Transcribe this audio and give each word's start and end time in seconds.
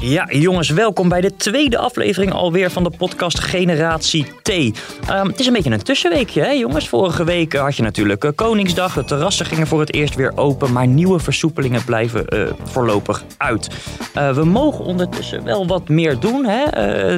Ja, 0.00 0.26
jongens, 0.28 0.68
welkom 0.68 1.08
bij 1.08 1.20
de 1.20 1.36
tweede 1.36 1.78
aflevering 1.78 2.32
alweer 2.32 2.70
van 2.70 2.82
de 2.82 2.90
podcast 2.90 3.40
Generatie 3.40 4.26
T. 4.42 4.48
Ehm, 4.48 5.26
het 5.26 5.40
is 5.40 5.46
een 5.46 5.52
beetje 5.52 5.70
een 5.70 5.82
tussenweekje, 5.82 6.40
hè, 6.40 6.50
jongens. 6.50 6.88
Vorige 6.88 7.24
week 7.24 7.54
had 7.54 7.76
je 7.76 7.82
natuurlijk 7.82 8.24
uh, 8.24 8.30
Koningsdag. 8.34 8.94
De 8.94 9.04
terrassen 9.04 9.46
gingen 9.46 9.66
voor 9.66 9.80
het 9.80 9.94
eerst 9.94 10.14
weer 10.14 10.32
open, 10.34 10.72
maar 10.72 10.86
nieuwe 10.86 11.18
versoepelingen 11.18 11.84
blijven 11.84 12.24
uh, 12.34 12.46
voorlopig 12.64 13.24
uit. 13.36 13.68
Uh, 14.16 14.32
we 14.32 14.44
mogen 14.44 14.84
ondertussen 14.84 15.44
wel 15.44 15.66
wat 15.66 15.88
meer 15.88 16.18
doen. 16.18 16.44
Hè. 16.44 16.64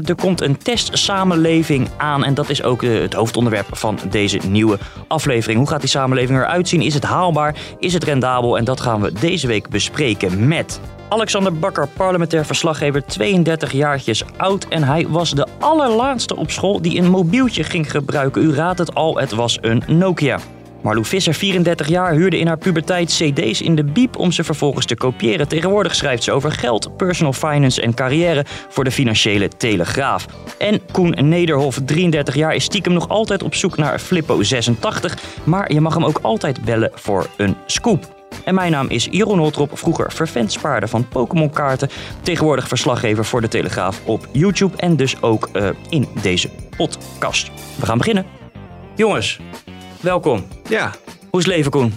er 0.01 0.15
komt 0.15 0.41
een 0.41 0.59
testsamenleving 0.59 1.88
aan 1.96 2.24
en 2.24 2.35
dat 2.35 2.49
is 2.49 2.62
ook 2.62 2.83
het 2.83 3.15
hoofdonderwerp 3.15 3.66
van 3.71 3.99
deze 4.10 4.41
nieuwe 4.49 4.79
aflevering. 5.09 5.59
Hoe 5.59 5.69
gaat 5.69 5.80
die 5.80 5.88
samenleving 5.88 6.38
eruit 6.38 6.69
zien? 6.69 6.83
Is 6.83 6.95
het 6.95 7.05
haalbaar? 7.05 7.55
Is 7.79 7.93
het 7.93 8.05
rendabel? 8.05 8.59
En 8.59 8.65
dat 8.65 8.80
gaan 8.80 9.01
we 9.01 9.12
deze 9.12 9.46
week 9.46 9.69
bespreken 9.69 10.49
met 10.49 10.80
Alexander 11.12 11.59
Bakker, 11.59 11.89
parlementair 11.89 12.45
verslaggever, 12.45 13.05
32 13.05 13.73
jaartjes 13.73 14.25
oud. 14.37 14.69
En 14.69 14.84
hij 14.84 15.09
was 15.09 15.30
de 15.30 15.47
allerlaatste 15.59 16.37
op 16.37 16.51
school 16.51 16.82
die 16.82 16.99
een 16.99 17.10
mobieltje 17.10 17.65
ging 17.65 17.91
gebruiken. 17.91 18.43
U 18.43 18.55
raadt 18.55 18.79
het 18.79 18.95
al, 18.95 19.18
het 19.18 19.33
was 19.33 19.59
een 19.60 19.83
Nokia. 19.87 20.38
Marlou 20.83 21.05
Visser, 21.05 21.35
34 21.35 21.88
jaar, 21.88 22.13
huurde 22.13 22.38
in 22.38 22.46
haar 22.46 22.59
puberteit 22.59 23.09
cd's 23.09 23.60
in 23.60 23.74
de 23.74 23.85
biep 23.85 24.18
om 24.18 24.33
ze 24.33 24.45
vervolgens 24.45 24.87
te 24.87 24.95
kopiëren. 24.95 25.49
Tegenwoordig 25.49 25.95
schrijft 25.95 26.23
ze 26.23 26.33
over 26.33 26.52
geld, 26.52 26.96
personal 26.96 27.33
finance 27.33 27.83
en 27.83 27.95
carrière 27.95 28.45
voor 28.68 28.85
de 28.85 28.90
financiële 28.90 29.49
telegraaf. 29.49 30.27
En 30.59 30.80
Koen 30.93 31.29
Nederhof, 31.29 31.79
33 31.85 32.35
jaar, 32.35 32.55
is 32.55 32.65
stiekem 32.65 32.93
nog 32.93 33.09
altijd 33.09 33.43
op 33.43 33.55
zoek 33.55 33.77
naar 33.77 33.99
Flippo 33.99 34.43
86. 34.43 35.18
Maar 35.45 35.73
je 35.73 35.80
mag 35.80 35.95
hem 35.95 36.05
ook 36.05 36.18
altijd 36.23 36.65
bellen 36.65 36.90
voor 36.95 37.27
een 37.37 37.57
scoop. 37.66 38.21
En 38.45 38.54
mijn 38.54 38.73
naam 38.73 38.88
is 38.88 39.09
Jeroen 39.10 39.38
Holtrop, 39.38 39.79
vroeger 39.79 40.12
vervent 40.12 40.52
spaarder 40.52 40.88
van 40.88 41.09
Pokémon 41.09 41.51
kaarten. 41.51 41.88
Tegenwoordig 42.23 42.68
verslaggever 42.68 43.24
voor 43.24 43.40
de 43.40 43.49
Telegraaf 43.49 44.01
op 44.04 44.29
YouTube 44.32 44.76
en 44.76 44.96
dus 44.96 45.23
ook 45.23 45.49
uh, 45.52 45.68
in 45.88 46.09
deze 46.23 46.51
podcast. 46.76 47.51
We 47.79 47.87
gaan 47.87 47.99
beginnen. 47.99 48.26
Jongens, 48.95 49.38
welkom. 50.01 50.46
Ja. 50.68 50.90
Hoe 51.30 51.40
is 51.40 51.46
het 51.46 51.54
leven, 51.54 51.71
Koen? 51.71 51.95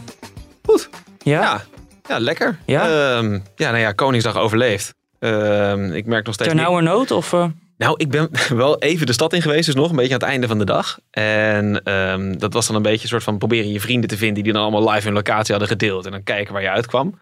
Goed. 0.64 0.90
Ja? 1.18 1.42
Ja, 1.42 1.62
ja 2.08 2.20
lekker. 2.20 2.58
Ja? 2.66 3.18
Um, 3.18 3.44
ja, 3.56 3.70
nou 3.70 3.82
ja, 3.82 3.92
Koningsdag 3.92 4.38
overleefd. 4.38 4.94
Um, 5.20 5.94
ik 5.94 6.06
merk 6.06 6.26
nog 6.26 6.34
steeds... 6.34 6.50
Ternauwernood 6.50 7.12
of... 7.12 7.34
Uh... 7.34 7.46
Nou, 7.78 7.96
ik 7.98 8.10
ben 8.10 8.30
wel 8.58 8.80
even 8.80 9.06
de 9.06 9.14
stad 9.14 9.34
in 9.34 9.42
geweest, 9.42 9.66
dus 9.66 9.76
nog 9.76 9.90
een 9.90 9.96
beetje 9.96 10.14
aan 10.14 10.20
het 10.20 10.30
einde 10.30 10.48
van 10.48 10.58
de 10.58 10.66
dag. 10.66 11.00
En 11.10 11.92
um, 11.94 12.38
dat 12.38 12.54
was 12.54 12.68
dan 12.68 12.76
een 12.76 12.82
beetje 12.82 13.02
een 13.02 13.10
soort 13.10 13.24
van 13.24 13.38
proberen 13.38 13.72
je 13.72 13.80
vrienden 13.80 14.10
te 14.10 14.18
vinden 14.18 14.44
die 14.44 14.54
dan 14.54 14.62
allemaal 14.62 14.90
live 14.90 15.06
hun 15.06 15.14
locatie 15.14 15.52
hadden 15.52 15.68
gedeeld. 15.68 16.06
En 16.06 16.12
dan 16.12 16.24
kijken 16.24 16.54
waar 16.54 16.62
je 16.62 16.70
uitkwam. 16.70 17.20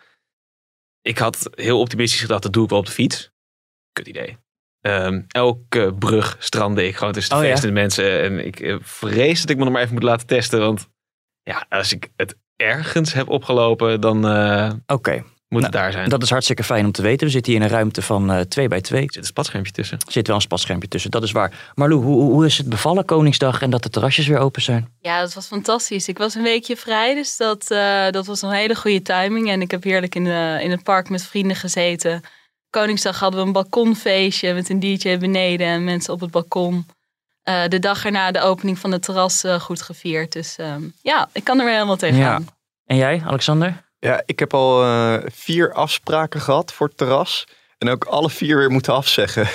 Ik 1.02 1.18
had 1.18 1.50
heel 1.52 1.80
optimistisch 1.80 2.22
gedacht, 2.22 2.44
dat 2.44 2.54
doe 2.54 2.64
ik 2.64 2.70
wel 2.70 2.80
op 2.80 2.86
de 2.86 2.92
fiets. 2.92 3.32
Kut 3.92 4.08
idee. 4.08 4.38
Um, 4.82 5.26
elke 5.28 5.96
brug 6.00 6.36
strandde 6.40 6.88
ik 6.88 6.96
gewoon 6.96 7.14
tussen 7.14 7.34
de 7.34 7.40
Oh, 7.40 7.44
ja? 7.46 7.52
feestende 7.52 7.80
mensen. 7.80 8.22
En 8.22 8.46
ik 8.46 8.60
uh, 8.60 8.78
vrees 8.82 9.42
dat 9.42 9.50
ik 9.50 9.58
me 9.58 9.64
nog 9.64 9.74
maar 9.74 9.82
even 9.82 9.94
moet 9.94 10.04
laten 10.04 10.28
testen. 10.28 10.60
Want 10.60 10.90
ja, 11.44 11.66
als 11.70 11.94
ik 11.94 12.12
het 12.16 12.36
ergens 12.56 13.14
heb 13.14 13.30
opgelopen, 13.30 14.02
dan 14.02 14.26
uh, 14.26 14.72
Oké. 14.86 15.24
Moet 15.54 15.64
het 15.64 15.72
daar 15.72 15.92
zijn. 15.92 16.10
Dat 16.10 16.24
is 16.24 16.30
hartstikke 16.30 16.64
fijn 16.64 16.86
om 16.86 16.92
te 16.92 17.02
weten. 17.02 17.28
We 17.28 17.34
zitten 17.34 17.52
hier 17.52 17.62
in 17.62 17.68
een 17.68 17.74
ruimte 17.74 18.02
van 18.02 18.32
uh, 18.32 18.40
2 18.40 18.68
bij 18.68 18.82
2. 18.82 19.02
Er 19.02 19.08
zit 19.12 19.22
een 19.22 19.28
spatschermpje 19.28 19.72
tussen. 19.72 19.98
Er 20.06 20.12
zit 20.12 20.28
wel 20.28 20.36
een 20.36 20.42
spatschermpje 20.42 20.88
tussen, 20.88 21.12
dat 21.12 21.24
is 21.24 21.32
waar. 21.32 21.72
Marlou, 21.76 22.02
hoe, 22.02 22.22
hoe 22.22 22.46
is 22.46 22.58
het 22.58 22.70
bevallen 22.70 23.06
Koningsdag 23.06 23.62
en 23.62 23.70
dat 23.70 23.84
de 23.84 23.90
terrasjes 23.90 24.28
weer 24.28 24.40
open 24.40 24.62
zijn? 24.62 24.90
Ja, 25.00 25.20
dat 25.20 25.34
was 25.34 25.48
fantastisch. 25.48 26.08
Ik 26.08 26.18
was 26.18 26.36
een 26.36 26.44
weekje 26.44 26.78
vrij, 26.78 27.14
dus 27.16 27.38
dat, 27.38 27.72
uh, 27.72 28.10
dat 28.10 28.26
was 28.26 28.42
een 28.42 28.52
hele 28.52 28.76
goede 28.76 29.02
timing. 29.02 29.50
En 29.50 29.62
ik 29.62 29.72
heb 29.72 29.84
heerlijk 29.84 30.16
in, 30.16 30.24
de, 30.24 30.60
in 30.62 30.72
het 30.72 30.84
park 30.84 31.10
met 31.10 31.24
vrienden 31.24 31.56
gezeten. 31.56 32.22
Koningsdag 32.70 33.20
hadden 33.20 33.40
we 33.40 33.46
een 33.46 33.54
balkonfeestje 33.54 34.54
met 34.54 34.70
een 34.70 34.80
DJ 34.80 35.18
beneden 35.18 35.68
en 35.68 35.84
mensen 35.84 36.14
op 36.14 36.20
het 36.20 36.32
balkon. 36.32 36.86
Uh, 37.44 37.68
de 37.68 37.80
dag 37.80 38.06
erna 38.06 38.32
de 38.32 38.42
opening 38.42 38.80
van 38.80 38.92
het 38.92 39.04
terras 39.04 39.44
uh, 39.44 39.60
goed 39.60 39.82
gevierd. 39.82 40.32
Dus 40.32 40.58
um, 40.60 40.94
ja, 41.02 41.30
ik 41.32 41.44
kan 41.44 41.60
er 41.60 41.66
weer 41.66 41.74
helemaal 41.74 41.96
tegenaan. 41.96 42.42
Ja. 42.42 42.54
En 42.86 42.98
jij, 42.98 43.22
Alexander? 43.26 43.83
Ja, 44.04 44.24
ik 44.26 44.40
heb 44.40 44.54
al 44.54 44.84
uh, 44.84 45.16
vier 45.26 45.74
afspraken 45.74 46.42
gehad 46.42 46.74
voor 46.74 46.88
het 46.88 46.98
terras. 46.98 47.48
En 47.78 47.90
ook 47.90 48.04
alle 48.04 48.30
vier 48.30 48.58
weer 48.58 48.72
moeten 48.72 48.94
afzeggen. 48.94 49.42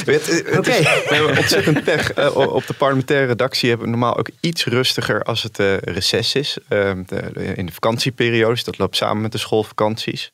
okay. 0.00 0.14
is, 0.14 0.42
we 0.42 1.06
hebben 1.08 1.38
ontzettend 1.38 1.84
pech. 1.84 2.18
Uh, 2.18 2.36
op 2.36 2.66
de 2.66 2.74
parlementaire 2.74 3.26
redactie 3.26 3.68
hebben 3.68 3.86
we 3.86 3.92
normaal 3.92 4.16
ook 4.16 4.28
iets 4.40 4.64
rustiger 4.64 5.22
als 5.22 5.42
het 5.42 5.58
uh, 5.58 5.76
reces 5.76 6.34
is. 6.34 6.58
De, 6.68 7.04
de, 7.06 7.54
in 7.54 7.66
de 7.66 7.72
vakantieperiodes. 7.72 8.64
Dat 8.64 8.78
loopt 8.78 8.96
samen 8.96 9.22
met 9.22 9.32
de 9.32 9.38
schoolvakanties. 9.38 10.30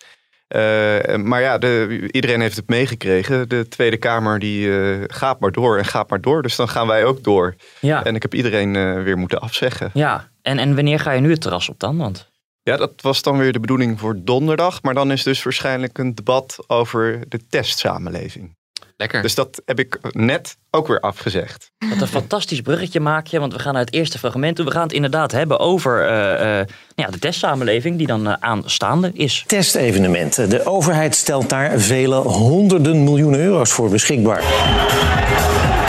Maar 1.16 1.40
ja, 1.40 1.58
de, 1.58 2.08
iedereen 2.10 2.40
heeft 2.40 2.56
het 2.56 2.68
meegekregen. 2.68 3.48
De 3.48 3.68
Tweede 3.68 3.96
Kamer 3.96 4.38
die 4.38 4.70
gaat 5.06 5.40
maar 5.40 5.52
door 5.52 5.78
en 5.78 5.84
gaat 5.84 6.10
maar 6.10 6.20
door. 6.20 6.42
Dus 6.42 6.56
dan 6.56 6.68
gaan 6.68 6.86
wij 6.86 7.04
ook 7.04 7.24
door. 7.24 7.54
Ja. 7.80 8.04
En 8.04 8.14
ik 8.14 8.22
heb 8.22 8.34
iedereen 8.34 9.02
weer 9.04 9.18
moeten 9.18 9.40
afzeggen. 9.40 9.90
Ja, 9.94 10.28
en, 10.46 10.58
en 10.58 10.74
wanneer 10.74 11.00
ga 11.00 11.10
je 11.10 11.20
nu 11.20 11.30
het 11.30 11.40
terras 11.40 11.68
op 11.68 11.80
dan? 11.80 11.96
Want... 11.96 12.28
Ja, 12.62 12.76
dat 12.76 12.92
was 13.00 13.22
dan 13.22 13.38
weer 13.38 13.52
de 13.52 13.60
bedoeling 13.60 14.00
voor 14.00 14.16
donderdag. 14.18 14.82
Maar 14.82 14.94
dan 14.94 15.10
is 15.10 15.22
dus 15.22 15.42
waarschijnlijk 15.42 15.98
een 15.98 16.14
debat 16.14 16.58
over 16.66 17.24
de 17.28 17.46
testsamenlezing. 17.48 18.56
Lekker. 18.96 19.22
Dus 19.22 19.34
dat 19.34 19.62
heb 19.64 19.78
ik 19.78 19.98
net 20.10 20.56
ook 20.70 20.86
weer 20.86 21.00
afgezegd. 21.00 21.70
Wat 21.88 22.00
een 22.00 22.06
fantastisch 22.06 22.60
bruggetje 22.60 23.00
maak 23.00 23.26
je, 23.26 23.40
want 23.40 23.52
we 23.52 23.58
gaan 23.58 23.72
naar 23.72 23.84
het 23.84 23.94
eerste 23.94 24.18
fragment 24.18 24.56
toe. 24.56 24.64
We 24.64 24.70
gaan 24.70 24.82
het 24.82 24.92
inderdaad 24.92 25.32
hebben 25.32 25.58
over 25.58 26.02
uh, 26.02 26.58
uh, 26.58 26.64
ja, 26.94 27.06
de 27.10 27.18
testsamenleving 27.18 27.98
die 27.98 28.06
dan 28.06 28.28
uh, 28.28 28.34
aanstaande 28.40 29.10
is. 29.14 29.44
Testevenementen. 29.46 30.48
De 30.48 30.66
overheid 30.66 31.14
stelt 31.14 31.48
daar 31.48 31.78
vele 31.78 32.16
honderden 32.16 33.04
miljoenen 33.04 33.40
euro's 33.40 33.72
voor 33.72 33.90
beschikbaar. 33.90 34.40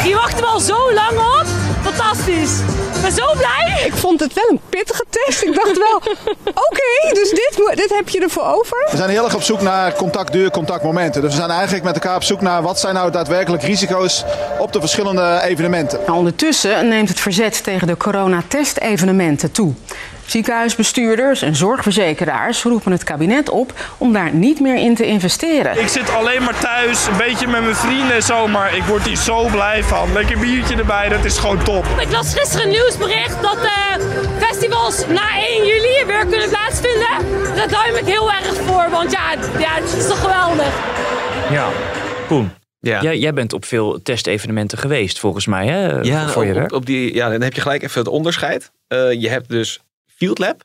Die 0.03 0.15
wachten 0.15 0.39
we 0.39 0.45
al 0.45 0.59
zo 0.59 0.93
lang 0.93 1.17
op. 1.17 1.45
Fantastisch. 1.81 2.76
Ik 3.07 3.15
ben 3.15 3.25
zo 3.25 3.33
blij. 3.37 3.83
Ik 3.85 3.93
vond 3.93 4.19
het 4.19 4.33
wel 4.33 4.49
een 4.49 4.59
pittige 4.69 5.03
test. 5.09 5.43
Ik 5.43 5.55
dacht 5.55 5.77
wel, 5.77 5.95
oké, 5.97 6.61
okay, 6.69 7.13
dus 7.13 7.29
dit, 7.29 7.71
dit 7.75 7.89
heb 7.95 8.09
je 8.09 8.19
ervoor 8.19 8.43
over? 8.43 8.87
We 8.91 8.97
zijn 8.97 9.09
heel 9.09 9.23
erg 9.23 9.35
op 9.35 9.41
zoek 9.41 9.61
naar 9.61 9.93
contactduur, 9.93 10.51
contactmomenten. 10.51 11.21
Dus 11.21 11.31
we 11.31 11.37
zijn 11.37 11.49
eigenlijk 11.49 11.83
met 11.83 11.93
elkaar 11.93 12.15
op 12.15 12.23
zoek 12.23 12.41
naar 12.41 12.61
wat 12.61 12.79
zijn 12.79 12.93
nou 12.93 13.11
daadwerkelijk 13.11 13.63
risico's 13.63 14.23
op 14.59 14.73
de 14.73 14.79
verschillende 14.79 15.41
evenementen. 15.43 15.99
Nou, 16.05 16.17
ondertussen 16.17 16.87
neemt 16.87 17.09
het 17.09 17.19
verzet 17.19 17.63
tegen 17.63 17.87
de 17.87 17.97
coronatestevenementen 17.97 19.51
toe. 19.51 19.73
Ziekenhuisbestuurders 20.27 21.41
en 21.41 21.55
zorgverzekeraars 21.55 22.63
roepen 22.63 22.91
het 22.91 23.03
kabinet 23.03 23.49
op 23.49 23.73
om 23.97 24.13
daar 24.13 24.33
niet 24.33 24.59
meer 24.59 24.75
in 24.75 24.95
te 24.95 25.05
investeren. 25.05 25.79
Ik 25.79 25.87
zit 25.87 26.09
alleen 26.09 26.43
maar 26.43 26.59
thuis, 26.59 27.07
een 27.07 27.17
beetje 27.17 27.47
met 27.47 27.61
mijn 27.61 27.75
vrienden 27.75 28.15
en 28.15 28.23
zo, 28.23 28.47
maar 28.47 28.75
ik 28.75 28.83
word 28.83 29.03
hier 29.03 29.15
zo 29.15 29.47
blij 29.47 29.83
van. 29.83 30.13
Lekker 30.13 30.39
biertje 30.39 30.75
erbij, 30.75 31.09
dat 31.09 31.25
is 31.25 31.37
gewoon 31.37 31.63
top. 31.63 31.85
Ik 31.99 32.11
las 32.11 32.33
gisteren 32.33 32.65
een 32.65 32.71
nieuwsbericht 32.71 33.41
dat 33.41 33.57
uh, 33.57 34.05
festivals 34.37 35.07
na 35.07 35.37
1 35.39 35.65
juli 35.65 36.05
weer 36.05 36.25
kunnen 36.25 36.49
plaatsvinden. 36.49 37.55
Daar 37.55 37.69
duim 37.69 37.95
ik 37.95 38.05
heel 38.05 38.31
erg 38.31 38.55
voor, 38.65 38.89
want 38.89 39.11
ja, 39.11 39.31
ja 39.59 39.73
het 39.73 39.93
is 39.97 40.07
toch 40.07 40.19
geweldig. 40.19 40.73
Ja, 41.51 41.67
Koen. 42.27 42.51
Ja. 42.79 43.01
Jij, 43.01 43.17
jij 43.17 43.33
bent 43.33 43.53
op 43.53 43.65
veel 43.65 44.01
testevenementen 44.03 44.77
geweest, 44.77 45.19
volgens 45.19 45.45
mij, 45.45 45.67
hè? 45.67 45.99
Ja, 46.01 46.27
voor 46.27 46.45
je 46.45 46.63
op, 46.63 46.71
op 46.71 46.85
die, 46.85 47.13
ja, 47.13 47.29
dan 47.29 47.41
heb 47.41 47.53
je 47.53 47.61
gelijk 47.61 47.83
even 47.83 47.99
het 47.99 48.09
onderscheid. 48.09 48.71
Uh, 48.87 49.21
je 49.21 49.29
hebt 49.29 49.49
dus 49.49 49.79
Field 50.17 50.39
Lab 50.39 50.63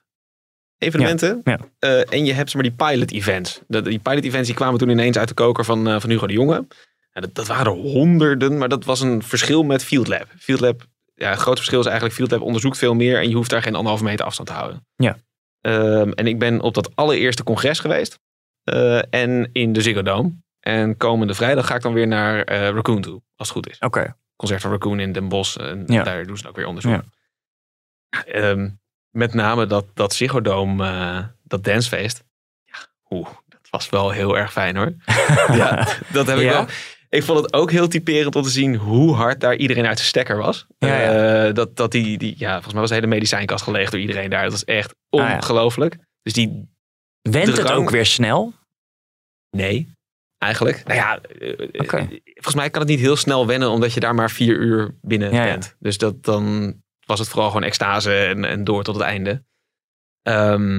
evenementen. 0.79 1.41
Ja, 1.45 1.59
ja. 1.79 1.89
Uh, 1.89 2.13
en 2.13 2.25
je 2.25 2.33
hebt 2.33 2.55
maar 2.55 2.63
die 2.63 2.73
pilot 2.73 3.11
events. 3.11 3.61
De, 3.67 3.83
die 3.83 3.99
pilot 3.99 4.25
events 4.25 4.47
die 4.47 4.57
kwamen 4.57 4.79
toen 4.79 4.89
ineens 4.89 5.19
uit 5.19 5.29
de 5.29 5.35
koker 5.35 5.65
van, 5.65 5.89
uh, 5.89 6.01
van 6.01 6.11
Hugo 6.11 6.27
de 6.27 6.33
Jonge. 6.33 6.67
Ja, 7.13 7.21
dat, 7.21 7.35
dat, 7.35 7.47
waren 7.47 7.73
honderden, 7.73 8.59
maar 8.59 8.69
dat 8.69 8.85
was 8.85 9.01
een 9.01 9.23
verschil 9.23 9.63
met 9.63 9.85
Field 9.85 10.09
Lab. 10.09 10.27
Field 10.39 10.61
Lab, 10.61 10.87
ja, 11.15 11.31
het 11.31 11.39
grote 11.39 11.57
verschil 11.57 11.81
is 11.81 11.87
eigenlijk 11.87 12.15
Field 12.15 12.31
Lab 12.31 12.41
onderzoekt 12.41 12.79
veel 12.79 12.95
meer 12.95 13.19
en 13.21 13.29
je 13.29 13.35
hoeft 13.35 13.51
daar 13.51 13.63
geen 13.63 13.75
anderhalve 13.75 14.05
meter 14.05 14.25
afstand 14.25 14.49
te 14.49 14.55
houden. 14.55 14.87
Ja. 14.97 15.19
Um, 15.61 16.13
en 16.13 16.27
ik 16.27 16.39
ben 16.39 16.61
op 16.61 16.75
dat 16.75 16.97
allereerste 16.97 17.43
congres 17.43 17.79
geweest. 17.79 18.19
Uh, 18.65 19.15
en 19.15 19.49
in 19.53 19.73
de 19.73 19.83
Ziggo 19.83 20.03
Dome. 20.03 20.41
En 20.61 20.97
komende 20.97 21.35
vrijdag 21.35 21.67
ga 21.67 21.75
ik 21.75 21.83
dan 21.83 21.93
weer 21.93 22.07
naar 22.07 22.49
Raccoon 22.49 23.01
toe, 23.01 23.23
als 23.37 23.49
het 23.49 23.57
goed 23.57 23.69
is. 23.69 23.77
Oké. 23.77 23.87
Okay. 23.87 24.15
Concert 24.37 24.61
van 24.61 24.71
Raccoon 24.71 25.01
in 25.01 25.13
Den 25.13 25.29
Bosch. 25.29 25.57
En 25.57 25.87
daar 25.87 26.27
doen 26.27 26.37
ze 26.37 26.49
ook 26.49 26.57
weer 26.57 26.67
onderzoek. 26.67 27.03
Ja. 28.27 28.51
Um, 28.51 28.81
met 29.13 29.35
name 29.35 29.67
dat, 29.67 29.87
dat 29.95 30.15
Ziggo 30.15 30.41
uh, 30.65 31.19
dat 31.45 31.65
dancefeest. 31.65 32.25
Ja, 32.65 32.79
oeh, 33.11 33.29
dat 33.49 33.61
was 33.71 33.89
wel 33.89 34.11
heel 34.11 34.39
erg 34.39 34.53
fijn 34.53 34.77
hoor. 34.77 34.93
ja, 35.61 35.89
dat 36.13 36.27
heb 36.27 36.37
ik 36.37 36.43
Ja? 36.45 36.51
wel. 36.53 36.67
Ik 37.09 37.23
vond 37.23 37.43
het 37.43 37.53
ook 37.53 37.71
heel 37.71 37.89
typerend 37.89 38.37
om 38.37 38.43
te 38.43 38.49
zien 38.51 38.75
hoe 38.77 39.15
hard 39.15 39.41
daar 39.41 39.57
iedereen 39.57 39.87
uit 39.87 39.97
zijn 39.97 40.09
stekker 40.09 40.37
was. 40.37 40.67
Ja, 40.79 41.01
ja. 41.01 41.47
Eh, 41.47 41.55
dat, 41.55 41.77
dat 41.77 41.91
die, 41.93 42.19
die, 42.19 42.35
ja, 42.39 42.53
volgens 42.53 42.73
mij 42.73 42.81
was 42.81 42.89
de 42.91 42.95
hele 42.97 43.07
medicijnkast 43.07 43.65
geleegd 43.65 43.91
door 43.91 44.01
iedereen 44.01 44.31
daar. 44.31 44.43
Dat 44.43 44.53
was 44.53 44.65
echt 44.65 44.95
Ah, 45.11 45.35
ongelooflijk. 45.35 45.99
Dus 46.23 46.33
die, 46.33 46.69
Went 47.23 47.57
het 47.57 47.71
ook 47.71 47.91
weer 47.91 48.07
snel? 48.07 48.53
nee, 49.51 49.89
eigenlijk. 50.39 50.83
Nou 50.85 50.99
ja, 50.99 51.21
eh, 51.21 51.49
eh, 51.73 52.09
volgens 52.35 52.55
mij 52.55 52.71
kan 52.71 52.81
het 52.81 52.91
niet 52.91 53.01
heel 53.01 53.17
snel 53.17 53.47
wennen, 53.47 53.71
omdat 53.71 53.93
je 53.95 54.01
daar 54.01 54.15
maar 54.15 54.31
vier 54.31 54.57
uur 54.57 54.95
binnen 55.01 55.31
bent. 55.31 55.77
Dus 55.79 55.99
dat, 55.99 56.25
dan 56.25 56.75
was 57.13 57.21
het 57.21 57.29
vooral 57.29 57.49
gewoon 57.49 57.63
extase 57.63 58.25
en, 58.25 58.45
en 58.45 58.65
door 58.65 58.83
tot 58.83 58.95
het 58.95 59.05
einde. 59.05 59.45
Ehm, 60.23 60.79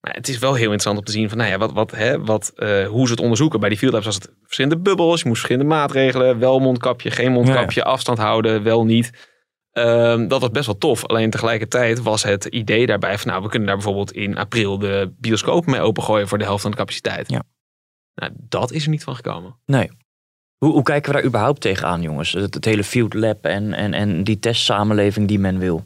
maar 0.00 0.14
het 0.14 0.28
is 0.28 0.38
wel 0.38 0.54
heel 0.54 0.62
interessant 0.62 0.98
om 0.98 1.04
te 1.04 1.12
zien 1.12 1.28
van, 1.28 1.38
nou 1.38 1.50
ja, 1.50 1.58
wat, 1.58 1.72
wat, 1.72 1.90
hè, 1.90 2.24
wat, 2.24 2.52
eh, 2.56 2.86
hoe 2.86 3.06
ze 3.06 3.12
het 3.12 3.20
onderzoeken. 3.20 3.60
Bij 3.60 3.68
die 3.68 3.78
field 3.78 3.92
labs 3.92 4.04
was 4.04 4.14
het 4.14 4.34
verschillende 4.42 4.78
bubbels, 4.78 5.20
je 5.20 5.28
moest 5.28 5.40
verschillende 5.40 5.74
maatregelen, 5.74 6.38
wel 6.38 6.58
mondkapje, 6.58 7.10
geen 7.10 7.32
mondkapje, 7.32 7.84
afstand 7.84 8.18
houden, 8.18 8.62
wel 8.62 8.84
niet. 8.84 9.30
Ehm, 9.72 10.28
dat 10.28 10.40
was 10.40 10.50
best 10.50 10.66
wel 10.66 10.78
tof. 10.78 11.06
Alleen 11.06 11.30
tegelijkertijd 11.30 12.02
was 12.02 12.22
het 12.22 12.44
idee 12.44 12.86
daarbij 12.86 13.18
van, 13.18 13.30
nou, 13.30 13.42
we 13.42 13.48
kunnen 13.48 13.68
daar 13.68 13.76
bijvoorbeeld 13.76 14.12
in 14.12 14.36
april 14.36 14.78
de 14.78 15.14
bioscoop 15.18 15.66
mee 15.66 15.80
opengooien 15.80 16.28
voor 16.28 16.38
de 16.38 16.44
helft 16.44 16.62
van 16.62 16.70
de 16.70 16.76
capaciteit. 16.76 17.30
Ja. 17.30 17.42
Nou, 18.14 18.32
dat 18.36 18.72
is 18.72 18.84
er 18.84 18.90
niet 18.90 19.04
van 19.04 19.14
gekomen. 19.14 19.58
Nee. 19.66 19.90
Hoe, 20.62 20.72
hoe 20.72 20.82
kijken 20.82 21.12
we 21.12 21.16
daar 21.16 21.26
überhaupt 21.26 21.60
tegenaan, 21.60 22.02
jongens? 22.02 22.32
Het, 22.32 22.54
het 22.54 22.64
hele 22.64 22.84
field 22.84 23.14
lab 23.14 23.44
en, 23.44 23.72
en, 23.72 23.94
en 23.94 24.24
die 24.24 24.38
testsamenleving 24.38 25.28
die 25.28 25.38
men 25.38 25.58
wil. 25.58 25.84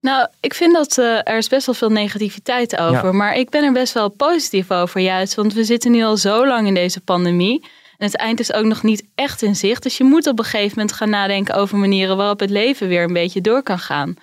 Nou, 0.00 0.28
ik 0.40 0.54
vind 0.54 0.74
dat 0.74 0.98
eh, 0.98 1.28
er 1.28 1.36
is 1.36 1.48
best 1.48 1.66
wel 1.66 1.74
veel 1.74 1.90
negativiteit 1.90 2.78
over. 2.78 3.04
Ja. 3.04 3.12
Maar 3.12 3.36
ik 3.36 3.50
ben 3.50 3.64
er 3.64 3.72
best 3.72 3.92
wel 3.92 4.08
positief 4.08 4.70
over 4.70 5.00
juist. 5.00 5.34
Want 5.34 5.52
we 5.52 5.64
zitten 5.64 5.90
nu 5.90 6.02
al 6.02 6.16
zo 6.16 6.46
lang 6.46 6.66
in 6.66 6.74
deze 6.74 7.00
pandemie. 7.00 7.60
En 7.98 8.06
het 8.06 8.16
eind 8.16 8.40
is 8.40 8.52
ook 8.52 8.64
nog 8.64 8.82
niet 8.82 9.04
echt 9.14 9.42
in 9.42 9.56
zicht. 9.56 9.82
Dus 9.82 9.96
je 9.96 10.04
moet 10.04 10.26
op 10.26 10.38
een 10.38 10.44
gegeven 10.44 10.78
moment 10.78 10.96
gaan 10.96 11.10
nadenken 11.10 11.54
over 11.54 11.78
manieren 11.78 12.16
waarop 12.16 12.40
het 12.40 12.50
leven 12.50 12.88
weer 12.88 13.02
een 13.02 13.12
beetje 13.12 13.40
door 13.40 13.62
kan 13.62 13.78
gaan. 13.78 14.14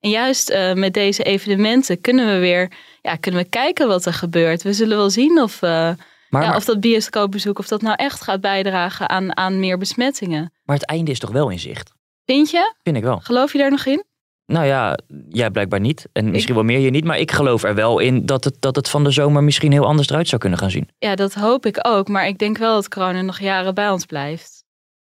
En 0.00 0.10
juist 0.10 0.50
eh, 0.50 0.72
met 0.72 0.94
deze 0.94 1.22
evenementen 1.22 2.00
kunnen 2.00 2.26
we 2.26 2.38
weer 2.38 2.70
ja, 3.02 3.16
kunnen 3.16 3.42
we 3.42 3.48
kijken 3.48 3.88
wat 3.88 4.06
er 4.06 4.14
gebeurt. 4.14 4.62
We 4.62 4.72
zullen 4.72 4.96
wel 4.96 5.10
zien 5.10 5.42
of, 5.42 5.62
eh, 5.62 5.90
Maar, 6.34 6.42
ja, 6.42 6.48
maar, 6.48 6.56
of 6.56 6.64
dat 6.64 6.80
bioscoopbezoek 6.80 7.58
of 7.58 7.68
dat 7.68 7.82
nou 7.82 7.96
echt 7.96 8.22
gaat 8.22 8.40
bijdragen 8.40 9.08
aan, 9.08 9.36
aan 9.36 9.60
meer 9.60 9.78
besmettingen. 9.78 10.52
maar 10.64 10.76
het 10.76 10.86
einde 10.86 11.10
is 11.10 11.18
toch 11.18 11.30
wel 11.30 11.50
in 11.50 11.58
zicht? 11.58 11.92
Vind 12.24 12.50
je? 12.50 12.74
Vind 12.82 12.96
ik 12.96 13.02
wel. 13.02 13.20
Geloof 13.20 13.52
je 13.52 13.58
daar 13.58 13.70
nog 13.70 13.86
in? 13.86 14.04
Nou 14.46 14.66
ja, 14.66 14.98
jij 15.28 15.50
blijkbaar 15.50 15.80
niet. 15.80 16.08
En 16.12 16.30
misschien 16.30 16.54
wel 16.54 16.64
meer 16.64 16.78
je 16.78 16.90
niet. 16.90 17.04
Maar 17.04 17.18
ik 17.18 17.32
geloof 17.32 17.62
er 17.62 17.74
wel 17.74 17.98
in 17.98 18.26
dat 18.26 18.44
het, 18.44 18.56
dat 18.60 18.76
het 18.76 18.88
van 18.88 19.04
de 19.04 19.10
zomer 19.10 19.44
misschien 19.44 19.72
heel 19.72 19.86
anders 19.86 20.08
eruit 20.08 20.28
zou 20.28 20.40
kunnen 20.40 20.58
gaan 20.58 20.70
zien. 20.70 20.88
Ja, 20.98 21.14
dat 21.14 21.34
hoop 21.34 21.66
ik 21.66 21.78
ook. 21.82 22.08
Maar 22.08 22.26
ik 22.26 22.38
denk 22.38 22.58
wel 22.58 22.74
dat 22.74 22.88
corona 22.88 23.22
nog 23.22 23.38
jaren 23.38 23.74
bij 23.74 23.90
ons 23.90 24.04
blijft. 24.04 24.64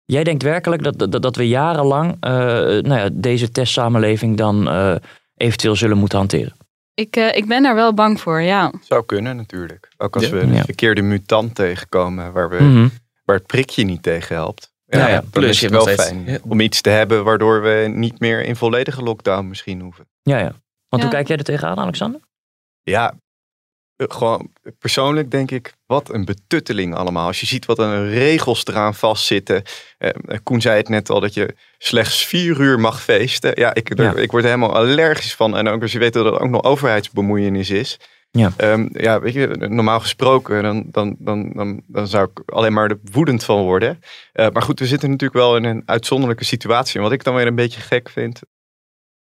Jij 0.05 0.23
denkt 0.23 0.43
werkelijk 0.43 0.83
dat, 0.83 1.11
dat, 1.11 1.21
dat 1.21 1.35
we 1.35 1.47
jarenlang 1.47 2.17
eh, 2.19 2.31
nou 2.31 2.95
ja, 2.95 3.09
deze 3.13 3.51
testsamenleving 3.51 4.37
dan 4.37 4.69
eh, 4.69 4.95
eventueel 5.35 5.75
zullen 5.75 5.97
moeten 5.97 6.17
hanteren? 6.17 6.53
Ik, 6.95 7.15
eh, 7.15 7.35
ik 7.35 7.47
ben 7.47 7.63
daar 7.63 7.75
wel 7.75 7.93
bang 7.93 8.19
voor, 8.21 8.41
ja. 8.41 8.71
Zou 8.81 9.05
kunnen 9.05 9.35
natuurlijk. 9.35 9.87
Ook 9.97 10.15
als 10.15 10.25
Ja. 10.25 10.31
we 10.31 10.39
een 10.39 10.53
Ja. 10.53 10.63
verkeerde 10.63 11.01
mutant 11.01 11.55
tegenkomen 11.55 12.31
waar, 12.33 12.49
we, 12.49 12.63
Mhm. 12.63 12.87
waar 13.25 13.35
het 13.35 13.45
prikje 13.47 13.83
niet 13.83 14.03
tegen 14.03 14.35
helpt. 14.35 14.73
Ja, 14.87 15.07
ja. 15.07 15.19
dan 15.19 15.29
Plus 15.29 15.49
is 15.49 15.61
het 15.61 15.71
wel 15.71 15.83
fijn 15.85 15.97
steeds- 15.99 16.31
ja. 16.31 16.37
om 16.49 16.59
iets 16.59 16.81
te 16.81 16.89
hebben 16.89 17.23
waardoor 17.23 17.61
we 17.61 17.91
niet 17.93 18.19
meer 18.19 18.41
in 18.43 18.55
volledige 18.55 19.01
lockdown 19.03 19.47
misschien 19.47 19.81
hoeven. 19.81 20.07
Ja, 20.21 20.37
ja. 20.37 20.43
Want 20.43 20.53
Ja. 20.89 20.99
hoe 21.01 21.09
kijk 21.09 21.27
jij 21.27 21.37
er 21.37 21.43
tegenaan, 21.43 21.79
Alexander? 21.79 22.19
Ja, 22.83 23.13
gewoon 23.97 24.51
persoonlijk 24.79 25.31
denk 25.31 25.51
ik, 25.51 25.73
wat 25.85 26.13
een 26.13 26.25
betutteling 26.25 26.95
allemaal. 26.95 27.27
Als 27.27 27.39
je 27.39 27.45
ziet 27.45 27.65
wat 27.65 27.79
een 27.79 28.09
regels 28.09 28.65
eraan 28.65 28.95
vastzitten. 28.95 29.63
Eh, 29.97 30.09
Koen 30.43 30.61
zei 30.61 30.77
het 30.77 30.89
net 30.89 31.09
al, 31.09 31.19
dat 31.19 31.33
je 31.33 31.55
slechts 31.77 32.25
vier 32.25 32.59
uur 32.59 32.79
mag 32.79 33.03
feesten. 33.03 33.51
Ja, 33.55 33.73
ik, 33.73 33.97
Ja. 33.97 34.13
ik 34.15 34.31
word 34.31 34.43
er 34.43 34.49
helemaal 34.49 34.75
allergisch 34.75 35.35
van. 35.35 35.57
En 35.57 35.67
ook 35.67 35.81
als 35.81 35.91
je 35.91 35.99
weet 35.99 36.13
dat 36.13 36.25
er 36.25 36.39
ook 36.39 36.49
nog 36.49 36.63
overheidsbemoeienis 36.63 37.69
is. 37.69 37.99
Ja. 38.31 38.51
Ehm, 38.57 38.87
ja, 38.91 39.19
weet 39.19 39.33
je, 39.33 39.47
normaal 39.69 39.99
gesproken, 39.99 40.63
dan, 40.63 40.83
dan, 40.91 41.15
dan, 41.19 41.51
dan, 41.53 41.81
dan 41.87 42.07
zou 42.07 42.29
ik 42.33 42.53
alleen 42.53 42.73
maar 42.73 42.89
er 42.89 42.99
woedend 43.11 43.43
van 43.43 43.61
worden. 43.61 43.99
Eh, 44.33 44.47
maar 44.49 44.61
goed, 44.61 44.79
we 44.79 44.85
zitten 44.85 45.09
natuurlijk 45.09 45.39
wel 45.39 45.55
in 45.55 45.63
een 45.63 45.83
uitzonderlijke 45.85 46.43
situatie. 46.45 46.95
En 46.95 47.01
wat 47.01 47.11
ik 47.11 47.23
dan 47.23 47.35
weer 47.35 47.47
een 47.47 47.55
beetje 47.55 47.81
gek 47.81 48.09
vind, 48.09 48.41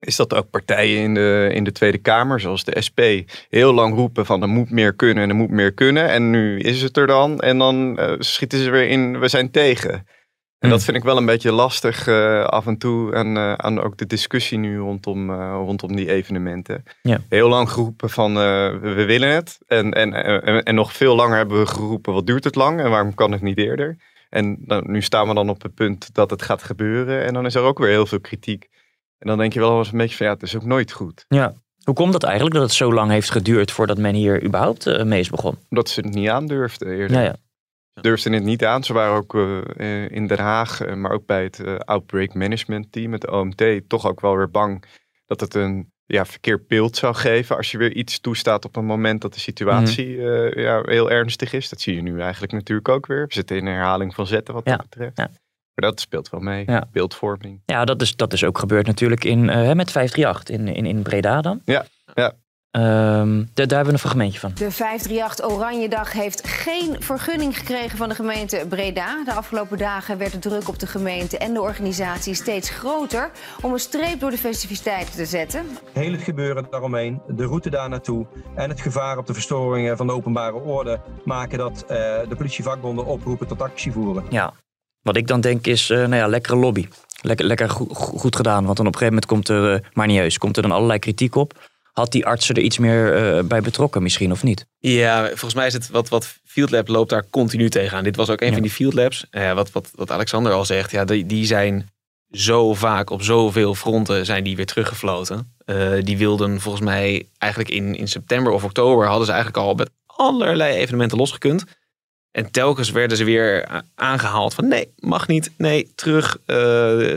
is 0.00 0.16
dat 0.16 0.34
ook 0.34 0.50
partijen 0.50 1.02
in 1.02 1.14
de, 1.14 1.50
in 1.52 1.64
de 1.64 1.72
Tweede 1.72 1.98
Kamer, 1.98 2.40
zoals 2.40 2.64
de 2.64 2.80
SP, 2.86 3.00
heel 3.48 3.72
lang 3.72 3.94
roepen 3.94 4.26
van 4.26 4.42
er 4.42 4.48
moet 4.48 4.70
meer 4.70 4.94
kunnen 4.94 5.22
en 5.22 5.28
er 5.28 5.34
moet 5.34 5.50
meer 5.50 5.72
kunnen. 5.72 6.08
En 6.08 6.30
nu 6.30 6.58
is 6.58 6.82
het 6.82 6.96
er 6.96 7.06
dan 7.06 7.40
en 7.40 7.58
dan 7.58 7.98
eh, 7.98 8.14
schieten 8.18 8.58
ze 8.58 8.70
weer 8.70 8.88
in, 8.88 9.18
we 9.18 9.28
zijn 9.28 9.50
tegen. 9.50 9.92
En 9.92 10.68
Hmm. 10.68 10.70
dat 10.70 10.84
vind 10.84 10.96
ik 10.96 11.02
wel 11.02 11.16
een 11.16 11.26
beetje 11.26 11.52
lastig 11.52 12.06
eh, 12.06 12.44
af 12.44 12.66
en 12.66 12.78
toe 12.78 13.14
aan, 13.14 13.36
eh, 13.36 13.52
aan 13.52 13.80
ook 13.80 13.96
de 13.96 14.06
discussie 14.06 14.58
nu 14.58 14.78
rondom, 14.78 15.32
rondom 15.40 15.96
die 15.96 16.10
evenementen. 16.10 16.82
Ja. 17.02 17.20
Heel 17.28 17.48
lang 17.48 17.70
geroepen 17.70 18.10
van 18.10 18.34
we, 18.34 18.78
we 18.80 19.04
willen 19.04 19.28
het. 19.28 19.58
En, 19.66 19.92
en, 19.92 20.12
en, 20.12 20.62
en 20.62 20.74
nog 20.74 20.92
veel 20.92 21.14
langer 21.14 21.36
hebben 21.36 21.58
we 21.58 21.66
geroepen 21.66 22.12
wat 22.12 22.26
duurt 22.26 22.44
het 22.44 22.54
lang 22.54 22.80
en 22.80 22.90
waarom 22.90 23.14
kan 23.14 23.32
het 23.32 23.42
niet 23.42 23.58
eerder. 23.58 23.96
En 24.30 24.58
dan, 24.60 24.82
nu 24.86 25.02
staan 25.02 25.28
we 25.28 25.34
dan 25.34 25.48
op 25.48 25.62
het 25.62 25.74
punt 25.74 26.14
dat 26.14 26.30
het 26.30 26.42
gaat 26.42 26.62
gebeuren 26.62 27.24
en 27.24 27.34
dan 27.34 27.46
is 27.46 27.54
er 27.54 27.62
ook 27.62 27.78
weer 27.78 27.88
heel 27.88 28.06
veel 28.06 28.20
kritiek. 28.20 28.68
En 29.18 29.28
dan 29.28 29.38
denk 29.38 29.52
je 29.52 29.60
wel 29.60 29.78
eens 29.78 29.92
een 29.92 29.98
beetje 29.98 30.16
van 30.16 30.26
ja, 30.26 30.32
het 30.32 30.42
is 30.42 30.56
ook 30.56 30.64
nooit 30.64 30.92
goed. 30.92 31.24
Ja. 31.28 31.54
Hoe 31.82 31.94
komt 31.94 32.12
dat 32.12 32.22
eigenlijk 32.22 32.54
dat 32.54 32.64
het 32.64 32.72
zo 32.72 32.92
lang 32.92 33.10
heeft 33.10 33.30
geduurd 33.30 33.70
voordat 33.70 33.98
men 33.98 34.14
hier 34.14 34.44
überhaupt 34.44 34.86
eh, 34.86 35.04
mee 35.04 35.20
is 35.20 35.30
begonnen? 35.30 35.62
Omdat 35.68 35.88
ze 35.88 36.00
het 36.00 36.14
niet 36.14 36.28
aandurfden 36.28 36.88
eerder. 36.88 37.16
Ja, 37.16 37.22
ja. 37.22 37.36
Ze 37.94 38.00
durfden 38.00 38.32
het 38.32 38.42
niet 38.42 38.64
aan. 38.64 38.84
Ze 38.84 38.92
waren 38.92 39.16
ook 39.16 39.34
eh, 39.34 39.58
eh, 39.76 40.10
in 40.10 40.26
Den 40.26 40.38
Haag, 40.38 40.94
maar 40.94 41.10
ook 41.10 41.26
bij 41.26 41.42
het 41.42 41.84
Outbreak 41.84 42.34
Management 42.34 42.92
Team, 42.92 43.12
het 43.12 43.30
OMT, 43.30 43.64
toch 43.88 44.06
ook 44.06 44.20
wel 44.20 44.36
weer 44.36 44.50
bang 44.50 44.84
dat 45.26 45.40
het 45.40 45.54
een 45.54 45.92
ja, 46.06 46.24
verkeerd 46.24 46.66
beeld 46.66 46.96
zou 46.96 47.14
geven 47.14 47.56
als 47.56 47.70
je 47.70 47.78
weer 47.78 47.92
iets 47.92 48.20
toestaat 48.20 48.64
op 48.64 48.76
een 48.76 48.84
moment 48.84 49.20
dat 49.20 49.34
de 49.34 49.40
situatie 49.40 50.30
eh, 50.30 50.64
ja, 50.64 50.82
heel 50.84 51.10
ernstig 51.10 51.52
is. 51.52 51.68
Dat 51.68 51.80
zie 51.80 51.94
je 51.94 52.02
nu 52.02 52.20
eigenlijk 52.20 52.52
natuurlijk 52.52 52.88
ook 52.88 53.06
weer. 53.06 53.26
We 53.26 53.32
zitten 53.32 53.56
in 53.56 53.66
een 53.66 53.72
herhaling 53.72 54.14
van 54.14 54.26
zetten 54.26 54.54
wat 54.54 54.64
Ja, 54.64 54.76
dat 54.76 54.88
betreft. 54.88 55.16
ja. 55.16 55.30
Maar 55.78 55.90
dat 55.90 56.00
speelt 56.00 56.30
wel 56.30 56.40
mee. 56.40 56.62
Ja. 56.66 56.84
Beeldvorming. 56.92 57.60
Ja, 57.66 57.84
dat 57.84 58.02
is, 58.02 58.16
dat 58.16 58.32
is 58.32 58.44
ook 58.44 58.58
gebeurd 58.58 58.86
natuurlijk 58.86 59.24
in, 59.24 59.48
eh, 59.50 59.72
met 59.72 59.90
538 59.90 60.56
in, 60.56 60.68
in, 60.68 60.86
in 60.86 61.02
Breda 61.02 61.40
dan. 61.40 61.60
Ja, 61.64 61.84
ja. 62.14 62.32
Ehm, 62.70 63.38
da- 63.38 63.66
daar 63.66 63.68
hebben 63.68 63.84
we 63.86 63.92
een 63.92 63.98
fragmentje 63.98 64.38
van. 64.40 64.50
De 64.54 64.70
538 64.70 65.44
Oranjedag 65.50 66.12
heeft 66.12 66.46
geen 66.48 66.96
vergunning 67.02 67.58
gekregen 67.58 67.98
van 67.98 68.08
de 68.08 68.14
gemeente 68.14 68.64
Breda. 68.68 69.24
De 69.24 69.32
afgelopen 69.32 69.78
dagen 69.78 70.18
werd 70.18 70.32
de 70.32 70.38
druk 70.38 70.68
op 70.68 70.78
de 70.78 70.86
gemeente 70.86 71.38
en 71.38 71.52
de 71.52 71.60
organisatie 71.60 72.34
steeds 72.34 72.70
groter 72.70 73.30
om 73.62 73.72
een 73.72 73.78
streep 73.78 74.20
door 74.20 74.30
de 74.30 74.38
festiviteiten 74.38 75.14
te 75.14 75.26
zetten. 75.26 75.66
Heel 75.92 76.12
het 76.12 76.22
gebeuren 76.22 76.66
daaromheen, 76.70 77.20
de 77.28 77.44
route 77.44 77.70
daar 77.70 77.88
naartoe 77.88 78.26
en 78.54 78.68
het 78.68 78.80
gevaar 78.80 79.18
op 79.18 79.26
de 79.26 79.34
verstoringen 79.34 79.96
van 79.96 80.06
de 80.06 80.12
openbare 80.12 80.56
orde 80.56 81.00
maken 81.24 81.58
dat 81.58 81.82
eh, 81.82 81.96
de 82.28 82.34
politievakbonden 82.36 83.06
oproepen 83.06 83.46
tot 83.46 83.62
actie 83.62 83.92
voeren. 83.92 84.24
Ja. 84.30 84.52
Wat 85.08 85.16
ik 85.16 85.26
dan 85.26 85.40
denk 85.40 85.66
is, 85.66 85.90
eh, 85.90 85.96
nou 85.98 86.14
ja, 86.14 86.26
lekkere 86.26 86.56
lobby. 86.56 86.86
Lekker, 87.22 87.46
lekker 87.46 87.70
go- 87.70 87.86
go- 87.92 88.16
goed 88.18 88.36
gedaan. 88.36 88.64
Want 88.64 88.76
dan 88.76 88.86
op 88.86 88.92
een 88.92 88.98
gegeven 88.98 89.22
moment 89.22 89.26
komt 89.26 89.48
er, 89.48 89.74
eh, 89.74 89.80
maar 89.92 90.06
niet 90.06 90.18
heus, 90.18 90.38
komt 90.38 90.56
er 90.56 90.62
dan 90.62 90.72
allerlei 90.72 90.98
kritiek 90.98 91.34
op. 91.34 91.68
Had 91.92 92.12
die 92.12 92.26
artsen 92.26 92.54
er 92.54 92.62
iets 92.62 92.78
meer 92.78 93.14
eh, 93.36 93.44
bij 93.44 93.60
betrokken 93.60 94.02
misschien 94.02 94.32
of 94.32 94.42
niet? 94.42 94.66
Ja, 94.78 95.26
volgens 95.26 95.54
mij 95.54 95.66
is 95.66 95.72
het 95.72 95.90
wat, 95.90 96.08
wat 96.08 96.34
Field 96.44 96.70
Lab 96.70 96.88
loopt 96.88 97.10
daar 97.10 97.24
continu 97.30 97.68
tegenaan. 97.68 98.04
Dit 98.04 98.16
was 98.16 98.30
ook 98.30 98.40
een 98.40 98.46
Ja. 98.46 98.52
van 98.52 98.62
die 98.62 98.70
Field 98.70 98.94
Labs. 98.94 99.26
Wat, 99.54 99.72
wat, 99.72 99.90
wat 99.94 100.10
Alexander 100.10 100.52
al 100.52 100.64
zegt, 100.64 100.90
ja, 100.90 101.04
die, 101.04 101.26
die 101.26 101.46
zijn 101.46 101.90
zo 102.30 102.74
vaak 102.74 103.10
op 103.10 103.22
zoveel 103.22 103.74
fronten 103.74 104.24
zijn 104.26 104.44
die 104.44 104.56
weer 104.56 104.66
teruggefloten. 104.66 105.56
Die 106.00 106.18
wilden 106.18 106.60
volgens 106.60 106.84
mij 106.84 107.28
eigenlijk 107.38 107.72
in, 107.72 107.94
in 107.94 108.08
september 108.08 108.52
of 108.52 108.64
oktober 108.64 109.06
hadden 109.06 109.26
ze 109.26 109.32
eigenlijk 109.32 109.64
al 109.66 109.74
met 109.74 109.90
allerlei 110.06 110.74
evenementen 110.76 111.18
losgekund. 111.18 111.64
En 112.38 112.50
telkens 112.50 112.90
werden 112.90 113.16
ze 113.16 113.24
weer 113.24 113.68
a- 113.70 113.82
aangehaald 113.94 114.54
van 114.54 114.68
nee, 114.68 114.92
mag 114.96 115.26
niet, 115.28 115.50
nee, 115.56 115.92
terug. 115.94 116.38
Eh, 116.46 117.16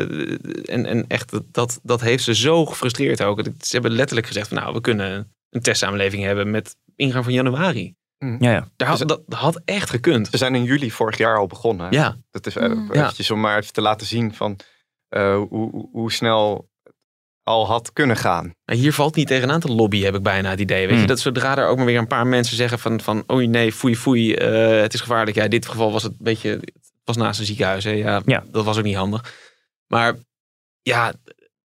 en, 0.70 0.86
en 0.86 1.06
echt, 1.08 1.34
dat, 1.54 1.80
dat 1.84 2.02
heeft 2.02 2.24
ze 2.24 2.36
zo 2.36 2.66
gefrustreerd 2.66 3.24
ook. 3.24 3.42
Ze 3.44 3.72
hebben 3.72 3.92
letterlijk 3.92 4.28
gezegd 4.28 4.48
van 4.48 4.58
nou, 4.58 4.74
we 4.74 4.82
kunnen 4.82 5.32
een 5.50 5.62
testsamenleving 5.62 6.24
hebben 6.24 6.52
met 6.52 6.76
ingang 6.96 7.24
van 7.24 7.34
januari. 7.34 7.96
Ja, 8.18 8.52
ja. 8.52 8.68
Daar 8.76 8.88
had, 8.88 9.00
dat 9.08 9.22
had 9.28 9.62
echt 9.66 9.90
gekund. 9.90 10.28
Ze 10.32 10.38
zijn 10.38 10.56
in 10.56 10.64
juli 10.64 10.92
vorig 10.92 11.18
jaar 11.18 11.38
al 11.38 11.48
begonnen. 11.48 11.86
hè? 11.90 11.96
Ja. 11.96 12.18
Dat 12.32 12.46
is 12.48 12.56
eh, 12.56 12.70
Mm. 12.70 12.92
eventjes 12.92 13.32
om 13.32 13.40
maar 13.40 13.58
even 13.58 13.74
te 13.74 13.82
laten 13.82 14.08
zien 14.08 14.34
van 14.34 14.60
eh, 15.10 15.36
hoe, 15.36 15.48
hoe- 15.72 15.90
hoe 15.92 16.12
snel 16.12 16.70
al 17.44 17.68
had 17.68 17.94
kunnen 17.94 18.18
gaan. 18.18 18.54
Hier 18.66 18.94
valt 18.94 19.16
niet 19.16 19.28
tegenaan 19.28 19.60
te 19.60 19.68
lobby, 19.68 20.02
heb 20.02 20.16
ik 20.16 20.24
bijna 20.24 20.50
het 20.50 20.60
idee. 20.60 20.82
Weet 20.82 20.90
Hmm. 20.92 21.02
je, 21.02 21.08
dat 21.08 21.20
zodra 21.20 21.58
er 21.58 21.68
ook 21.68 21.78
maar 21.78 21.86
weer 21.86 21.98
een 21.98 22.08
paar 22.08 22.28
mensen 22.28 22.56
zeggen 22.56 22.80
van, 22.80 23.02
van 23.02 23.24
oei 23.32 23.48
nee, 23.48 23.72
foei 23.72 23.96
foei, 23.96 24.34
eh, 24.34 24.82
het 24.82 24.94
is 24.94 25.02
gevaarlijk. 25.02 25.38
Ja, 25.38 25.44
in 25.44 25.50
dit 25.50 25.68
geval 25.68 25.92
was 25.92 26.04
het 26.04 26.12
een 26.12 26.18
beetje, 26.24 26.50
het 26.50 26.72
was 27.04 27.18
naast 27.18 27.40
een 27.40 27.46
ziekenhuis. 27.46 27.84
Hè. 27.84 27.92
Ja, 27.92 28.22
Ja. 28.26 28.44
dat 28.52 28.66
was 28.66 28.78
ook 28.78 28.84
niet 28.84 28.96
handig. 28.96 29.34
Maar 29.88 30.16
ja, 30.82 31.14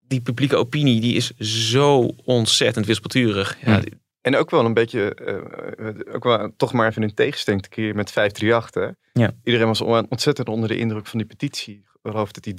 die 0.00 0.20
publieke 0.20 0.56
opinie 0.56 1.00
die 1.00 1.14
is 1.16 1.30
zo 1.70 2.10
ontzettend 2.24 2.86
wispelturig. 2.86 3.56
Ja, 3.64 3.72
Hmm. 3.74 3.84
En 4.22 4.36
ook 4.36 4.50
wel 4.50 4.64
een 4.64 4.74
beetje, 4.74 5.14
eh, 5.14 5.34
eh, 5.88 5.94
ook 6.14 6.24
wel 6.24 6.52
toch 6.56 6.72
maar 6.72 6.88
even 6.88 7.02
een 7.02 7.14
tegenstelling 7.14 7.62
te 7.62 7.68
keren 7.68 7.96
met 7.96 8.10
538. 8.10 8.82
Hè? 8.82 9.20
Ja. 9.22 9.30
Iedereen 9.44 9.66
was 9.66 9.80
on- 9.80 10.06
ontzettend 10.08 10.48
onder 10.48 10.68
de 10.68 10.76
indruk 10.78 11.06
van 11.06 11.18
die 11.18 11.28
petitie. 11.28 11.74
Ik 11.74 12.10
geloof 12.10 12.32
dat 12.32 12.44
die 12.44 12.54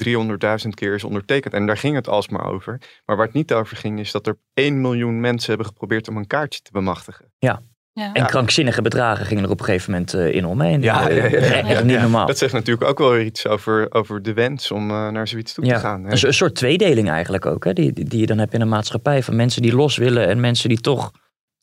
300.000 0.65 0.73
keer 0.75 0.93
is 0.93 1.03
ondertekend. 1.03 1.53
En 1.53 1.65
daar 1.65 1.77
ging 1.77 1.95
het 1.95 2.07
alsmaar 2.07 2.45
over. 2.45 2.81
Maar 3.05 3.15
waar 3.15 3.25
het 3.25 3.35
niet 3.35 3.53
over 3.53 3.77
ging, 3.77 3.99
is 3.99 4.11
dat 4.11 4.27
er 4.27 4.37
1 4.53 4.81
miljoen 4.81 5.19
mensen 5.19 5.47
hebben 5.49 5.67
geprobeerd 5.67 6.07
om 6.07 6.17
een 6.17 6.27
kaartje 6.27 6.61
te 6.61 6.71
bemachtigen. 6.71 7.25
Ja. 7.37 7.61
Ja. 7.93 8.13
En 8.13 8.25
krankzinnige 8.25 8.81
bedragen 8.81 9.25
gingen 9.25 9.43
er 9.43 9.49
op 9.49 9.59
een 9.59 9.65
gegeven 9.65 9.91
moment 9.91 10.13
eh, 10.13 10.33
in 10.33 10.45
omheen. 10.45 10.81
Ja, 10.81 11.09
ja, 11.09 11.25
ja, 11.67 11.81
niet 11.83 11.99
normaal. 11.99 12.25
Dat 12.25 12.37
zegt 12.37 12.53
natuurlijk 12.53 12.89
ook 12.89 12.97
wel 12.97 13.11
weer 13.11 13.25
iets 13.25 13.47
over, 13.47 13.87
over 13.93 14.21
de 14.21 14.33
wens 14.33 14.71
om 14.71 14.87
naar 14.87 15.27
zoiets 15.27 15.53
toe 15.53 15.65
te 15.65 15.79
gaan. 15.79 16.03
hè. 16.03 16.11
een, 16.11 16.17
so- 16.17 16.27
een 16.27 16.33
soort 16.33 16.55
tweedeling 16.55 17.09
eigenlijk 17.09 17.45
ook, 17.45 17.63
hè, 17.63 17.73
die, 17.73 17.93
die 17.93 18.05
die 18.05 18.19
je 18.19 18.25
dan 18.25 18.37
hebt 18.37 18.53
in 18.53 18.61
een 18.61 18.69
maatschappij. 18.69 19.23
Van 19.23 19.35
mensen 19.35 19.61
die 19.61 19.75
los 19.75 19.97
willen 19.97 20.27
en 20.27 20.39
mensen 20.39 20.69
die 20.69 20.79
toch 20.81 21.11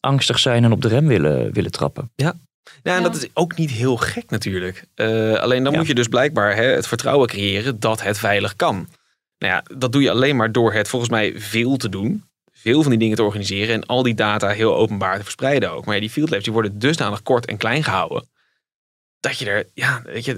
angstig 0.01 0.39
zijn 0.39 0.65
en 0.65 0.73
op 0.73 0.83
de 0.83 0.89
rem 0.89 1.07
willen, 1.07 1.53
willen 1.53 1.71
trappen. 1.71 2.11
Ja. 2.15 2.35
Ja, 2.83 2.97
en 2.97 3.03
dat 3.03 3.17
is 3.17 3.29
ook 3.35 3.57
niet 3.57 3.71
heel 3.71 3.97
gek 3.97 4.31
natuurlijk. 4.31 4.85
Eh, 4.95 5.35
alleen 5.35 5.65
dan 5.65 5.77
moet 5.77 5.87
je 5.87 5.95
dus 5.95 6.09
blijkbaar 6.09 6.57
hè, 6.57 6.63
het 6.65 6.87
vertrouwen 6.87 7.29
creëren 7.29 7.81
dat 7.81 8.03
het 8.03 8.19
veilig 8.19 8.57
kan. 8.57 8.89
Nou 9.39 9.53
ja, 9.53 9.65
dat 9.77 9.93
doe 9.93 10.03
je 10.03 10.11
alleen 10.11 10.37
maar 10.37 10.53
door 10.53 10.73
het 10.73 10.89
volgens 10.89 11.11
mij 11.11 11.33
veel 11.37 11.77
te 11.77 11.89
doen. 11.89 12.25
Veel 12.53 12.83
van 12.83 12.91
die 12.91 13.01
dingen 13.01 13.17
te 13.17 13.23
organiseren 13.23 13.75
en 13.75 13.87
al 13.87 14.03
die 14.03 14.15
data 14.15 14.49
heel 14.49 14.77
openbaar 14.77 15.17
te 15.17 15.23
verspreiden 15.23 15.73
ook. 15.73 15.85
Maar 15.85 15.95
ja, 15.95 16.01
die 16.01 16.11
field 16.11 16.31
labs 16.31 16.45
die 16.45 16.53
worden 16.53 16.79
dusdanig 16.79 17.23
kort 17.23 17.47
en 17.47 17.57
klein 17.57 17.85
gehouden. 17.85 18.29
Dat 19.21 19.39
je 19.39 19.51
er, 19.51 19.67
ja, 19.75 20.03
weet 20.05 20.25
je, 20.25 20.35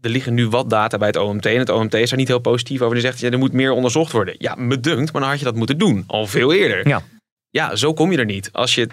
er 0.00 0.10
liggen 0.10 0.34
nu 0.34 0.48
wat 0.48 0.70
data 0.70 0.98
bij 0.98 1.06
het 1.06 1.16
OMT. 1.16 1.46
En 1.46 1.58
het 1.58 1.68
OMT 1.68 1.94
is 1.94 2.08
daar 2.08 2.18
niet 2.18 2.28
heel 2.28 2.38
positief 2.38 2.80
over. 2.80 2.94
Die 2.94 3.04
zegt, 3.04 3.20
ja, 3.20 3.30
er 3.30 3.38
moet 3.38 3.52
meer 3.52 3.72
onderzocht 3.72 4.12
worden. 4.12 4.34
Ja, 4.38 4.54
me 4.54 4.80
dunkt, 4.80 5.12
maar 5.12 5.20
dan 5.20 5.30
had 5.30 5.38
je 5.38 5.44
dat 5.44 5.54
moeten 5.54 5.78
doen. 5.78 6.04
Al 6.06 6.26
veel 6.26 6.52
eerder. 6.52 6.88
Ja. 6.88 7.02
Ja, 7.50 7.76
zo 7.76 7.92
kom 7.92 8.12
je 8.12 8.18
er 8.18 8.24
niet. 8.24 8.52
Als 8.52 8.74
je 8.74 8.88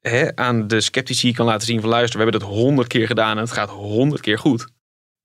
hè, 0.00 0.36
aan 0.36 0.66
de 0.68 0.80
sceptici 0.80 1.32
kan 1.32 1.46
laten 1.46 1.66
zien 1.66 1.80
van 1.80 1.88
luister, 1.88 2.18
we 2.18 2.22
hebben 2.22 2.40
dat 2.40 2.50
honderd 2.50 2.88
keer 2.88 3.06
gedaan 3.06 3.36
en 3.36 3.42
het 3.42 3.52
gaat 3.52 3.70
honderd 3.70 4.20
keer 4.20 4.38
goed. 4.38 4.72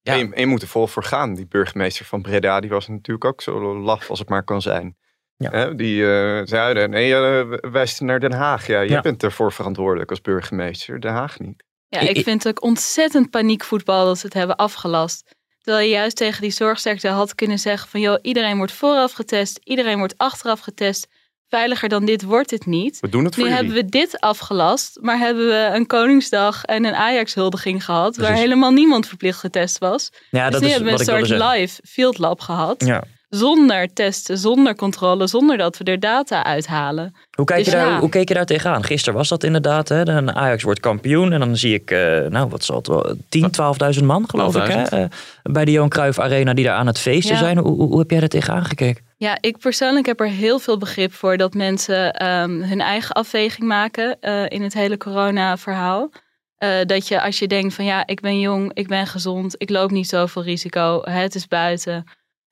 En 0.04 0.18
je, 0.18 0.34
en 0.34 0.40
je 0.40 0.46
moet 0.46 0.62
er 0.62 0.68
vol 0.68 0.88
voor 0.88 1.04
gaan. 1.04 1.34
Die 1.36 1.48
burgemeester 1.48 2.06
van 2.06 2.22
Breda, 2.22 2.60
die 2.60 2.70
was 2.70 2.88
natuurlijk 2.88 3.26
ook 3.26 3.42
zo 3.42 3.78
laf 3.80 4.10
als 4.10 4.20
het 4.20 4.30
maar 4.30 4.44
kan 4.44 4.62
zijn. 4.62 4.98
Ja. 5.36 5.50
Hè, 5.52 5.76
die 5.76 6.04
eh, 6.12 6.42
zei, 6.46 6.88
nee, 6.88 7.16
eh, 7.16 7.72
wijst 7.72 8.02
naar 8.02 8.20
Den 8.20 8.32
Haag. 8.32 8.68
Ja, 8.68 8.74
jij 8.74 8.88
Ja. 8.88 9.02
bent 9.02 9.24
ervoor 9.24 9.52
verantwoordelijk 9.52 10.10
als 10.10 10.22
burgemeester. 10.22 11.00
Den 11.02 11.12
Haag 11.12 11.40
niet. 11.40 11.64
Ja, 11.88 12.00
ik 12.00 12.24
vind 12.24 12.44
het 12.44 12.48
ook 12.58 12.64
ontzettend 12.64 13.30
paniekvoetbal 13.30 14.06
dat 14.06 14.18
ze 14.18 14.26
het 14.26 14.34
hebben 14.34 14.56
afgelast. 14.56 15.36
Terwijl 15.60 15.86
je 15.86 15.92
juist 15.94 16.16
tegen 16.16 16.42
die 16.42 16.52
zorgsterkte 16.52 17.08
had 17.08 17.36
kunnen 17.36 17.60
zeggen 17.60 17.90
van... 17.90 18.00
joh, 18.00 18.18
iedereen 18.22 18.58
wordt 18.58 18.72
vooraf 18.72 19.12
getest, 19.12 19.60
iedereen 19.64 19.98
wordt 19.98 20.18
achteraf 20.18 20.60
getest. 20.60 21.08
Veiliger 21.50 21.90
dan 21.90 22.06
dit 22.06 22.24
wordt 22.24 22.52
het 22.52 22.66
niet. 22.66 23.00
We 23.00 23.10
doen 23.10 23.26
het 23.26 23.38
Nu 23.38 23.50
hebben 23.50 23.74
we 23.74 23.86
dit 23.86 24.20
afgelast, 24.20 24.98
maar 25.02 25.18
hebben 25.18 25.48
we 25.48 25.70
een 25.74 25.88
Koningsdag 25.88 26.64
en 26.64 26.86
een 26.86 26.96
Ajax-huldiging 26.96 27.86
gehad... 27.86 28.18
waar 28.18 28.34
helemaal 28.34 28.72
niemand 28.72 29.08
verplicht 29.08 29.40
getest 29.40 29.78
was. 29.78 30.10
Ja, 30.30 30.44
dus 30.44 30.52
dat 30.52 30.62
nu 30.62 30.68
is 30.68 30.74
hebben 30.74 30.92
we 30.92 30.98
wat 30.98 31.08
een 31.08 31.14
ik 31.14 31.20
wilde 31.20 31.34
soort 31.34 31.42
zeggen. 31.42 31.60
live 31.60 31.82
field 31.88 32.18
lab 32.18 32.40
gehad. 32.40 32.86
Ja. 32.86 33.04
Zonder 33.30 33.94
testen, 33.94 34.38
zonder 34.38 34.76
controle, 34.76 35.28
zonder 35.28 35.58
dat 35.58 35.78
we 35.78 35.84
er 35.84 36.00
data 36.00 36.44
uithalen. 36.44 37.16
Hoe, 37.36 37.46
kijk 37.46 37.60
je 37.60 37.66
Dus 37.66 37.74
daar, 37.74 37.90
ja. 37.90 38.00
hoe 38.00 38.10
keek 38.10 38.28
je 38.28 38.34
daar 38.34 38.46
tegenaan? 38.46 38.84
Gisteren 38.84 39.18
was 39.18 39.30
dat 39.30 39.44
inderdaad. 39.44 39.90
Hè? 39.90 40.04
Dan 40.04 40.36
Ajax 40.36 40.64
wordt 40.64 40.80
kampioen. 40.80 41.32
En 41.32 41.40
dan 41.40 41.58
zie 41.58 41.74
ik, 41.74 41.92
eh, 41.92 42.00
nou 42.30 42.50
wat 42.50 42.64
zal 42.64 42.76
het 42.78 42.88
wel, 42.88 43.16
10, 43.30 43.52
12.000 43.52 44.06
man 44.06 44.30
geloof 44.30 44.56
ik. 44.56 44.62
Hè? 44.62 44.84
12.000. 44.84 45.12
Eh, 45.14 45.52
bij 45.54 45.66
de 45.66 45.72
Johan 45.72 45.90
Cruijff 45.90 46.20
Arena 46.20 46.54
die 46.54 46.66
daar 46.66 46.76
aan 46.76 46.88
het 46.88 47.00
feesten 47.00 47.34
Ja. 47.36 47.42
zijn. 47.42 47.58
Hoe, 47.58 47.76
hoe, 47.76 47.88
hoe 47.88 48.00
heb 48.00 48.10
jij 48.10 48.20
daar 48.20 48.30
tegenaan 48.30 48.66
gekeken? 48.66 49.06
Ja, 49.18 49.38
ik 49.42 49.58
persoonlijk 49.58 50.06
heb 50.06 50.20
er 50.20 50.30
heel 50.30 50.60
veel 50.60 50.78
begrip 50.78 51.14
voor 51.14 51.38
dat 51.38 51.54
mensen 51.54 52.14
ehm, 52.14 52.62
hun 52.62 52.82
eigen 52.82 53.16
afweging 53.16 53.68
maken 53.68 54.18
eh, 54.20 54.44
in 54.48 54.62
het 54.62 54.74
hele 54.74 54.98
corona-verhaal. 54.98 56.10
Eh, 56.58 56.70
dat 56.86 57.08
je 57.08 57.22
als 57.22 57.40
je 57.40 57.48
denkt 57.48 57.74
van 57.74 57.86
ja, 57.86 58.04
ik 58.08 58.22
ben 58.22 58.40
jong, 58.40 58.72
ik 58.74 58.88
ben 58.88 59.08
gezond, 59.08 59.56
ik 59.58 59.70
loop 59.70 59.92
niet 59.92 60.08
zoveel 60.08 60.44
risico, 60.44 61.02
het 61.04 61.36
is 61.36 61.48
buiten. 61.48 62.04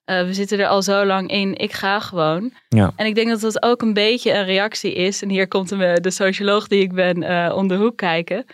Eh, 0.08 0.24
we 0.24 0.34
zitten 0.34 0.60
er 0.60 0.68
al 0.68 0.82
zo 0.82 1.06
lang 1.06 1.30
in, 1.30 1.56
ik 1.56 1.74
ga 1.74 2.00
gewoon. 2.00 2.54
Ja. 2.70 2.92
En 2.96 3.06
ik 3.06 3.16
denk 3.16 3.30
dat 3.30 3.40
dat 3.40 3.64
ook 3.64 3.82
een 3.82 3.94
beetje 3.94 4.34
een 4.34 4.46
reactie 4.46 4.94
is. 4.94 5.22
En 5.22 5.30
hier 5.30 5.48
komt 5.48 5.70
de, 5.70 5.98
de 6.02 6.12
socioloog 6.12 6.68
die 6.68 6.82
ik 6.82 6.94
ben 6.94 7.24
eh, 7.24 7.56
om 7.56 7.68
de 7.68 7.76
hoek 7.76 7.98
kijken. 7.98 8.46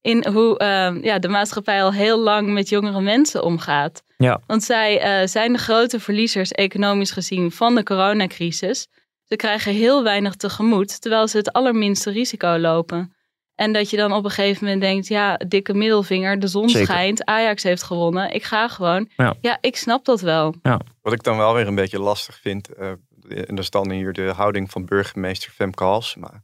In 0.00 0.26
hoe 0.26 0.58
ehm, 0.58 1.04
ja, 1.04 1.18
de 1.18 1.28
maatschappij 1.28 1.82
al 1.82 1.92
heel 1.92 2.18
lang 2.18 2.52
met 2.52 2.68
jongere 2.68 3.00
mensen 3.00 3.44
omgaat. 3.44 4.02
Ja. 4.16 4.40
Want 4.46 4.62
zij 4.62 5.00
eh, 5.00 5.26
zijn 5.26 5.52
de 5.52 5.58
grote 5.58 6.00
verliezers 6.00 6.52
economisch 6.52 7.10
gezien 7.10 7.50
van 7.50 7.74
de 7.74 7.82
coronacrisis. 7.82 8.86
Ze 9.24 9.36
krijgen 9.36 9.72
heel 9.72 10.02
weinig 10.02 10.34
tegemoet, 10.34 11.00
terwijl 11.00 11.28
ze 11.28 11.36
het 11.36 11.52
allerminste 11.52 12.10
risico 12.10 12.58
lopen. 12.58 13.14
En 13.60 13.72
dat 13.72 13.90
je 13.90 13.96
dan 13.96 14.12
op 14.12 14.24
een 14.24 14.30
gegeven 14.30 14.64
moment 14.64 14.82
denkt, 14.82 15.06
ja, 15.08 15.36
dikke 15.36 15.74
middelvinger, 15.74 16.38
de 16.38 16.46
zon 16.46 16.68
Zeker. 16.68 16.86
schijnt, 16.86 17.24
Ajax 17.24 17.62
heeft 17.62 17.82
gewonnen, 17.82 18.34
ik 18.34 18.42
ga 18.44 18.68
gewoon. 18.68 19.08
Ja. 19.16 19.34
Ja, 19.40 19.58
ik 19.60 19.76
snap 19.76 20.04
dat 20.04 20.20
wel. 20.20 20.54
Wat 21.02 21.12
ik 21.12 21.22
dan 21.22 21.36
wel 21.36 21.54
weer 21.54 21.66
een 21.66 21.74
beetje 21.74 22.00
lastig 22.00 22.38
vind, 22.40 22.68
eh, 22.74 22.88
en 23.28 23.44
dat 23.54 23.58
is 23.58 23.70
dan 23.70 23.90
hier 23.90 24.12
de 24.12 24.32
houding 24.36 24.70
van 24.70 24.84
burgemeester 24.84 25.50
Femke 25.50 25.84
Halsema. 25.84 26.42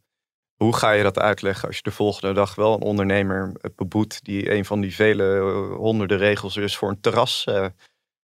Hoe 0.56 0.76
ga 0.76 0.90
je 0.90 1.02
dat 1.02 1.18
uitleggen 1.18 1.66
als 1.66 1.76
je 1.76 1.82
de 1.82 1.90
volgende 1.90 2.34
dag 2.34 2.54
wel 2.54 2.74
een 2.74 2.82
ondernemer 2.82 3.52
eh, 3.60 3.70
beboet 3.76 4.24
die 4.24 4.52
een 4.52 4.64
van 4.64 4.80
die 4.80 4.94
vele 4.94 5.36
eh, 5.36 5.76
honderden 5.76 6.18
regels 6.18 6.54
dus 6.54 6.76
voor 6.76 6.88
een 6.88 7.00
terras 7.00 7.44
eh, 7.44 7.66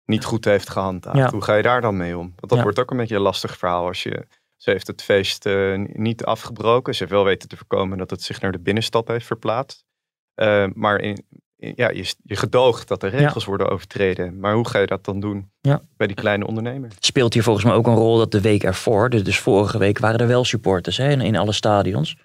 niet 0.06 0.26
goed 0.26 0.46
heeft 0.46 0.70
gehandhaafd? 0.70 1.18
Ja. 1.18 1.30
Hoe 1.30 1.44
ga 1.44 1.56
je 1.56 1.64
daar 1.64 1.82
dan 1.82 1.98
mee 1.98 2.18
om? 2.18 2.26
Want 2.36 2.50
dat 2.50 2.58
Ja. 2.58 2.64
wordt 2.64 2.80
ook 2.80 2.92
een 2.92 2.98
beetje 2.98 3.16
een 3.16 3.22
lastig 3.22 3.58
verhaal 3.58 3.88
als 3.88 4.04
je... 4.04 4.28
Ze 4.62 4.70
heeft 4.70 4.88
het 4.88 5.02
feest 5.04 5.46
eh, 5.46 5.74
niet 5.94 6.24
afgebroken. 6.26 6.94
Ze 6.94 7.00
heeft 7.00 7.12
wel 7.16 7.24
weten 7.24 7.50
te 7.50 7.58
voorkomen 7.58 7.98
dat 7.98 8.10
het 8.10 8.22
zich 8.24 8.42
naar 8.42 8.52
de 8.52 8.60
binnenstad 8.60 9.08
heeft 9.08 9.26
verplaatst. 9.26 9.86
Eh, 10.34 10.66
maar 10.74 11.00
in, 11.00 11.24
in- 11.58 11.74
ja, 11.76 11.90
je, 11.90 12.14
je 12.24 12.36
gedoogt 12.36 12.88
dat 12.88 13.02
de 13.02 13.08
regels 13.08 13.46
worden 13.46 13.70
overtreden. 13.70 14.40
Maar 14.40 14.54
hoe 14.54 14.68
ga 14.68 14.80
je 14.80 14.86
dat 14.86 15.06
dan 15.06 15.20
doen 15.20 15.52
Ja. 15.62 15.82
bij 15.98 16.08
die 16.08 16.16
kleine 16.16 16.48
ondernemer? 16.48 16.90
Speelt 17.00 17.34
hier 17.34 17.44
volgens 17.44 17.66
mij 17.66 17.74
ook 17.74 17.88
een 17.88 17.96
rol 17.96 18.18
dat 18.18 18.32
de 18.32 18.42
week 18.42 18.64
ervoor, 18.64 19.10
dus, 19.10 19.24
dus 19.24 19.40
vorige 19.40 19.78
week, 19.78 20.00
waren 20.00 20.20
er 20.20 20.28
wel 20.28 20.46
supporters 20.46 20.98
hè, 20.98 21.10
in, 21.12 21.22
in 21.22 21.36
alle 21.36 21.52
stadions. 21.52 22.18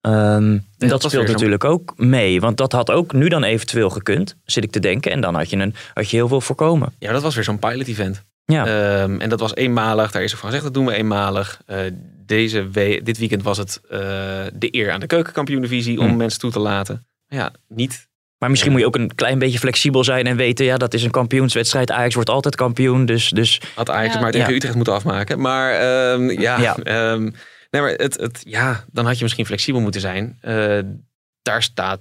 Ehm, 0.00 0.14
en 0.18 0.64
dat, 0.88 1.02
was 1.02 1.12
speelt 1.12 1.28
natuurlijk 1.28 1.64
ook 1.64 1.92
mee. 1.96 2.40
Want 2.40 2.56
dat 2.56 2.72
had 2.72 2.90
ook 2.90 3.12
nu 3.12 3.28
dan 3.28 3.42
eventueel 3.44 3.90
gekund, 3.90 4.36
zit 4.44 4.64
ik 4.64 4.70
te 4.70 4.80
denken. 4.80 5.12
En 5.12 5.20
dan 5.20 5.34
had 5.34 5.50
je, 5.50 5.56
een, 5.56 5.74
had 5.94 6.10
je 6.10 6.16
heel 6.16 6.28
veel 6.28 6.40
voorkomen. 6.40 6.92
Ja, 6.98 7.12
dat 7.12 7.22
was 7.22 7.34
weer 7.34 7.44
zo'n 7.44 7.58
pilot 7.58 7.86
event. 7.88 8.24
Ja. 8.44 8.66
Ehm, 8.66 9.20
en 9.20 9.28
dat 9.28 9.40
was 9.40 9.54
eenmalig. 9.54 10.10
Daar 10.10 10.22
is 10.22 10.32
er 10.32 10.38
van 10.38 10.46
gezegd, 10.48 10.64
dat 10.64 10.74
doen 10.74 10.86
we 10.86 10.94
eenmalig. 10.94 11.60
Eh, 11.66 11.78
deze 12.26 12.68
we 12.68 13.00
dit 13.02 13.18
weekend 13.18 13.42
was 13.42 13.58
het 13.58 13.80
eh, 13.90 13.98
de 14.52 14.68
eer 14.70 14.90
aan 14.90 15.00
de 15.00 15.06
keukenkampioen-divisie 15.06 15.98
om 16.00 16.06
Hmm. 16.06 16.16
mensen 16.16 16.40
toe 16.40 16.50
te 16.50 16.58
laten. 16.58 17.06
Ja, 17.26 17.52
niet. 17.68 18.08
Maar 18.38 18.50
misschien 18.50 18.72
moet 18.72 18.80
je 18.80 18.86
ook 18.86 18.96
een 18.96 19.14
klein 19.14 19.38
beetje 19.38 19.58
flexibel 19.58 20.04
zijn 20.04 20.26
en 20.26 20.36
weten, 20.36 20.64
ja, 20.64 20.76
dat 20.76 20.94
is 20.94 21.02
een 21.02 21.10
kampioenswedstrijd. 21.10 21.90
Ajax 21.90 22.14
wordt 22.14 22.30
altijd 22.30 22.54
kampioen, 22.56 23.06
dus... 23.06 23.28
dus 23.30 23.60
Had 23.74 23.90
Ajax 23.90 24.14
Ja. 24.14 24.20
maar 24.20 24.30
tegen 24.32 24.48
Ja. 24.50 24.54
Utrecht 24.56 24.74
moeten 24.74 24.92
afmaken. 24.94 25.40
Maar 25.40 25.72
ehm, 25.72 26.30
ja, 26.40 26.58
Ja. 26.60 26.76
ehm, 26.76 27.22
nee, 27.70 27.82
maar 27.82 27.90
het, 27.90 28.16
het, 28.20 28.42
ja, 28.44 28.84
dan 28.92 29.06
had 29.06 29.16
je 29.16 29.22
misschien 29.22 29.46
flexibel 29.46 29.80
moeten 29.80 30.00
zijn. 30.00 30.38
Eh, 30.40 30.78
daar 31.42 31.62
staat 31.62 32.00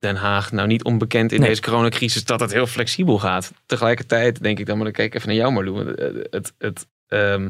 Den 0.00 0.16
Haag 0.16 0.52
nou 0.52 0.68
niet 0.68 0.84
onbekend 0.84 1.32
in 1.32 1.40
Nee. 1.40 1.48
deze 1.48 1.60
coronacrisis 1.60 2.24
dat 2.24 2.40
het 2.40 2.52
heel 2.52 2.66
flexibel 2.66 3.18
gaat. 3.18 3.52
Tegelijkertijd 3.66 4.42
denk 4.42 4.58
ik 4.58 4.66
dan, 4.66 4.76
maar 4.76 4.84
dan 4.84 4.94
kijk 4.94 5.08
ik 5.08 5.14
even 5.14 5.28
naar 5.28 5.36
jou 5.36 5.72
want, 5.72 5.94
eh, 5.98 6.06
Het, 6.30 6.54
het, 6.58 6.88
ehm, 7.06 7.48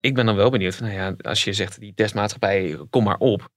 ik 0.00 0.14
ben 0.14 0.26
dan 0.26 0.36
wel 0.36 0.50
benieuwd. 0.50 0.74
Van, 0.74 0.86
nou 0.86 0.98
ja, 0.98 1.14
als 1.30 1.44
je 1.44 1.52
zegt 1.52 1.80
die 1.80 1.94
testmaatschappij, 1.94 2.78
kom 2.90 3.04
maar 3.04 3.18
op. 3.18 3.48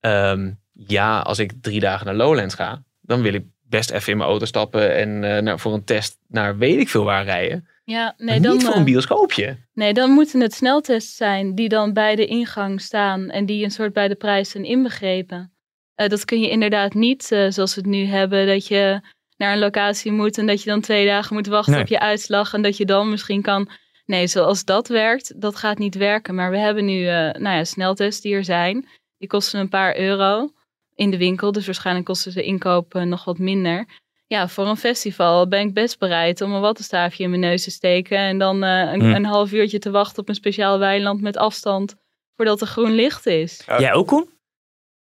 Ehm, 0.00 0.52
ja, 0.72 1.18
als 1.20 1.38
ik 1.38 1.52
drie 1.60 1.80
dagen 1.80 2.06
naar 2.06 2.14
Lowlands 2.14 2.54
ga, 2.54 2.82
dan 3.00 3.22
wil 3.22 3.34
ik 3.34 3.44
best 3.62 3.90
even 3.90 4.12
in 4.12 4.18
mijn 4.18 4.30
auto 4.30 4.44
stappen 4.44 4.94
en 4.94 5.24
eh, 5.24 5.42
nou, 5.42 5.58
voor 5.58 5.72
een 5.74 5.84
test 5.84 6.18
naar 6.28 6.58
weet 6.58 6.78
ik 6.80 6.88
veel 6.88 7.04
waar 7.04 7.24
rijden. 7.24 7.68
Ja, 7.84 8.14
nee, 8.16 8.26
Maar 8.28 8.40
dan, 8.40 8.52
niet 8.52 8.64
voor 8.64 8.72
eh, 8.72 8.78
een 8.78 8.84
bioscoopje. 8.84 9.56
Nee, 9.72 9.94
dan 9.94 10.10
moeten 10.10 10.40
het 10.40 10.54
sneltests 10.54 11.16
zijn 11.16 11.54
die 11.54 11.68
dan 11.68 11.92
bij 11.92 12.16
de 12.16 12.26
ingang 12.26 12.80
staan 12.80 13.30
en 13.30 13.46
die 13.46 13.64
een 13.64 13.70
soort 13.70 13.92
bij 13.92 14.08
de 14.08 14.14
prijs 14.14 14.50
zijn 14.50 14.64
inbegrepen. 14.64 15.53
Eh, 15.94 16.08
dat 16.08 16.24
kun 16.24 16.40
je 16.40 16.50
inderdaad 16.50 16.94
niet 16.94 17.32
eh, 17.32 17.46
zoals 17.50 17.74
we 17.74 17.80
het 17.80 17.90
nu 17.90 18.04
hebben, 18.04 18.46
dat 18.46 18.66
je 18.66 19.00
naar 19.36 19.52
een 19.52 19.58
locatie 19.58 20.12
moet 20.12 20.38
en 20.38 20.46
dat 20.46 20.62
je 20.62 20.70
dan 20.70 20.80
twee 20.80 21.06
dagen 21.06 21.34
moet 21.34 21.46
wachten 21.46 21.72
Nee. 21.72 21.82
op 21.82 21.88
je 21.88 22.00
uitslag 22.00 22.52
en 22.54 22.62
dat 22.62 22.76
je 22.76 22.84
dan 22.84 23.10
misschien 23.10 23.42
kan. 23.42 23.68
Nee, 24.06 24.26
zoals 24.26 24.64
dat 24.64 24.88
werkt, 24.88 25.40
dat 25.40 25.56
gaat 25.56 25.78
niet 25.78 25.94
werken. 25.94 26.34
Maar 26.34 26.50
we 26.50 26.58
hebben 26.58 26.84
nu 26.84 27.06
eh, 27.06 27.14
nou 27.14 27.56
ja, 27.56 27.64
sneltests 27.64 28.20
die 28.20 28.34
er 28.34 28.44
zijn. 28.44 28.88
Die 29.18 29.28
kosten 29.28 29.60
een 29.60 29.68
paar 29.68 29.96
euro 29.98 30.50
in 30.94 31.10
de 31.10 31.16
winkel, 31.18 31.52
dus 31.52 31.66
waarschijnlijk 31.66 32.06
kosten 32.06 32.32
ze 32.32 32.42
inkoop 32.42 32.94
eh, 32.94 33.02
nog 33.02 33.24
wat 33.24 33.38
minder. 33.38 33.86
Ja, 34.26 34.48
voor 34.48 34.66
een 34.66 34.76
festival 34.76 35.48
ben 35.48 35.60
ik 35.60 35.74
best 35.74 35.98
bereid 35.98 36.40
om 36.40 36.52
een 36.52 36.60
wattenstaafje 36.60 37.22
in 37.22 37.28
mijn 37.28 37.40
neus 37.42 37.64
te 37.64 37.70
steken. 37.70 38.18
En 38.18 38.38
dan 38.38 38.62
eh, 38.62 38.92
een, 38.92 39.00
een 39.02 39.24
half 39.24 39.52
uurtje 39.52 39.78
te 39.78 39.90
wachten 39.90 40.22
op 40.22 40.28
een 40.28 40.34
speciaal 40.34 40.78
weiland 40.78 41.20
met 41.20 41.36
afstand 41.36 41.94
voordat 42.36 42.60
er 42.60 42.66
groen 42.66 42.92
licht 42.92 43.26
is. 43.26 43.62
Jij 43.78 43.92
ook, 43.92 44.06
Koen? 44.06 44.28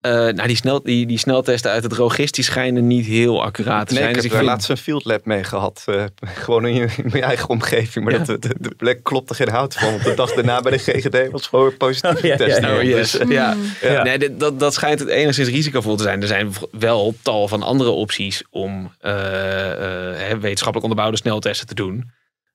Eh, 0.01 0.11
nou, 0.11 0.47
die, 0.47 0.55
snel, 0.55 0.83
die, 0.83 1.05
die 1.05 1.17
sneltesten 1.17 1.71
uit 1.71 1.83
het 1.83 1.93
die 2.35 2.43
schijnen 2.43 2.87
niet 2.87 3.05
heel 3.05 3.43
accuraat 3.43 3.87
te 3.87 3.93
Nee, 3.93 4.03
zijn. 4.03 4.15
ik 4.15 4.21
Dus 4.21 4.23
heb 4.23 4.31
ik 4.31 4.37
vind- 4.37 4.49
laatst 4.49 4.69
een 4.69 4.77
field 4.77 5.05
lab 5.05 5.25
mee 5.25 5.43
gehad. 5.43 5.83
eh, 5.85 6.03
gewoon 6.43 6.65
in, 6.65 6.73
je, 6.73 6.87
in 6.97 7.09
mijn 7.11 7.23
eigen 7.23 7.49
omgeving. 7.49 8.05
Maar 8.05 8.13
Ja. 8.13 8.23
dat, 8.23 8.41
de, 8.41 8.55
de 8.59 8.75
plek 8.75 9.03
klopte 9.03 9.33
geen 9.33 9.49
hout 9.49 9.73
van. 9.73 9.89
Want 9.91 10.03
de 10.03 10.13
dag 10.13 10.33
daarna 10.33 10.61
bij 10.61 10.71
de 10.71 10.77
GGD 10.91 11.31
was 11.31 11.47
gewoon 11.47 11.77
positief 11.77 12.15
Oh, 12.15 12.21
ja, 12.21 12.45
ja. 12.45 12.75
Oh, 12.77 12.81
yes. 12.83 13.11
Dus, 13.11 13.29
ja. 13.29 13.55
Ja. 13.81 14.03
Nee, 14.03 14.17
dit- 14.19 14.39
dat, 14.39 14.59
dat 14.59 14.73
schijnt 14.73 14.99
het 14.99 15.09
enigszins 15.09 15.49
risicovol 15.49 15.95
te 15.95 16.03
zijn. 16.03 16.21
Er 16.21 16.27
zijn 16.27 16.51
wel 16.71 17.15
tal 17.21 17.47
van 17.47 17.63
andere 17.63 17.89
opties 17.89 18.43
om 18.49 18.91
eh, 18.99 20.31
eh, 20.31 20.37
wetenschappelijk 20.39 20.83
onderbouwde 20.83 21.17
sneltesten 21.17 21.67
te 21.67 21.75
doen. 21.75 22.11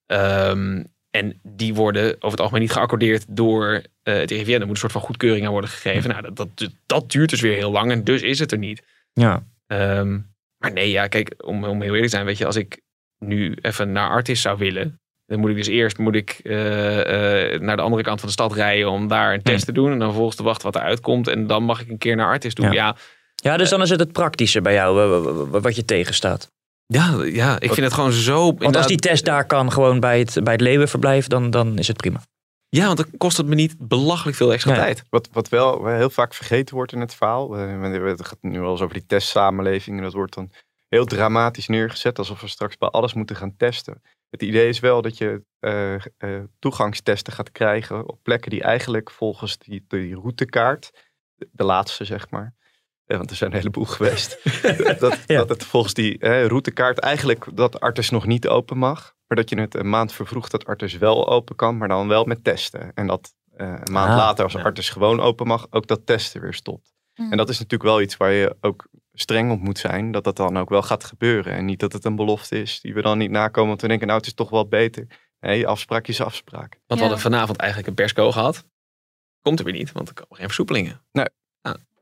Ehm, 0.07 0.83
en 1.17 1.41
die 1.43 1.75
worden 1.75 2.15
over 2.15 2.31
het 2.31 2.41
algemeen 2.41 2.63
niet 2.63 2.73
geaccordeerd 2.73 3.25
door 3.29 3.83
eh, 4.03 4.15
het 4.15 4.31
RIVM. 4.31 4.53
Er 4.53 4.61
moet 4.61 4.69
een 4.69 4.77
soort 4.77 4.93
van 4.93 5.01
goedkeuring 5.01 5.47
aan 5.47 5.53
worden 5.53 5.71
gegeven. 5.71 6.11
Nou, 6.11 6.23
dat, 6.23 6.37
dat, 6.37 6.71
dat 6.87 7.11
duurt 7.11 7.31
dus 7.31 7.41
weer 7.41 7.57
heel 7.57 7.71
lang 7.71 7.91
en 7.91 8.05
dus 8.05 8.23
is 8.23 8.39
het 8.39 8.53
er 8.53 8.59
niet. 8.59 8.83
Ja. 9.13 9.43
Ehm, 9.67 10.19
maar 10.59 10.73
nee, 10.73 10.91
ja, 10.91 11.07
kijk, 11.07 11.35
om, 11.45 11.65
om 11.65 11.81
heel 11.81 11.83
eerlijk 11.83 12.03
te 12.03 12.09
zijn, 12.09 12.25
weet 12.25 12.39
je, 12.39 12.47
als 12.47 12.57
ik 12.57 12.81
nu 13.19 13.57
even 13.61 13.93
naar 13.93 14.09
Artis 14.09 14.41
zou 14.41 14.59
willen, 14.59 15.01
dan 15.27 15.39
moet 15.39 15.51
ik 15.51 15.57
dus 15.57 15.67
eerst 15.67 15.99
moet 15.99 16.15
ik, 16.15 16.41
eh, 16.43 17.55
eh, 17.55 17.61
naar 17.61 17.77
de 17.77 17.83
andere 17.83 18.03
kant 18.03 18.19
van 18.19 18.29
de 18.29 18.35
stad 18.35 18.53
rijden 18.53 18.91
om 18.91 19.09
daar 19.09 19.35
een 19.35 19.43
test 19.43 19.65
te 19.65 19.73
doen. 19.73 19.93
En 19.93 19.99
dan 19.99 20.09
vervolgens 20.09 20.37
te 20.37 20.43
wachten 20.43 20.73
wat 20.73 20.77
eruit 20.77 21.01
komt. 21.01 21.29
En 21.29 21.47
dan 21.47 21.63
mag 21.63 21.81
ik 21.81 21.89
een 21.89 21.99
keer 21.99 22.17
naar 22.17 22.27
Artis 22.27 22.55
doen. 22.55 22.67
Ja. 22.67 22.73
Ja, 22.73 22.97
ja, 23.35 23.57
dus 23.57 23.69
dan 23.69 23.83
is 23.83 23.91
het 23.91 24.01
het 24.01 24.13
praktische 24.13 24.61
bij 24.61 24.75
jou 24.75 24.95
wat 25.51 25.77
je 25.77 25.85
tegenstaat. 25.85 26.56
Ja, 26.87 27.23
ja, 27.25 27.61
ik 27.61 27.73
vind 27.73 27.87
het 27.87 27.93
gewoon 27.95 28.13
zo. 28.13 28.55
Want 28.55 28.77
als 28.77 28.87
die 28.87 28.97
test 28.97 29.25
daar 29.25 29.47
kan 29.47 29.73
gewoon 29.73 30.01
bij 30.01 30.19
het, 30.19 30.41
bij 30.43 30.53
het 30.53 30.63
leeuwenverblijf, 30.63 31.27
dan, 31.27 31.51
dan 31.51 31.79
is 31.79 31.89
het 31.89 31.97
prima. 31.97 32.21
Ja, 32.69 32.87
want 32.87 32.97
dan 32.97 33.07
kost 33.17 33.37
het 33.37 33.47
me 33.47 33.55
niet 33.55 33.75
belachelijk 33.79 34.37
veel 34.37 34.53
extra 34.53 34.73
Ja. 34.75 34.79
tijd. 34.81 35.03
Wat, 35.11 35.29
wat 35.33 35.49
wel 35.49 35.87
heel 35.87 36.11
vaak 36.11 36.35
vergeten 36.35 36.75
wordt 36.75 36.93
in 36.93 37.01
het 37.01 37.15
verhaal. 37.15 37.57
eh, 37.57 37.83
Het 37.83 38.27
gaat 38.27 38.39
nu 38.41 38.61
wel 38.61 38.71
eens 38.71 38.81
over 38.81 38.95
die 38.95 39.07
testsamenleving. 39.07 39.97
En 39.97 40.03
dat 40.03 40.13
wordt 40.13 40.35
dan 40.35 40.51
heel 40.89 41.05
dramatisch 41.05 41.69
neergezet. 41.69 42.19
Alsof 42.19 42.41
we 42.41 42.49
straks 42.49 42.77
bij 42.77 42.89
alles 42.89 43.15
moeten 43.15 43.37
gaan 43.37 43.57
testen. 43.57 44.03
Het 44.31 44.43
idee 44.43 44.69
is 44.69 44.81
wel 44.81 45.03
dat 45.03 45.19
je 45.19 45.43
eh, 45.59 45.95
eh, 45.95 46.01
toegangstesten 46.59 47.33
gaat 47.33 47.53
krijgen 47.53 48.09
op 48.09 48.19
plekken 48.23 48.51
die 48.51 48.63
eigenlijk 48.63 49.11
volgens 49.11 49.59
die, 49.59 49.85
die 49.89 50.15
routekaart, 50.15 50.91
de 51.51 51.65
laatste 51.65 52.05
zeg 52.05 52.31
maar, 52.31 52.55
eh, 53.07 53.17
want 53.17 53.31
er 53.31 53.37
zijn 53.37 53.51
een 53.51 53.57
heleboel 53.57 53.85
geweest, 53.85 54.39
dat, 55.01 55.19
Ja. 55.27 55.37
dat 55.39 55.49
het 55.49 55.65
volgens 55.65 55.95
die 55.95 56.19
eh, 56.19 56.47
routekaart 56.47 56.99
eigenlijk 56.99 57.47
dat 57.57 57.81
Artes 57.81 58.11
nog 58.11 58.27
niet 58.27 58.49
open 58.49 58.79
mag, 58.79 59.15
maar 59.27 59.37
dat 59.37 59.51
je 59.51 59.61
het 59.61 59.75
een 59.75 59.89
maand 59.89 60.13
vervroegt 60.13 60.51
dat 60.51 60.65
Artes 60.67 60.97
wel 60.99 61.29
open 61.29 61.57
kan, 61.57 61.77
maar 61.77 61.89
dan 61.89 62.09
wel 62.09 62.25
met 62.25 62.45
testen. 62.45 62.93
En 62.95 63.07
dat 63.07 63.35
eh, 63.57 63.67
een 63.67 63.93
maand 63.93 64.11
Ah, 64.11 64.17
later 64.17 64.45
als 64.45 64.53
ja. 64.53 64.63
Artes 64.63 64.89
gewoon 64.89 65.21
open 65.21 65.47
mag, 65.47 65.67
ook 65.71 65.87
dat 65.87 66.07
testen 66.07 66.41
weer 66.41 66.55
stopt. 66.55 66.95
Mm. 67.15 67.31
En 67.31 67.37
dat 67.37 67.49
is 67.49 67.57
natuurlijk 67.59 67.91
wel 67.91 68.01
iets 68.01 68.17
waar 68.17 68.33
je 68.33 68.57
ook 68.61 68.87
streng 69.13 69.51
op 69.53 69.61
moet 69.61 69.79
zijn, 69.79 70.11
dat 70.11 70.25
dat 70.25 70.37
dan 70.37 70.59
ook 70.59 70.69
wel 70.69 70.83
gaat 70.83 71.05
gebeuren. 71.05 71.53
En 71.53 71.65
niet 71.65 71.81
dat 71.81 71.93
het 71.93 72.05
een 72.05 72.17
belofte 72.17 72.61
is 72.61 72.81
die 72.81 72.95
we 72.95 73.03
dan 73.03 73.19
niet 73.19 73.31
nakomen, 73.31 73.69
want 73.69 73.81
we 73.81 73.89
denken, 73.89 74.07
nou 74.07 74.19
het 74.19 74.29
is 74.29 74.35
toch 74.35 74.51
wel 74.51 74.69
beter. 74.69 75.07
Nee, 75.41 75.67
afspraak 75.67 76.07
is 76.09 76.21
afspraak. 76.21 76.71
Want 76.71 76.81
we 76.87 76.95
Ja. 76.95 77.01
hadden 77.01 77.19
vanavond 77.21 77.59
eigenlijk 77.59 77.89
een 77.89 77.95
persco 77.95 78.33
gehad. 78.33 78.65
Komt 79.41 79.59
er 79.59 79.65
weer 79.65 79.75
niet, 79.75 79.93
want 79.93 80.09
er 80.09 80.15
komen 80.15 80.37
geen 80.37 80.47
versoepelingen. 80.47 81.03
Nee. 81.13 81.27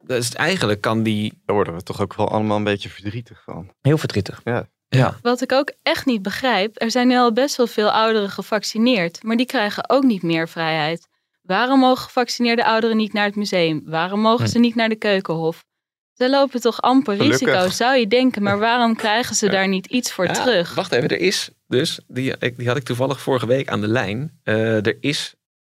Dus 0.06 0.32
eigenlijk 0.32 0.80
kan 0.80 1.02
die... 1.02 1.40
Daar 1.44 1.56
worden 1.56 1.74
we 1.74 1.82
toch 1.82 2.00
ook 2.00 2.14
wel 2.14 2.28
allemaal 2.30 2.56
een 2.56 2.64
beetje 2.64 2.88
verdrietig 2.88 3.42
van. 3.44 3.72
Heel 3.80 3.98
verdrietig. 3.98 4.40
Ja. 4.44 4.68
Ja. 4.88 5.16
Wat 5.22 5.42
ik 5.42 5.52
ook 5.52 5.72
echt 5.82 6.06
niet 6.06 6.22
begrijp, 6.22 6.82
er 6.82 6.90
zijn 6.90 7.08
nu 7.08 7.16
al 7.16 7.32
best 7.32 7.56
wel 7.56 7.66
veel 7.66 7.90
ouderen 7.90 8.30
gevaccineerd, 8.30 9.22
maar 9.22 9.36
die 9.36 9.46
krijgen 9.46 9.90
ook 9.90 10.02
niet 10.02 10.22
meer 10.22 10.48
vrijheid. 10.48 11.08
Waarom 11.42 11.78
mogen 11.78 12.02
gevaccineerde 12.04 12.64
ouderen 12.64 12.96
niet 12.96 13.12
naar 13.12 13.24
het 13.24 13.36
museum? 13.36 13.82
Waarom 13.84 14.20
mogen 14.20 14.44
Hm. 14.44 14.50
ze 14.50 14.58
niet 14.58 14.74
naar 14.74 14.88
de 14.88 14.96
keukenhof? 14.96 15.64
Ze 16.12 16.30
lopen 16.30 16.60
toch 16.60 16.80
amper 16.82 17.16
Gelukkig. 17.16 17.40
risico, 17.48 17.68
zou 17.68 17.96
je 17.96 18.06
denken, 18.06 18.42
maar 18.42 18.58
waarom 18.58 18.96
krijgen 19.04 19.34
ze 19.34 19.48
daar 19.48 19.68
niet 19.68 19.86
iets 19.86 20.12
voor 20.12 20.24
Ja, 20.26 20.32
terug? 20.32 20.74
Wacht 20.74 20.92
even, 20.92 21.08
er 21.08 21.18
is 21.20 21.50
dus, 21.66 22.00
die, 22.06 22.34
ik- 22.38 22.56
die 22.56 22.66
had 22.68 22.76
ik 22.76 22.82
toevallig 22.82 23.20
vorige 23.20 23.46
week 23.46 23.68
aan 23.68 23.80
de 23.80 23.88
lijn. 23.88 24.40
Eh, 24.42 24.86
er 24.86 24.96
is 25.00 25.34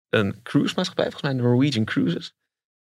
een 0.08 0.40
cruisemaatschappij, 0.42 1.10
volgens 1.10 1.32
mij 1.32 1.42
Norwegian 1.42 1.84
Cruises. 1.84 2.34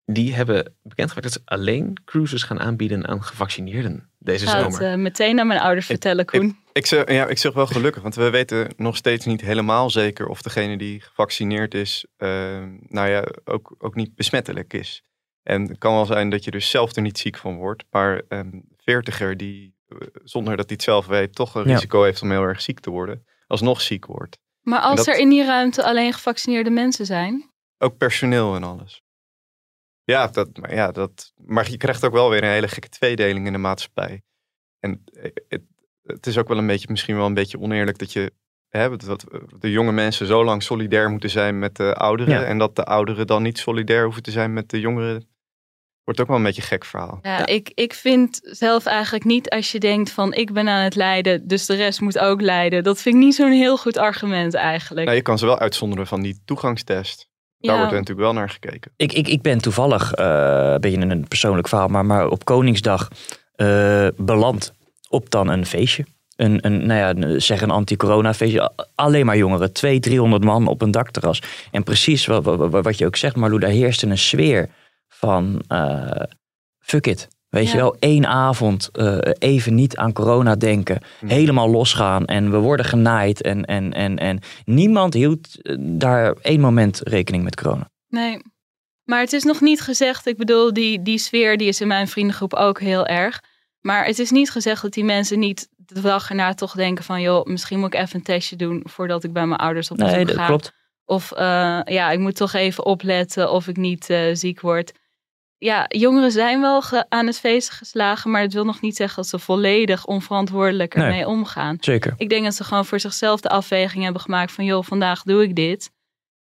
Die 0.07 0.35
hebben 0.35 0.75
bekendgemaakt 0.83 1.33
dat 1.33 1.33
ze 1.33 1.41
alleen 1.55 1.97
cruises 2.05 2.43
gaan 2.43 2.61
aanbieden 2.61 3.07
aan 3.09 3.23
gevaccineerden 3.23 4.11
deze 4.19 4.45
Ik 4.45 4.51
ga 4.51 4.63
het 4.65 4.73
zomer. 4.75 4.93
eh, 4.93 4.99
meteen 4.99 5.41
aan 5.41 5.47
mijn 5.47 5.61
ouders 5.61 5.87
vertellen, 5.87 6.25
Koen. 6.25 6.59
Ik 6.73 6.87
zeg, 6.87 7.11
ja, 7.11 7.27
ik 7.27 7.39
zeg 7.39 7.53
wel 7.53 7.67
gelukkig, 7.67 8.03
want 8.03 8.15
we 8.15 8.31
weten 8.31 8.73
nog 8.77 8.97
steeds 8.97 9.25
niet 9.27 9.41
helemaal 9.41 9.91
zeker 9.91 10.27
of 10.27 10.43
degene 10.43 10.77
die 10.79 11.01
gevaccineerd 11.01 11.75
is, 11.75 12.07
eh, 12.17 12.29
nou 12.89 13.09
ja, 13.09 13.25
ook, 13.45 13.75
ook 13.79 13.95
niet 13.95 14.15
besmettelijk 14.15 14.73
is. 14.73 15.03
En 15.43 15.63
het 15.69 15.79
kan 15.79 15.95
wel 15.95 16.07
zijn 16.07 16.31
dat 16.31 16.45
je 16.45 16.51
dus 16.51 16.71
zelf 16.71 16.97
er 16.97 17.03
niet 17.03 17.19
ziek 17.19 17.37
van 17.37 17.57
wordt, 17.57 17.85
maar 17.91 18.23
een 18.29 18.65
veertiger 18.77 19.37
die, 19.37 19.75
eh, 19.89 19.97
zonder 20.25 20.57
dat 20.57 20.65
hij 20.67 20.75
het 20.75 20.85
zelf 20.85 21.07
weet, 21.07 21.35
toch 21.35 21.55
een 21.55 21.69
Ja. 21.69 21.75
risico 21.75 22.03
heeft 22.03 22.23
om 22.23 22.31
heel 22.31 22.43
erg 22.43 22.61
ziek 22.61 22.81
te 22.81 22.91
worden, 22.91 23.25
alsnog 23.47 23.81
ziek 23.81 24.07
wordt. 24.07 24.39
Maar 24.63 24.81
als 24.81 24.97
dat- 24.97 25.07
er 25.07 25.19
in 25.19 25.29
die 25.29 25.45
ruimte 25.45 25.85
alleen 25.85 26.13
gevaccineerde 26.13 26.71
mensen 26.71 27.07
zijn, 27.07 27.51
Ook 27.79 27.97
personeel 27.97 28.55
en 28.55 28.63
alles. 28.65 29.03
Ja, 30.05 30.27
dat, 30.27 30.57
maar 30.57 30.75
ja, 30.75 30.93
dat, 30.93 31.33
maar 31.37 31.71
je 31.71 31.77
krijgt 31.77 32.05
ook 32.05 32.13
wel 32.13 32.31
weer 32.31 32.43
een 32.43 32.49
hele 32.51 32.69
gekke 32.69 32.89
tweedeling 32.89 33.47
in 33.47 33.53
de 33.53 33.59
maatschappij. 33.59 34.23
En 34.81 35.03
eh, 35.13 35.31
het, 35.49 35.63
het 36.03 36.27
is 36.27 36.39
ook 36.39 36.49
wel 36.49 36.59
een 36.59 36.67
beetje, 36.67 36.87
misschien 36.91 37.17
wel 37.17 37.27
een 37.27 37.35
beetje 37.35 37.61
oneerlijk 37.61 37.99
dat 37.99 38.13
je 38.13 38.33
hè, 38.69 38.97
dat- 38.97 39.25
de 39.59 39.71
jonge 39.71 39.93
mensen 39.93 40.27
zo 40.27 40.45
lang 40.45 40.63
solidair 40.63 41.11
moeten 41.11 41.31
zijn 41.31 41.59
met 41.59 41.77
de 41.77 41.95
ouderen. 41.95 42.33
Ja. 42.41 42.45
En 42.45 42.59
dat 42.59 42.77
de 42.77 42.85
ouderen 42.85 43.27
dan 43.27 43.43
niet 43.43 43.59
solidair 43.59 44.05
hoeven 44.05 44.23
te 44.23 44.31
zijn 44.31 44.53
met 44.53 44.69
de 44.71 44.81
jongeren. 44.81 45.29
Wordt 46.05 46.21
ook 46.21 46.27
wel 46.27 46.37
een 46.37 46.43
beetje 46.43 46.63
een 46.63 46.69
gek 46.69 46.85
verhaal. 46.85 47.19
Ja, 47.23 47.47
Ik, 47.47 47.71
ik 47.75 47.93
vind 47.95 48.41
zelf 48.43 48.87
eigenlijk 48.87 49.25
niet 49.25 49.51
als 49.51 49.73
je 49.73 49.81
denkt 49.81 50.11
van 50.11 50.33
ik 50.35 50.53
ben 50.53 50.69
aan 50.69 50.83
het 50.85 50.95
lijden, 50.95 51.49
dus 51.49 51.67
de 51.67 51.75
rest 51.75 52.01
moet 52.01 52.19
ook 52.19 52.41
lijden. 52.41 52.83
Dat 52.85 53.01
vind 53.03 53.15
ik 53.15 53.21
niet 53.21 53.35
zo'n 53.35 53.51
heel 53.53 53.77
goed 53.77 53.97
argument 53.97 54.55
eigenlijk. 54.55 55.05
Nou, 55.07 55.17
je 55.17 55.23
kan 55.23 55.39
ze 55.39 55.47
wel 55.47 55.59
uitzonderen 55.59 56.07
van 56.07 56.21
die 56.23 56.41
toegangstest. 56.45 57.29
Daar 57.65 57.75
Ja. 57.75 57.81
wordt 57.81 57.93
er 57.93 57.99
natuurlijk 57.99 58.27
wel 58.27 58.37
naar 58.41 58.51
gekeken. 58.51 58.93
Ik, 58.97 59.13
ik, 59.13 59.29
ik 59.29 59.43
ben 59.43 59.59
toevallig, 59.59 60.13
eh, 60.13 60.71
een 60.75 60.81
beetje 60.81 61.01
een 61.01 61.29
persoonlijk 61.29 61.69
verhaal, 61.69 61.89
maar, 61.89 62.07
maar 62.07 62.29
op 62.29 62.45
Koningsdag 62.45 63.09
eh, 63.55 64.07
beland 64.17 64.73
op 65.09 65.31
dan 65.31 65.49
een 65.49 65.67
feestje. 65.67 66.05
Een, 66.37 66.67
een, 66.67 66.87
nou 66.87 67.01
ja, 67.19 67.39
zeg 67.39 67.61
een 67.61 67.71
anti-corona 67.71 68.35
feestje. 68.35 68.73
Alleen 68.95 69.27
maar 69.27 69.37
jongeren. 69.37 69.73
200, 69.73 70.03
300 70.03 70.45
man 70.45 70.67
op 70.67 70.83
een 70.83 70.91
dakterras. 70.91 71.43
En 71.71 71.83
precies 71.83 72.27
wat, 72.27 72.45
wat, 72.71 72.99
je 72.99 73.07
ook 73.07 73.17
zegt, 73.17 73.37
Marlou, 73.37 73.61
daar 73.61 73.71
heerste 73.71 74.07
een 74.07 74.19
sfeer 74.19 74.69
van 75.09 75.63
eh, 75.69 76.11
fuck 76.79 77.07
it. 77.07 77.29
Weet 77.55 77.71
je 77.71 77.77
wel, 77.77 77.97
één 77.99 78.27
avond 78.27 78.89
eh, 78.93 79.19
even 79.39 79.75
niet 79.75 79.97
aan 79.97 80.13
corona 80.13 80.55
denken. 80.55 81.01
Hm. 81.21 81.27
Helemaal 81.27 81.71
losgaan 81.71 82.25
en 82.25 82.51
we 82.51 82.57
worden 82.57 82.87
genaaid. 82.87 83.43
En, 83.43 83.65
en, 83.65 83.93
en, 83.93 84.19
en 84.19 84.41
niemand 84.65 85.15
hield 85.15 85.63
eh, 85.63 85.77
daar 85.79 86.35
één 86.43 86.61
moment 86.61 87.01
rekening 87.05 87.45
met 87.45 87.57
corona. 87.57 87.91
Nee. 88.09 88.43
Maar 89.05 89.21
het 89.21 89.33
is 89.33 89.43
nog 89.43 89.61
niet 89.61 89.81
gezegd, 89.81 90.27
ik 90.27 90.37
bedoel, 90.37 90.73
die, 90.73 91.03
die 91.03 91.19
sfeer 91.19 91.57
die 91.57 91.69
is 91.69 91.81
in 91.81 91.87
mijn 91.87 92.09
vriendengroep 92.09 92.55
ook 92.55 92.81
heel 92.81 93.07
erg. 93.07 93.43
Maar 93.81 94.07
het 94.07 94.19
is 94.19 94.31
niet 94.31 94.51
gezegd 94.51 94.83
dat 94.83 94.93
die 94.93 95.05
mensen 95.05 95.39
niet 95.39 95.69
de 95.77 96.01
dag 96.01 96.29
erna 96.29 96.55
toch 96.55 96.73
denken 96.73 97.05
van... 97.05 97.21
joh, 97.21 97.47
misschien 97.47 97.79
moet 97.79 97.95
ik 97.95 98.01
even 98.01 98.17
een 98.17 98.23
testje 98.23 98.57
doen 98.57 98.83
voordat 98.85 99.25
ik 99.25 99.33
bij 99.33 99.47
mijn 99.47 99.61
ouders 99.61 99.91
op 99.91 99.97
bezoek 99.97 100.15
Nee, 100.15 100.25
dat 100.25 100.37
ga. 100.37 100.47
klopt. 100.47 100.73
Of 101.05 101.33
eh, 101.33 101.81
ja, 101.85 102.11
ik 102.11 102.19
moet 102.19 102.37
toch 102.37 102.53
even 102.53 102.85
opletten 102.85 103.51
of 103.51 103.69
ik 103.69 103.77
niet 103.77 104.11
eh, 104.11 104.21
ziek 104.33 104.61
word. 104.61 104.93
Ja, 105.65 105.85
jongeren 105.89 106.31
zijn 106.33 106.61
wel 106.61 106.83
ge- 106.83 107.07
aan 107.09 107.27
het 107.27 107.39
feest 107.39 107.71
geslagen, 107.71 108.31
maar 108.31 108.41
het 108.43 108.53
wil 108.53 108.65
nog 108.65 108.81
niet 108.81 108.97
zeggen 108.97 109.17
dat 109.17 109.27
ze 109.27 109.39
volledig 109.39 110.07
onverantwoordelijk 110.07 110.95
Nee. 110.95 111.05
ermee 111.05 111.27
omgaan. 111.27 111.77
Zeker. 111.81 112.15
Ik 112.17 112.29
denk 112.29 112.45
dat 112.45 112.55
ze 112.55 112.65
gewoon 112.65 112.85
voor 112.87 113.01
zichzelf 113.01 113.41
de 113.41 113.49
afweging 113.49 114.03
hebben 114.05 114.23
gemaakt 114.23 114.53
van 114.53 114.65
joh, 114.65 114.85
vandaag 114.85 115.23
doe 115.23 115.43
ik 115.43 115.55
dit. 115.55 115.91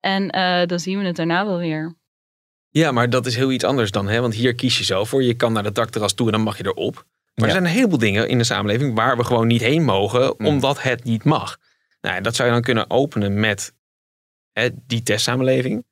En 0.01 0.31
eh, 0.31 0.67
dan 0.67 0.81
zien 0.81 0.99
we 0.99 1.05
het 1.05 1.17
daarna 1.17 1.47
wel 1.47 1.59
weer. 1.59 1.97
Ja, 2.69 2.93
maar 2.93 3.11
dat 3.11 3.27
is 3.27 3.37
heel 3.37 3.53
iets 3.53 3.65
anders 3.65 3.91
dan, 3.91 4.09
hè? 4.09 4.21
want 4.21 4.35
hier 4.35 4.55
kies 4.55 4.79
je 4.79 4.85
zelf 4.85 5.09
voor. 5.09 5.23
Je 5.23 5.35
kan 5.35 5.53
naar 5.53 5.63
de 5.63 5.73
dakterras 5.73 6.13
toe 6.15 6.27
en 6.27 6.33
dan 6.33 6.43
mag 6.43 6.59
je 6.59 6.65
erop. 6.67 6.95
Maar 7.35 7.47
er 7.47 7.51
zijn 7.53 7.65
een 7.65 7.71
heleboel 7.71 7.99
dingen 7.99 8.29
in 8.29 8.39
de 8.39 8.45
samenleving 8.45 8.95
waar 8.95 9.17
we 9.17 9.25
gewoon 9.25 9.47
niet 9.47 9.61
heen 9.61 9.85
mogen, 9.85 10.39
omdat 10.39 10.83
het 10.83 11.05
niet 11.05 11.25
mag. 11.25 11.59
Nou, 12.01 12.21
dat 12.21 12.35
zou 12.35 12.49
je 12.49 12.55
dan 12.55 12.63
kunnen 12.63 12.91
openen 12.91 13.41
met 13.41 13.75
hè, 14.53 14.69
die 14.87 15.03
testsamenleving. 15.03 15.85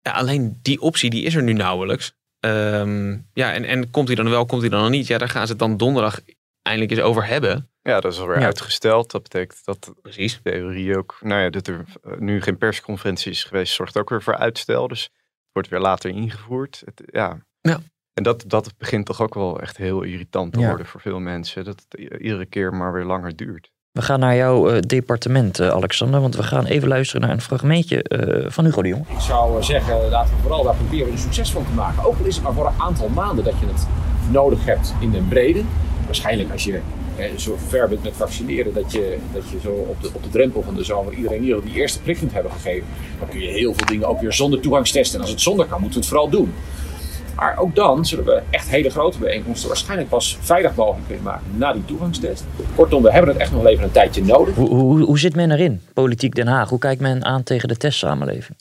Ja, 0.00 0.12
alleen 0.12 0.58
die 0.62 0.80
optie 0.80 1.10
die 1.10 1.24
is 1.24 1.34
er 1.34 1.42
nu 1.42 1.52
nauwelijks. 1.52 2.16
Ehm, 2.40 3.10
ja, 3.32 3.52
en, 3.52 3.64
en 3.64 3.90
komt 3.90 4.06
hij 4.06 4.16
dan 4.16 4.30
wel, 4.30 4.46
komt 4.46 4.60
hij 4.60 4.70
dan 4.70 4.80
nog 4.80 4.90
niet? 4.90 5.06
Ja, 5.06 5.18
daar 5.18 5.28
gaan 5.28 5.44
ze 5.46 5.50
het 5.50 5.60
dan 5.60 5.76
donderdag 5.76 6.20
eindelijk 6.62 6.92
eens 6.96 7.06
over 7.08 7.26
hebben. 7.26 7.70
Ja, 7.82 8.00
dat 8.00 8.12
is 8.12 8.18
alweer 8.20 8.38
Ja. 8.40 8.44
uitgesteld. 8.44 9.10
Dat 9.10 9.22
betekent 9.22 9.64
dat 9.64 9.94
Precies. 10.02 10.40
theorie 10.42 10.96
ook, 10.96 11.18
nou 11.20 11.42
ja, 11.42 11.50
dat 11.50 11.66
er 11.66 11.84
eh, 12.02 12.18
nu 12.18 12.40
geen 12.42 12.58
persconferentie 12.58 13.30
is 13.32 13.44
geweest, 13.44 13.74
zorgt 13.74 13.96
ook 13.98 14.08
weer 14.10 14.22
voor 14.22 14.36
uitstel. 14.36 14.88
Dus 14.88 15.02
het 15.02 15.12
wordt 15.52 15.68
weer 15.68 15.80
later 15.80 16.10
ingevoerd. 16.10 16.82
Het, 16.84 17.02
ja. 17.06 17.46
Ja. 17.60 17.80
En 18.14 18.22
dat, 18.22 18.44
dat 18.46 18.74
begint 18.78 19.06
toch 19.06 19.22
ook 19.22 19.34
wel 19.34 19.60
echt 19.60 19.76
heel 19.76 20.02
irritant 20.02 20.52
te 20.52 20.60
Ja. 20.60 20.68
worden 20.68 20.86
voor 20.86 21.00
veel 21.00 21.20
mensen. 21.20 21.64
Dat 21.64 21.84
het 21.88 22.00
iedere 22.00 22.46
keer 22.46 22.74
maar 22.74 22.92
weer 22.92 23.04
langer 23.04 23.36
duurt. 23.36 23.70
We 23.98 24.04
gaan 24.04 24.20
naar 24.20 24.36
jouw 24.36 24.68
eh, 24.68 24.80
departement, 24.86 25.58
eh, 25.58 25.68
Alexander. 25.68 26.20
Want 26.20 26.36
we 26.36 26.42
gaan 26.42 26.64
even 26.64 26.88
luisteren 26.88 27.20
naar 27.20 27.30
een 27.30 27.40
fragmentje 27.40 28.02
eh, 28.02 28.50
van 28.50 28.64
Hugo 28.64 28.82
de 28.82 28.88
Jong. 28.88 29.08
Ik 29.08 29.20
zou 29.20 29.62
zeggen, 29.62 30.08
laten 30.10 30.34
we 30.36 30.42
vooral 30.42 30.64
daar 30.64 30.74
proberen 30.74 31.12
een 31.12 31.18
succes 31.18 31.50
van 31.50 31.64
te 31.64 31.72
maken. 31.72 32.04
Ook 32.04 32.18
al 32.18 32.24
is 32.24 32.34
het 32.34 32.44
maar 32.44 32.52
voor 32.52 32.66
een 32.66 32.80
aantal 32.80 33.08
maanden 33.08 33.44
dat 33.44 33.54
je 33.60 33.66
het 33.66 33.86
nodig 34.30 34.64
hebt 34.64 34.94
in 35.00 35.10
den 35.10 35.28
brede. 35.28 35.62
Waarschijnlijk 36.04 36.52
als 36.52 36.64
je 36.64 36.80
zo 37.36 37.56
ver 37.68 37.88
bent 37.88 38.02
met 38.02 38.12
vaccineren 38.16 38.74
dat 38.74 38.92
je, 38.92 39.18
dat 39.32 39.42
je 39.50 39.60
zo 39.62 39.70
op 39.70 40.02
de, 40.02 40.10
op 40.12 40.22
de 40.22 40.28
drempel 40.28 40.62
van 40.62 40.74
de 40.74 40.84
zomer 40.84 41.12
iedereen 41.12 41.42
hier 41.42 41.60
die 41.64 41.74
eerste 41.74 42.00
prik 42.00 42.16
kunt 42.16 42.32
hebben 42.32 42.52
gegeven. 42.52 42.86
Dan 43.18 43.28
kun 43.28 43.40
je 43.40 43.48
heel 43.48 43.74
veel 43.74 43.86
dingen 43.86 44.08
ook 44.08 44.20
weer 44.20 44.32
zonder 44.32 44.60
toegangstest. 44.60 45.14
En 45.14 45.20
als 45.20 45.30
het 45.30 45.40
zonder 45.40 45.66
kan, 45.66 45.80
moeten 45.80 46.00
we 46.00 46.06
het 46.06 46.14
vooral 46.14 46.30
doen. 46.30 46.52
Maar 47.38 47.58
ook 47.58 47.74
dan 47.74 48.06
zullen 48.06 48.24
we 48.24 48.42
echt 48.50 48.68
hele 48.68 48.90
grote 48.90 49.18
bijeenkomsten 49.18 49.68
waarschijnlijk 49.68 50.08
pas 50.08 50.38
veilig 50.40 50.74
mogelijk 50.74 51.06
kunnen 51.06 51.24
maken 51.24 51.58
na 51.58 51.72
die 51.72 51.84
toegangstest. 51.84 52.44
Kortom, 52.74 53.02
we 53.02 53.12
hebben 53.12 53.30
het 53.30 53.40
echt 53.40 53.52
nog 53.52 53.66
even 53.66 53.84
een 53.84 53.90
tijdje 53.90 54.24
nodig. 54.24 54.54
Hoe, 54.54 54.68
hoe, 54.68 55.02
hoe 55.02 55.18
zit 55.18 55.34
men 55.34 55.50
erin? 55.50 55.80
Politiek 55.92 56.34
Den 56.34 56.46
Haag. 56.46 56.68
Hoe 56.68 56.78
kijkt 56.78 57.00
men 57.00 57.24
aan 57.24 57.42
tegen 57.42 57.68
de 57.68 57.76
testsamenleving? 57.76 58.58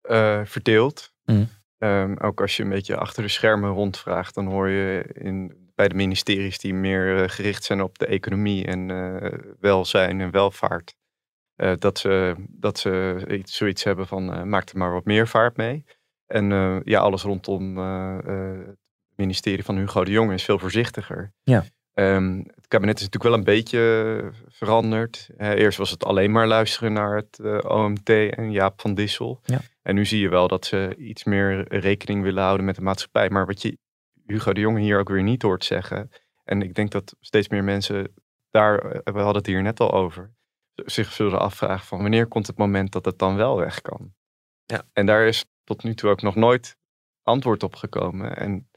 Eh, 0.00 0.40
verdeeld. 0.44 1.12
Mm. 1.24 1.48
Ehm, 1.78 2.14
ook 2.20 2.40
als 2.40 2.56
je 2.56 2.62
een 2.62 2.68
beetje 2.68 2.96
achter 2.96 3.22
de 3.22 3.28
schermen 3.28 3.70
rondvraagt, 3.70 4.34
dan 4.34 4.46
hoor 4.46 4.68
je 4.68 5.04
in, 5.12 5.52
bij 5.74 5.88
de 5.88 5.94
ministeries 5.94 6.58
die 6.58 6.74
meer 6.74 7.22
eh, 7.22 7.28
gericht 7.28 7.64
zijn 7.64 7.82
op 7.82 7.98
de 7.98 8.06
economie 8.06 8.64
en 8.64 8.90
eh, 8.90 9.32
welzijn 9.60 10.20
en 10.20 10.30
welvaart, 10.30 10.94
eh, 11.58 11.72
dat, 11.78 11.98
ze, 11.98 12.34
dat 12.48 12.78
ze 12.78 13.24
iets, 13.28 13.56
zoiets 13.56 13.84
hebben 13.84 14.06
van 14.06 14.32
eh, 14.32 14.42
maak 14.42 14.68
er 14.68 14.78
maar 14.78 14.92
wat 14.92 15.04
meer 15.04 15.28
vaart 15.28 15.56
mee. 15.56 15.84
En 16.28 16.52
eh, 16.52 16.76
ja, 16.84 17.00
alles 17.00 17.22
rondom 17.22 17.78
eh, 17.78 18.18
eh, 18.18 18.58
het 18.66 19.16
ministerie 19.16 19.64
van 19.64 19.76
Hugo 19.76 20.04
de 20.04 20.10
Jonge 20.10 20.34
is 20.34 20.44
veel 20.44 20.58
voorzichtiger. 20.58 21.32
Ja. 21.42 21.64
Ehm, 21.98 22.36
het 22.36 22.68
kabinet 22.68 22.98
is 22.98 23.04
natuurlijk 23.04 23.30
wel 23.30 23.38
een 23.38 23.60
beetje 23.60 24.32
veranderd. 24.48 25.28
Eh, 25.36 25.50
eerst 25.50 25.78
was 25.78 25.90
het 25.90 26.04
alleen 26.04 26.32
maar 26.32 26.46
luisteren 26.46 26.92
naar 26.92 27.16
het 27.16 27.38
eh, 27.38 27.58
OMT 27.70 28.08
en 28.10 28.52
Jaap 28.52 28.80
van 28.80 28.94
Dissel. 28.94 29.40
Ja. 29.44 29.60
En 29.82 29.94
nu 29.94 30.06
zie 30.06 30.20
je 30.20 30.28
wel 30.28 30.48
dat 30.48 30.66
ze 30.66 30.94
iets 30.98 31.24
meer 31.24 31.74
rekening 31.78 32.22
willen 32.22 32.42
houden 32.42 32.66
met 32.66 32.74
de 32.74 32.82
maatschappij. 32.82 33.30
Maar 33.30 33.46
wat 33.46 33.62
je 33.62 33.78
Hugo 34.26 34.52
de 34.52 34.60
Jonge 34.60 34.80
hier 34.80 34.98
ook 34.98 35.08
weer 35.08 35.22
niet 35.22 35.42
hoort 35.42 35.64
zeggen. 35.64 36.10
En 36.44 36.62
ik 36.62 36.74
denk 36.74 36.90
dat 36.90 37.16
steeds 37.20 37.48
meer 37.48 37.64
mensen 37.64 38.14
daar, 38.50 39.02
we 39.04 39.12
hadden 39.12 39.36
het 39.36 39.46
hier 39.46 39.62
net 39.62 39.80
al 39.80 39.92
over, 39.92 40.34
zich 40.74 41.12
zullen 41.12 41.40
afvragen 41.40 41.86
van 41.86 42.00
wanneer 42.00 42.26
komt 42.26 42.46
het 42.46 42.58
moment 42.58 42.92
dat 42.92 43.04
het 43.04 43.18
dan 43.18 43.36
wel 43.36 43.56
weg 43.56 43.80
kan. 43.80 44.12
Ja. 44.66 44.82
En 44.92 45.06
daar 45.06 45.26
is 45.26 45.44
tot 45.68 45.82
nu 45.82 45.94
toe 45.94 46.10
ook 46.10 46.22
nog 46.22 46.34
nooit 46.34 46.76
antwoord 47.22 47.62
op 47.62 47.74
gekomen. 47.74 48.36
En 48.36 48.68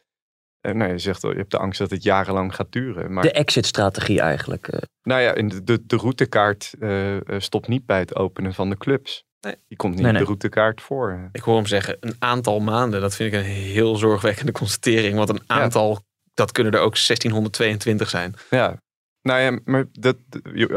eh, 0.59 0.73
nou, 0.73 0.91
je 0.91 0.97
zegt 0.97 1.23
al, 1.23 1.31
je 1.31 1.37
hebt 1.37 1.51
de 1.51 1.57
angst 1.57 1.79
dat 1.79 1.89
het 1.91 2.03
jarenlang 2.03 2.55
gaat 2.55 2.71
duren. 2.71 3.13
Maar 3.13 3.23
De 3.23 3.31
exit-strategie 3.31 4.21
eigenlijk. 4.21 4.67
eh. 4.67 4.79
nou 5.03 5.21
ja, 5.21 5.33
in 5.33 5.47
de, 5.47 5.63
de, 5.63 5.85
de 5.85 5.95
routekaart 5.95 6.73
eh, 6.79 7.15
eh, 7.15 7.21
stopt 7.41 7.67
niet 7.67 7.85
bij 7.85 7.99
het 7.99 8.15
openen 8.15 8.53
van 8.53 8.69
de 8.69 8.77
clubs. 8.77 9.23
Nee. 9.39 9.55
Die 9.67 9.77
komt 9.77 9.93
niet 9.93 10.01
Nee, 10.01 10.11
op 10.11 10.17
nee. 10.17 10.25
de 10.25 10.27
routekaart 10.29 10.81
voor. 10.81 11.29
Ik 11.31 11.41
hoor 11.41 11.55
hem 11.55 11.65
zeggen, 11.65 11.97
een 11.99 12.15
aantal 12.19 12.59
maanden. 12.59 13.01
Dat 13.01 13.15
vind 13.15 13.33
ik 13.33 13.39
een 13.39 13.45
heel 13.45 13.95
zorgwekkende 13.95 14.51
constatering. 14.61 15.15
Want 15.15 15.29
een 15.29 15.43
aantal, 15.47 15.99
dat 16.33 16.51
kunnen 16.51 16.73
er 16.73 16.79
ook 16.79 16.95
1622 17.07 18.09
zijn. 18.09 18.33
Ja, 18.49 18.81
nou 19.21 19.39
ja, 19.41 19.59
maar 19.65 19.85
dat, 19.91 20.17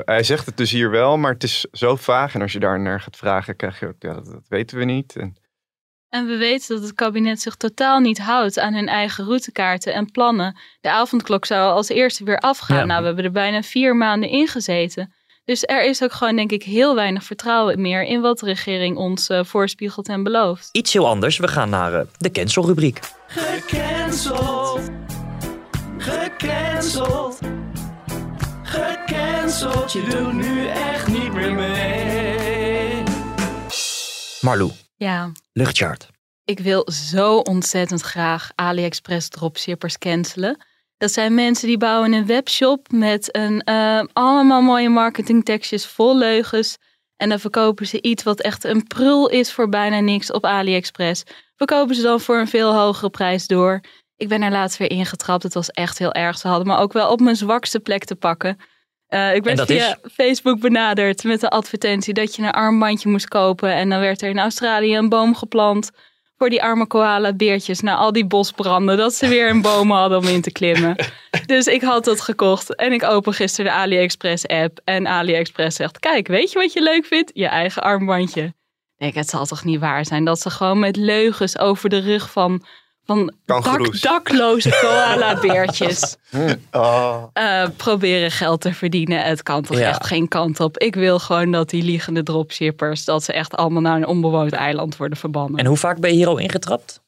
hij 0.04 0.22
zegt 0.22 0.46
het 0.46 0.56
dus 0.56 0.70
hier 0.70 0.90
wel, 0.90 1.16
maar 1.16 1.32
het 1.32 1.42
is 1.42 1.66
zo 1.72 1.96
vaag. 1.96 2.34
En 2.34 2.42
als 2.42 2.52
je 2.52 2.60
daar 2.60 2.80
naar 2.80 3.00
gaat 3.00 3.16
vragen, 3.16 3.56
krijg 3.56 3.80
je 3.80 3.86
ook, 3.86 3.94
ja, 4.02 4.14
dat, 4.14 4.24
dat 4.26 4.48
weten 4.48 4.78
we 4.78 4.84
niet. 4.84 5.16
En, 5.16 5.36
En 6.14 6.26
we 6.26 6.36
weten 6.36 6.74
dat 6.74 6.84
het 6.84 6.94
kabinet 6.94 7.40
zich 7.40 7.54
totaal 7.54 8.00
niet 8.00 8.18
houdt 8.18 8.58
aan 8.58 8.74
hun 8.74 8.88
eigen 8.88 9.24
routekaarten 9.24 9.94
en 9.94 10.10
plannen. 10.10 10.56
De 10.80 10.90
avondklok 10.90 11.44
zou 11.44 11.72
als 11.72 11.88
eerste 11.88 12.24
weer 12.24 12.38
afgaan. 12.38 12.76
Ja. 12.76 12.84
Nou, 12.84 13.00
we 13.00 13.06
hebben 13.06 13.24
er 13.24 13.30
bijna 13.30 13.62
vier 13.62 13.96
maanden 13.96 14.28
in 14.28 14.48
gezeten. 14.48 15.14
Dus 15.44 15.62
er 15.62 15.84
is 15.84 16.02
ook 16.02 16.12
gewoon, 16.12 16.36
denk 16.36 16.50
ik, 16.50 16.62
heel 16.62 16.94
weinig 16.94 17.24
vertrouwen 17.24 17.80
meer 17.80 18.02
in 18.02 18.20
wat 18.20 18.38
de 18.38 18.46
regering 18.46 18.96
ons 18.96 19.28
eh, 19.28 19.44
voorspiegelt 19.44 20.08
en 20.08 20.22
belooft. 20.22 20.68
Iets 20.72 20.92
heel 20.92 21.06
anders. 21.06 21.38
We 21.38 21.48
gaan 21.48 21.70
naar 21.70 21.94
eh, 21.94 22.06
de 22.18 22.30
cancel-rubriek. 22.30 23.00
Gecanceld. 23.26 24.80
Gecanceld. 25.98 27.38
Gecanceld. 28.62 29.92
Je 29.92 30.02
doet 30.10 30.32
nu 30.32 30.66
echt 30.66 31.08
niet 31.08 31.32
meer 31.32 31.54
mee. 31.54 33.02
Marlou, 34.40 34.70
Ja, 35.04 35.32
luchtchart. 35.52 36.08
ik 36.44 36.58
wil 36.58 36.90
zo 36.90 37.36
ontzettend 37.36 38.00
graag 38.00 38.50
AliExpress 38.54 39.28
dropshippers 39.28 39.98
cancelen. 39.98 40.64
Dat 40.96 41.12
zijn 41.12 41.34
mensen 41.34 41.68
die 41.68 41.78
bouwen 41.78 42.12
een 42.12 42.26
webshop 42.26 42.92
met 42.92 43.36
een, 43.36 43.60
eh, 43.60 44.02
allemaal 44.12 44.62
mooie 44.62 44.88
marketingtekstjes 44.88 45.86
vol 45.86 46.16
leugens. 46.16 46.76
En 47.16 47.28
dan 47.28 47.38
verkopen 47.40 47.86
ze 47.86 48.02
iets 48.02 48.22
wat 48.22 48.40
echt 48.40 48.64
een 48.64 48.86
prul 48.86 49.28
is 49.28 49.52
voor 49.52 49.68
bijna 49.68 50.00
niks 50.00 50.32
op 50.32 50.44
AliExpress. 50.44 51.22
Verkopen 51.56 51.94
ze 51.94 52.02
dan 52.02 52.20
voor 52.20 52.38
een 52.38 52.48
veel 52.48 52.74
hogere 52.74 53.10
prijs 53.10 53.46
door. 53.46 53.80
Ik 54.16 54.28
ben 54.28 54.42
er 54.42 54.50
laatst 54.50 54.78
weer 54.78 54.90
ingetrapt. 54.90 55.42
Het 55.42 55.54
was 55.54 55.70
echt 55.70 55.98
heel 55.98 56.12
erg. 56.12 56.38
Ze 56.38 56.48
hadden 56.48 56.66
me 56.66 56.76
ook 56.76 56.92
wel 56.92 57.10
op 57.10 57.20
mijn 57.20 57.36
zwakste 57.36 57.80
plek 57.80 58.04
te 58.04 58.16
pakken. 58.16 58.56
Eh, 59.14 59.34
ik 59.34 59.44
werd 59.44 59.60
via 59.60 59.98
is? 60.02 60.12
Facebook 60.12 60.60
benaderd 60.60 61.24
met 61.24 61.40
de 61.40 61.50
advertentie 61.50 62.14
dat 62.14 62.36
je 62.36 62.42
een 62.42 62.50
armbandje 62.50 63.08
moest 63.08 63.28
kopen. 63.28 63.72
En 63.74 63.88
dan 63.88 64.00
werd 64.00 64.22
er 64.22 64.28
in 64.28 64.38
Australië 64.38 64.96
een 64.96 65.08
boom 65.08 65.34
geplant 65.34 65.90
voor 66.36 66.50
die 66.50 66.62
arme 66.62 66.86
koala-beertjes 66.86 67.80
na 67.80 67.94
al 67.94 68.12
die 68.12 68.26
bosbranden. 68.26 68.96
Dat 68.96 69.14
ze 69.14 69.28
weer 69.28 69.50
een 69.50 69.62
boom 69.62 69.90
hadden 69.90 70.18
om 70.18 70.26
in 70.26 70.40
te 70.40 70.52
klimmen. 70.52 70.96
Dus 71.46 71.66
ik 71.66 71.82
had 71.82 72.04
dat 72.04 72.20
gekocht. 72.20 72.74
En 72.74 72.92
ik 72.92 73.02
open 73.02 73.32
gisteren 73.32 73.72
de 73.72 73.78
AliExpress-app. 73.78 74.80
En 74.84 75.06
AliExpress 75.06 75.76
zegt, 75.76 75.98
kijk, 75.98 76.26
weet 76.26 76.52
je 76.52 76.58
wat 76.58 76.72
je 76.72 76.82
leuk 76.82 77.04
vindt? 77.04 77.30
Je 77.34 77.46
eigen 77.46 77.82
armbandje. 77.82 78.42
Ik 78.42 78.52
Denk, 78.96 79.14
het 79.14 79.28
zal 79.28 79.46
toch 79.46 79.64
niet 79.64 79.80
waar 79.80 80.06
zijn 80.06 80.24
dat 80.24 80.40
ze 80.40 80.50
gewoon 80.50 80.78
met 80.78 80.96
leugens 80.96 81.58
over 81.58 81.88
de 81.88 81.98
rug 81.98 82.30
van, 82.30 82.64
van 83.06 83.32
dak, 83.44 84.00
dakloze 84.02 84.78
koala-beertjes 84.80 86.16
oh. 86.72 87.24
eh, 87.32 87.68
proberen 87.76 88.30
geld 88.30 88.60
te 88.60 88.72
verdienen. 88.74 89.22
Het 89.22 89.42
kan 89.42 89.62
toch 89.62 89.78
Ja. 89.78 89.88
echt 89.88 90.06
geen 90.06 90.28
kant 90.28 90.60
op. 90.60 90.78
Ik 90.78 90.94
wil 90.94 91.18
gewoon 91.18 91.50
dat 91.50 91.70
die 91.70 91.82
liegende 91.82 92.22
dropshippers, 92.22 93.04
dat 93.04 93.24
ze 93.24 93.32
echt 93.32 93.54
allemaal 93.56 93.82
naar 93.82 93.96
een 93.96 94.06
onbewoond 94.06 94.52
eiland 94.52 94.96
worden 94.96 95.18
verbannen. 95.18 95.58
En 95.60 95.66
hoe 95.66 95.76
vaak 95.76 96.00
ben 96.00 96.10
je 96.10 96.16
hier 96.16 96.26
al 96.26 96.38
ingetrapt? 96.38 97.02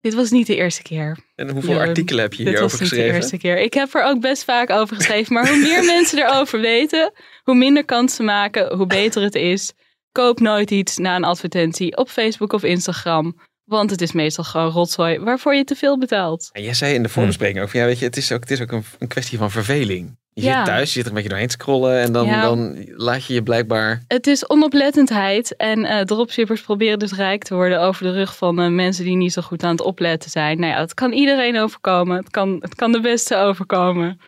Dit 0.00 0.14
was 0.14 0.30
niet 0.30 0.46
de 0.46 0.56
eerste 0.56 0.82
keer. 0.82 1.18
En 1.34 1.50
hoeveel 1.50 1.70
Jeroen. 1.72 1.88
artikelen 1.88 2.22
heb 2.22 2.32
je 2.32 2.44
Dit 2.44 2.46
hierover 2.52 2.70
was 2.70 2.80
niet 2.80 2.88
geschreven? 2.88 3.12
de 3.14 3.20
eerste 3.20 3.36
keer. 3.38 3.58
Ik 3.60 3.74
heb 3.74 3.94
er 3.94 4.04
ook 4.04 4.20
best 4.20 4.44
vaak 4.44 4.70
over 4.70 4.96
geschreven. 4.96 5.32
Maar 5.34 5.48
hoe 5.48 5.56
meer 5.58 5.84
mensen 5.94 6.18
erover 6.18 6.60
weten, 6.60 7.12
hoe 7.42 7.54
minder 7.54 7.84
kans 7.84 8.14
ze 8.14 8.22
maken, 8.22 8.76
hoe 8.76 8.86
beter 8.86 9.22
het 9.22 9.34
is. 9.34 9.72
Koop 10.12 10.40
nooit 10.40 10.70
iets 10.70 10.96
na 10.96 11.16
een 11.16 11.24
advertentie 11.24 11.96
op 11.96 12.08
Facebook 12.08 12.52
of 12.52 12.62
Instagram. 12.62 13.36
Want 13.68 13.90
het 13.90 14.00
is 14.00 14.12
meestal 14.12 14.44
gewoon 14.44 14.70
rotzooi 14.70 15.18
waarvoor 15.18 15.54
je 15.54 15.64
te 15.64 15.74
veel 15.74 15.98
betaalt. 15.98 16.48
En 16.52 16.62
jij 16.62 16.74
zei 16.74 16.94
in 16.94 17.02
de 17.02 17.08
voorbespreking 17.08 17.62
ook, 17.62 17.68
van, 17.68 17.80
ja, 17.80 17.86
weet 17.86 17.98
je, 17.98 18.04
het 18.04 18.16
is 18.16 18.32
ook, 18.32 18.40
het 18.40 18.50
is 18.50 18.60
ook 18.60 18.72
een, 18.72 18.84
een 18.98 19.08
kwestie 19.08 19.38
van 19.38 19.50
verveling. 19.50 20.16
Je 20.32 20.42
Ja. 20.44 20.56
zit 20.56 20.64
thuis, 20.64 20.86
je 20.88 20.92
zit 20.92 21.02
er 21.02 21.08
een 21.08 21.14
beetje 21.14 21.28
doorheen 21.28 21.48
te 21.48 21.52
scrollen 21.54 22.00
en 22.00 22.12
dan, 22.12 22.26
Ja. 22.26 22.42
dan 22.42 22.84
laat 22.94 23.24
je 23.24 23.34
je 23.34 23.42
blijkbaar... 23.42 24.02
Het 24.06 24.26
is 24.26 24.48
onoplettendheid 24.48 25.56
en 25.56 25.84
eh 25.84 26.00
dropshippers 26.00 26.60
proberen 26.62 26.98
dus 26.98 27.12
rijk 27.12 27.42
te 27.44 27.54
worden 27.54 27.80
over 27.80 28.02
de 28.02 28.12
rug 28.12 28.36
van 28.36 28.60
eh, 28.60 28.68
mensen 28.68 29.04
die 29.04 29.16
niet 29.16 29.32
zo 29.32 29.42
goed 29.42 29.62
aan 29.62 29.70
het 29.70 29.80
opletten 29.80 30.30
zijn. 30.30 30.60
Nou 30.60 30.72
ja, 30.72 30.80
het 30.80 30.94
kan 30.94 31.12
iedereen 31.12 31.58
overkomen. 31.58 32.16
Het 32.16 32.30
kan, 32.30 32.56
het 32.60 32.74
kan 32.74 32.92
de 32.92 33.00
beste 33.00 33.36
overkomen. 33.36 34.20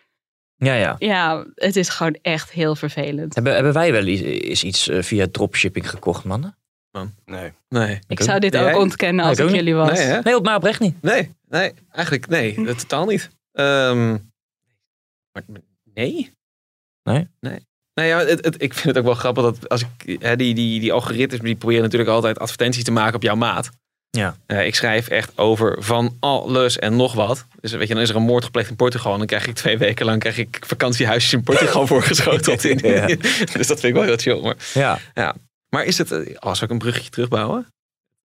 Ja, 0.57 0.73
ja. 0.73 0.95
Ja, 0.99 1.45
het 1.55 1.75
is 1.75 1.89
gewoon 1.89 2.17
echt 2.21 2.51
heel 2.51 2.75
vervelend. 2.75 3.35
Hebben, 3.35 3.53
hebben 3.53 3.73
wij 3.73 3.91
wel 3.91 4.05
iets, 4.05 4.21
is 4.21 4.63
iets 4.63 4.87
eh, 4.89 5.01
via 5.01 5.27
dropshipping 5.31 5.89
gekocht, 5.89 6.23
mannen? 6.23 6.55
Nee. 7.25 7.51
Nee. 7.69 7.99
Ik 8.07 8.21
zou 8.21 8.39
dit 8.39 8.57
ook 8.57 8.75
ontkennen 8.75 9.25
als 9.25 9.37
Nee, 9.37 9.47
ik 9.47 9.53
jullie 9.55 9.73
was. 9.75 9.99
Nee, 10.23 10.35
op 10.35 10.43
maar 10.43 10.55
oprecht 10.55 10.79
niet. 10.79 11.01
Nee, 11.01 11.31
nee, 11.49 11.73
eigenlijk 11.91 12.27
nee, 12.27 12.55
dat 12.65 12.79
totaal 12.79 13.05
niet. 13.05 13.29
Ehm, 13.51 14.09
maar, 15.31 15.43
nee? 15.93 16.31
Nee? 17.03 17.27
Nee. 17.39 17.59
Nou 17.93 18.07
ja, 18.07 18.19
het, 18.19 18.45
het- 18.45 18.61
ik 18.61 18.73
vind 18.73 18.85
het 18.87 18.97
ook 18.97 19.03
wel 19.03 19.13
grappig 19.13 19.43
dat 19.43 19.69
als 19.69 19.85
ik, 20.05 20.21
hè, 20.21 20.35
die, 20.35 20.53
die, 20.53 20.79
die 20.79 20.93
algoritmes 20.93 21.39
die 21.39 21.55
proberen 21.55 21.83
natuurlijk 21.83 22.09
altijd 22.09 22.39
advertenties 22.39 22.83
te 22.83 22.91
maken 22.91 23.15
op 23.15 23.23
jouw 23.23 23.35
maat. 23.35 23.69
Ja. 24.09 24.35
Eh, 24.45 24.65
ik 24.65 24.75
schrijf 24.75 25.07
echt 25.07 25.37
over 25.37 25.83
van 25.83 26.17
alles 26.19 26.79
en 26.79 26.95
nog 26.95 27.13
wat. 27.13 27.45
Dus 27.59 27.71
weet 27.71 27.87
je, 27.87 27.93
dan 27.93 28.03
is 28.03 28.09
er 28.09 28.15
een 28.15 28.21
moord 28.21 28.43
gepleegd 28.45 28.69
in 28.69 28.75
Portugal. 28.75 29.11
En 29.11 29.17
dan 29.17 29.27
krijg 29.27 29.47
ik 29.47 29.55
twee 29.55 29.77
weken 29.77 30.05
lang 30.05 30.19
krijg 30.19 30.37
ik 30.37 30.59
vakantiehuisjes 30.65 31.33
in 31.33 31.43
Portugal 31.43 31.87
voorgeschoteld. 31.93 32.63
In. 32.63 32.79
Ja. 32.83 33.05
dus 33.57 33.67
dat 33.67 33.79
vind 33.79 33.83
ik 33.83 33.93
wel 33.93 34.03
heel 34.03 34.17
chill. 34.17 34.41
Maar, 34.41 34.55
Ja. 34.73 34.99
ja. 35.13 35.35
Maar 35.75 35.83
is 35.83 35.97
het, 35.97 36.11
eh, 36.11 36.35
als 36.37 36.59
we 36.59 36.65
ook 36.65 36.71
een 36.71 36.77
bruggetje 36.77 37.09
terugbouwen? 37.09 37.67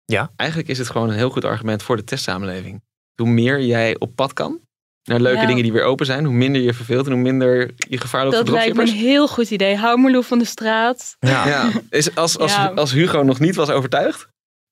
Ja. 0.06 0.32
Eigenlijk 0.36 0.70
is 0.70 0.78
het 0.78 0.90
gewoon 0.90 1.10
een 1.10 1.16
heel 1.16 1.30
goed 1.30 1.46
argument 1.46 1.84
voor 1.84 1.96
de 1.98 2.04
testsamenleving. 2.04 2.82
Hoe 3.16 3.28
meer 3.30 3.62
jij 3.62 3.96
op 4.00 4.16
pad 4.16 4.34
kan, 4.34 4.60
naar 5.04 5.20
leuke 5.20 5.40
Ja. 5.42 5.46
dingen 5.48 5.64
die 5.64 5.72
weer 5.74 5.84
open 5.84 6.06
zijn, 6.06 6.26
hoe 6.26 6.34
minder 6.34 6.62
je 6.62 6.74
verveelt 6.74 7.06
en 7.06 7.12
hoe 7.12 7.22
minder 7.22 7.72
je 7.90 7.98
gevaar 7.98 8.24
loopt 8.24 8.36
Dat 8.36 8.50
lijkt 8.50 8.76
me 8.76 8.82
een 8.82 8.88
heel 8.94 9.28
goed 9.28 9.50
idee. 9.52 9.76
Hou 9.76 10.00
Marlou 10.00 10.24
van 10.24 10.40
de 10.40 10.46
straat. 10.46 11.16
Ja. 11.20 11.48
Ja. 11.48 11.72
Is, 11.90 12.16
als, 12.16 12.38
als, 12.38 12.52
Ja. 12.56 12.68
als 12.76 12.92
Hugo 12.92 13.24
nog 13.24 13.40
niet 13.40 13.56
was 13.56 13.70
overtuigd, 13.70 14.28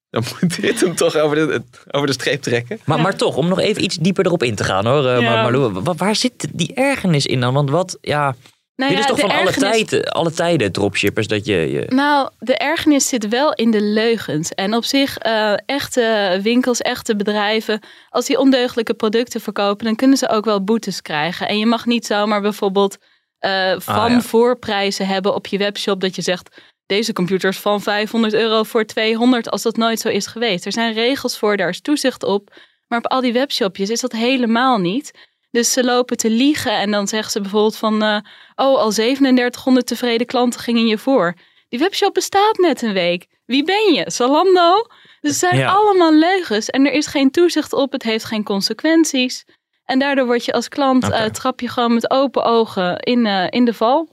dan 0.10 0.24
moet 0.42 0.62
dit 0.62 0.80
hem 0.82 0.96
toch 0.96 1.16
over 1.18 1.36
de, 1.36 1.62
over 1.92 2.08
de 2.08 2.14
streep 2.14 2.42
trekken. 2.42 2.80
Maar, 2.86 3.00
maar 3.02 3.16
toch, 3.16 3.36
om 3.36 3.48
nog 3.48 3.60
even 3.60 3.84
iets 3.84 3.96
dieper 3.98 4.26
erop 4.26 4.44
in 4.44 4.56
te 4.56 4.64
gaan 4.64 4.86
hoor. 4.86 5.08
eh, 5.08 5.20
Ja. 5.22 5.30
maar 5.34 5.42
Marlou, 5.44 5.74
wa- 5.82 5.94
waar 5.96 6.16
zit 6.16 6.48
die 6.54 6.74
ergernis 6.74 7.26
in 7.26 7.40
dan? 7.40 7.54
Want 7.54 7.70
wat, 7.70 7.98
ja, 8.02 8.36
Nou 8.76 8.92
Dit 8.92 9.00
ja, 9.04 9.06
is 9.06 9.10
toch 9.10 9.20
van 9.30 9.38
alle, 9.38 9.48
ergernis- 9.48 9.88
tijd, 9.90 10.10
alle 10.12 10.32
tijden 10.32 10.72
dropshippers 10.72 11.28
dat 11.28 11.46
je... 11.46 11.54
je 11.72 11.86
Nou, 11.90 12.30
de 12.40 12.58
ergernis 12.58 13.08
zit 13.08 13.28
wel 13.28 13.54
in 13.54 13.72
de 13.72 13.82
leugens. 13.82 14.50
En 14.52 14.74
op 14.76 14.84
zich, 14.86 15.18
eh, 15.18 15.54
echte 15.66 16.40
winkels, 16.42 16.80
echte 16.82 17.16
bedrijven, 17.16 17.80
als 18.10 18.26
die 18.26 18.40
ondeugelijke 18.40 18.94
producten 18.94 19.42
verkopen, 19.42 19.86
dan 19.86 19.96
kunnen 19.96 20.18
ze 20.18 20.30
ook 20.30 20.46
wel 20.46 20.64
boetes 20.64 21.02
krijgen. 21.02 21.48
En 21.48 21.58
je 21.60 21.66
mag 21.66 21.86
niet 21.86 22.06
zomaar 22.06 22.42
bijvoorbeeld 22.42 22.98
eh, 23.40 23.74
van 23.80 23.96
Ah, 23.96 24.10
ja. 24.10 24.22
voorprijzen 24.22 25.08
hebben 25.08 25.36
op 25.36 25.48
je 25.48 25.58
webshop 25.58 26.02
dat 26.02 26.16
je 26.16 26.22
zegt. 26.22 26.62
Deze 26.86 27.14
computer 27.14 27.50
is 27.50 27.58
van 27.58 27.82
500 27.82 28.34
euro 28.34 28.64
voor 28.64 28.86
200 28.86 29.50
als 29.50 29.62
dat 29.62 29.78
nooit 29.78 30.00
zo 30.00 30.10
is 30.10 30.28
geweest. 30.28 30.66
Er 30.66 30.72
zijn 30.72 30.94
regels 30.94 31.38
voor, 31.38 31.58
daar 31.58 31.70
is 31.70 31.82
toezicht 31.82 32.24
op. 32.24 32.54
Maar 32.88 33.00
op 33.00 33.08
al 33.12 33.22
die 33.22 33.34
webshopjes 33.34 33.90
is 33.90 34.00
dat 34.02 34.12
helemaal 34.12 34.78
niet. 34.78 35.12
Dus 35.54 35.72
ze 35.72 35.84
lopen 35.84 36.18
te 36.18 36.30
liegen 36.30 36.72
en 36.80 36.92
dan 36.92 37.08
zeggen 37.08 37.32
ze 37.32 37.42
bijvoorbeeld 37.42 37.78
van... 37.78 38.04
eh, 38.04 38.18
oh, 38.56 38.78
al 38.78 38.92
3700 38.92 39.88
tevreden 39.88 40.28
klanten 40.28 40.60
gingen 40.60 40.88
je 40.88 40.98
voor. 40.98 41.34
Die 41.70 41.80
webshop 41.80 42.14
bestaat 42.14 42.58
net 42.58 42.82
een 42.82 42.94
week. 42.94 43.28
Wie 43.46 43.64
ben 43.64 43.94
je? 43.94 44.04
Zalando? 44.12 44.88
Dus 45.22 45.32
het 45.32 45.36
zijn 45.40 45.58
Ja. 45.58 45.72
allemaal 45.72 46.14
leugens 46.14 46.70
en 46.70 46.86
er 46.86 46.92
is 46.94 47.08
geen 47.08 47.32
toezicht 47.32 47.74
op. 47.74 47.92
Het 47.92 48.04
heeft 48.04 48.26
geen 48.26 48.44
consequenties. 48.44 49.46
En 49.86 50.00
daardoor 50.00 50.26
word 50.26 50.46
je 50.46 50.54
als 50.54 50.68
klant, 50.70 51.10
eh, 51.10 51.26
trap 51.26 51.60
je 51.60 51.70
gewoon 51.70 51.94
met 51.94 52.10
open 52.12 52.44
ogen 52.44 53.00
in, 53.00 53.26
eh, 53.26 53.48
in 53.50 53.66
de 53.66 53.74
val. 53.74 54.10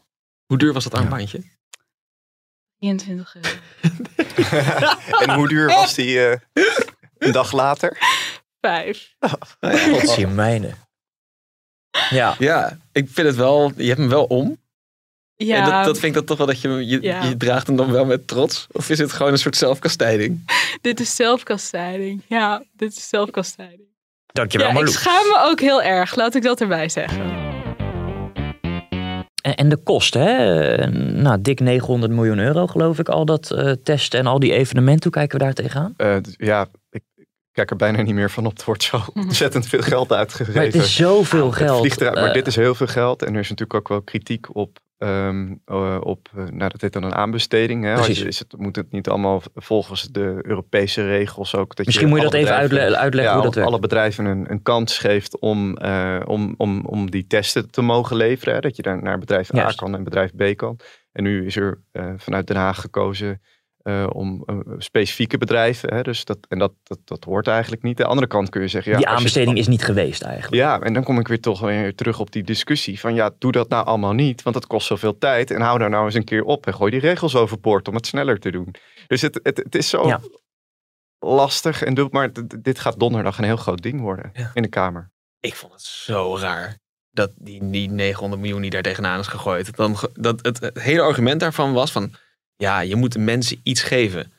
Hoe 0.47 0.59
duur 0.59 0.73
was 0.73 0.85
dat 0.85 0.95
armbandje? 0.95 1.43
23 2.79 3.35
euro. 3.35 3.49
en 5.25 5.35
hoe 5.35 5.49
duur 5.49 5.67
was 5.67 5.95
die 5.95 6.27
eh, 6.27 6.37
een 7.19 7.33
dag 7.33 7.53
later? 7.53 7.99
Vijf. 8.61 9.15
God 9.61 10.09
zie 10.09 10.27
mijne. 10.27 10.75
Ja. 12.11 12.35
ja, 12.39 12.79
ik 12.93 13.09
vind 13.11 13.27
het 13.27 13.37
wel, 13.37 13.73
je 13.77 13.87
hebt 13.87 13.99
hem 13.99 14.09
wel 14.09 14.25
om. 14.25 14.57
Ja. 15.37 15.57
En 15.57 15.65
dat, 15.71 15.85
dat 15.85 15.95
vind 15.99 16.05
ik 16.05 16.15
dan 16.15 16.25
toch 16.25 16.39
wel 16.39 16.47
dat 16.47 16.61
je, 16.61 16.69
je, 16.87 17.03
Ja. 17.03 17.23
je 17.23 17.37
draagt 17.37 17.67
hem 17.67 17.77
dan 17.77 17.93
wel 17.93 18.05
met 18.05 18.27
trots. 18.29 18.67
Of 18.73 18.91
is 18.91 18.99
het 18.99 19.13
gewoon 19.13 19.33
een 19.33 19.39
soort 19.39 19.57
zelfkastijding? 19.57 20.45
Dit 20.81 21.01
is 21.01 21.17
zelfkastijding. 21.17 22.23
Ja, 22.27 22.63
dit 22.73 22.97
is 22.97 23.09
zelfkastijding. 23.09 23.89
Dankjewel 24.27 24.67
Ja, 24.67 24.73
ik 24.73 24.79
Marloes. 24.79 24.99
schaam 25.01 25.27
me 25.27 25.39
ook 25.51 25.61
heel 25.61 25.83
erg. 25.83 26.15
Laat 26.17 26.35
ik 26.35 26.43
dat 26.43 26.61
erbij 26.61 26.89
zeggen. 26.89 27.39
En, 29.57 29.69
de 29.69 29.77
kosten, 29.77 30.21
hè? 30.23 30.87
Nou, 30.97 31.41
dik 31.41 31.61
900 31.61 32.13
miljoen 32.13 32.39
euro 32.39 32.67
geloof 32.67 32.99
ik 32.99 33.09
al 33.09 33.25
dat 33.25 33.51
eh, 33.51 33.73
testen 33.85 34.19
en 34.21 34.27
al 34.27 34.39
die 34.39 34.53
evenementen. 34.53 35.03
Hoe 35.03 35.13
kijken 35.13 35.39
we 35.39 35.45
daar 35.45 35.55
tegenaan? 35.55 35.95
Eh, 35.97 36.17
ja, 36.37 36.63
ik 36.63 36.69
kijk 37.67 37.71
er 37.71 37.77
bijna 37.89 38.03
niet 38.03 38.15
meer 38.15 38.31
van 38.31 38.47
op. 38.47 38.53
Het 38.53 38.65
wordt 38.65 38.83
zo 38.83 39.01
ontzettend 39.15 39.67
veel 39.67 39.81
geld 39.83 40.13
uitgegeven. 40.13 40.55
Maar 40.55 40.65
het 40.65 40.75
is 40.75 40.95
zoveel 40.97 41.47
Het 41.47 41.55
geld. 41.55 41.79
vliegt 41.81 42.01
eruit, 42.01 42.17
maar 42.17 42.29
Eh, 42.29 42.35
dit 42.35 42.47
is 42.47 42.57
heel 42.57 42.75
veel 42.75 42.87
geld. 42.87 43.23
En 43.23 43.33
er 43.35 43.41
is 43.41 43.49
natuurlijk 43.49 43.79
ook 43.79 43.89
wel 43.89 44.03
kritiek 44.03 44.55
op, 44.57 44.79
ehm, 44.99 45.55
eh, 45.65 45.97
op 46.01 46.29
eh, 46.37 46.45
nou, 46.45 46.71
dat 46.71 46.81
heet 46.81 46.93
dan 46.93 47.03
een 47.03 47.15
aanbesteding. 47.15 47.85
Hè? 47.85 47.95
Je- 48.05 48.27
Is 48.27 48.39
het, 48.39 48.55
moet 48.57 48.77
het 48.77 48.93
niet 48.93 49.09
allemaal 49.09 49.43
volgens 49.55 50.03
de 50.03 50.39
Europese 50.43 51.07
regels 51.07 51.55
ook. 51.55 51.77
Dat 51.77 51.87
Misschien 51.87 52.09
moet 52.09 52.19
je 52.19 52.25
dat 52.25 52.35
even 52.35 52.55
uitle- 52.55 52.97
uitleggen 52.97 53.23
ja, 53.23 53.35
hoe 53.35 53.43
dat 53.43 53.55
werkt. 53.55 53.71
alle 53.71 53.79
bedrijven 53.81 54.25
een, 54.25 54.51
een 54.51 54.63
kans 54.63 54.99
geeft 54.99 55.39
om, 55.39 55.77
eh, 55.77 56.21
om, 56.25 56.55
om, 56.57 56.85
om 56.87 57.11
die 57.11 57.27
testen 57.27 57.71
te 57.71 57.83
mogen 57.83 58.17
leveren. 58.17 58.55
Hè? 58.55 58.61
Dat 58.61 58.77
je 58.77 58.83
daar 58.83 59.03
naar 59.03 59.19
bedrijf 59.19 59.55
A 59.55 59.57
Juist. 59.57 59.79
kan 59.79 59.95
en 59.95 60.05
bedrijf 60.05 60.31
B 60.37 60.57
kan. 60.57 60.79
En 61.13 61.23
nu 61.23 61.47
is 61.47 61.57
er 61.57 61.81
eh, 61.93 62.05
vanuit 62.17 62.47
Den 62.47 62.57
Haag 62.57 62.81
gekozen 62.81 63.41
eh, 63.83 64.07
om 64.13 64.43
eh, 64.47 64.57
specifieke 64.79 65.39
bedrijven. 65.39 65.95
Hè? 65.95 66.03
Dus 66.03 66.25
dat, 66.25 66.39
en 66.49 66.59
dat, 66.59 66.73
dat, 66.83 66.99
dat 67.05 67.25
hoort 67.25 67.47
eigenlijk 67.47 67.83
niet. 67.83 67.97
De 67.97 68.05
andere 68.05 68.27
kant 68.27 68.49
kun 68.49 68.61
je 68.61 68.69
zeggen... 68.69 68.93
Ja, 68.93 68.99
die 68.99 69.07
je- 69.07 69.13
aanbesteding 69.15 69.59
is 69.59 69.67
niet 69.69 69.85
geweest 69.85 70.23
eigenlijk. 70.23 70.55
ja, 70.55 70.81
en 70.81 70.93
dan 70.95 71.05
kom 71.05 71.19
ik 71.19 71.29
weer 71.29 71.41
toch 71.41 71.61
weer 71.61 71.95
terug 71.95 72.21
op 72.21 72.33
die 72.33 72.43
discussie 72.43 73.01
van 73.01 73.15
ja, 73.15 73.31
doe 73.39 73.53
dat 73.53 73.69
nou 73.69 73.87
allemaal 73.87 74.13
niet, 74.13 74.43
want 74.43 74.57
het 74.57 74.67
kost 74.67 74.87
zoveel 74.87 75.19
tijd. 75.19 75.51
En 75.51 75.61
hou 75.61 75.79
daar 75.79 75.91
nou 75.91 76.05
eens 76.05 76.15
een 76.15 76.25
keer 76.25 76.43
op 76.45 76.67
en 76.67 76.75
gooi 76.75 76.91
die 76.91 77.01
regels 77.01 77.35
overboord 77.37 77.89
om 77.89 77.95
het 77.95 78.07
sneller 78.07 78.39
te 78.39 78.51
doen. 78.51 78.75
Dus 79.07 79.21
het, 79.23 79.41
het, 79.43 79.57
het 79.57 79.75
is 79.75 79.89
zo 79.89 80.07
Ja. 80.07 80.21
lastig 81.19 81.83
en 81.83 81.95
doe, 81.95 82.09
maar 82.11 82.31
dit 82.61 82.79
gaat 82.79 82.99
donderdag 82.99 83.39
een 83.39 83.45
heel 83.45 83.57
groot 83.57 83.83
ding 83.83 84.01
worden 84.01 84.33
in 84.55 84.63
de 84.63 84.69
Kamer. 84.69 85.11
Ik 85.41 85.55
vond 85.55 85.73
het 85.73 85.83
zo 85.83 86.37
raar. 86.39 86.79
Dat 87.13 87.31
die, 87.37 87.71
die 87.71 87.91
900 87.91 88.41
miljoen 88.43 88.61
die 88.63 88.71
daar 88.71 88.83
tegenaan 88.83 89.19
is 89.21 89.27
gegooid. 89.27 89.77
Dan, 89.77 89.97
dat 90.13 90.39
het, 90.47 90.61
het 90.61 90.81
hele 90.83 91.01
argument 91.03 91.41
daarvan 91.41 91.73
was 91.73 91.93
van... 91.93 92.13
Ja, 92.61 92.81
je 92.81 92.97
moet 92.97 93.13
de 93.13 93.19
mensen 93.19 93.61
iets 93.63 93.83
geven. 93.83 94.33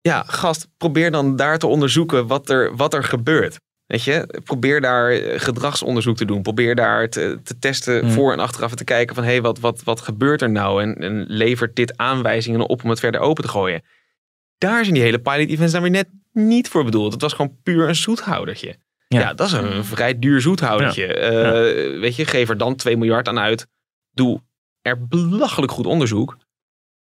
Ja, 0.00 0.22
gast, 0.26 0.68
probeer 0.76 1.10
dan 1.10 1.36
daar 1.36 1.58
te 1.58 1.66
onderzoeken 1.66 2.26
wat 2.26 2.50
er, 2.50 2.76
wat 2.76 2.94
er 2.94 3.04
gebeurt. 3.04 3.56
Weet 3.86 4.04
je, 4.04 4.40
probeer 4.44 4.80
daar 4.80 5.10
eh, 5.10 5.40
gedragsonderzoek 5.40 6.16
te 6.16 6.24
doen. 6.24 6.42
Probeer 6.42 6.74
daar 6.74 7.08
te, 7.08 7.38
te 7.44 7.58
testen 7.58 8.00
Hmm. 8.00 8.10
voor 8.10 8.32
en 8.32 8.38
achteraf 8.38 8.70
en 8.70 8.76
te 8.76 8.84
kijken 8.84 9.14
van... 9.14 9.24
hé, 9.24 9.30
hey, 9.30 9.42
wat, 9.42 9.60
wat, 9.60 9.82
wat 9.82 10.00
gebeurt 10.00 10.42
er 10.42 10.50
nou? 10.50 10.82
En, 10.82 10.94
en 10.94 11.24
levert 11.28 11.76
dit 11.76 11.96
aanwijzingen 11.96 12.68
op 12.68 12.84
om 12.84 12.90
het 12.90 13.00
verder 13.00 13.20
open 13.20 13.42
te 13.44 13.50
gooien? 13.50 13.82
Daar 14.58 14.82
zijn 14.82 14.94
die 14.94 15.02
hele 15.02 15.18
pilot 15.18 15.48
events 15.48 15.72
dan 15.72 15.82
weer 15.82 15.90
net 15.90 16.08
niet 16.32 16.68
voor 16.68 16.84
bedoeld. 16.84 17.12
Het 17.12 17.22
was 17.22 17.32
gewoon 17.32 17.56
puur 17.62 17.88
een 17.88 17.96
zoethoudertje. 17.96 18.76
Ja, 19.08 19.34
dat 19.34 19.46
is 19.46 19.52
een 19.52 19.84
vrij 19.84 20.18
duur 20.18 20.40
zoethoudertje. 20.40 21.06
Eh, 21.14 22.00
Weet 22.00 22.16
je, 22.16 22.24
geef 22.24 22.48
er 22.48 22.58
dan 22.58 22.76
2 22.76 22.96
miljard 22.96 23.28
aan 23.28 23.38
uit. 23.38 23.66
Doe 24.12 24.40
er 24.82 25.06
belachelijk 25.06 25.72
goed 25.72 25.86
onderzoek. 25.86 26.36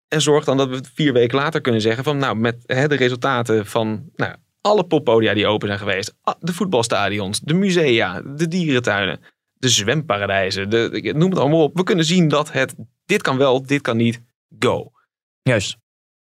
En 0.08 0.22
zorg 0.22 0.46
dan 0.46 0.58
dat 0.58 0.70
we 0.70 0.82
vier 0.94 1.14
weken 1.14 1.38
later 1.38 1.62
kunnen 1.62 1.82
zeggen 1.82 2.04
van 2.04 2.18
nou, 2.18 2.36
met 2.36 2.64
hè, 2.66 2.88
de 2.88 2.96
resultaten 2.96 3.66
van 3.66 4.10
nou, 4.16 4.36
alle 4.62 4.84
poppodia 4.84 5.34
die 5.34 5.48
open 5.48 5.68
zijn 5.68 5.80
geweest. 5.80 6.16
De 6.40 6.54
voetbalstadions, 6.54 7.40
de 7.40 7.54
musea, 7.54 8.22
de 8.22 8.48
dierentuinen, 8.48 9.20
de 9.54 9.70
zwemparadijzen, 9.70 10.70
de, 10.70 11.14
noem 11.16 11.30
het 11.30 11.40
allemaal 11.40 11.64
op. 11.64 11.78
We 11.78 11.84
kunnen 11.84 12.06
zien 12.06 12.28
dat 12.28 12.52
het, 12.52 12.76
dit 13.06 13.22
kan 13.22 13.38
wel, 13.38 13.66
dit 13.66 13.82
kan 13.82 13.98
niet, 13.98 14.22
go. 14.60 14.92
Juist. 15.42 15.78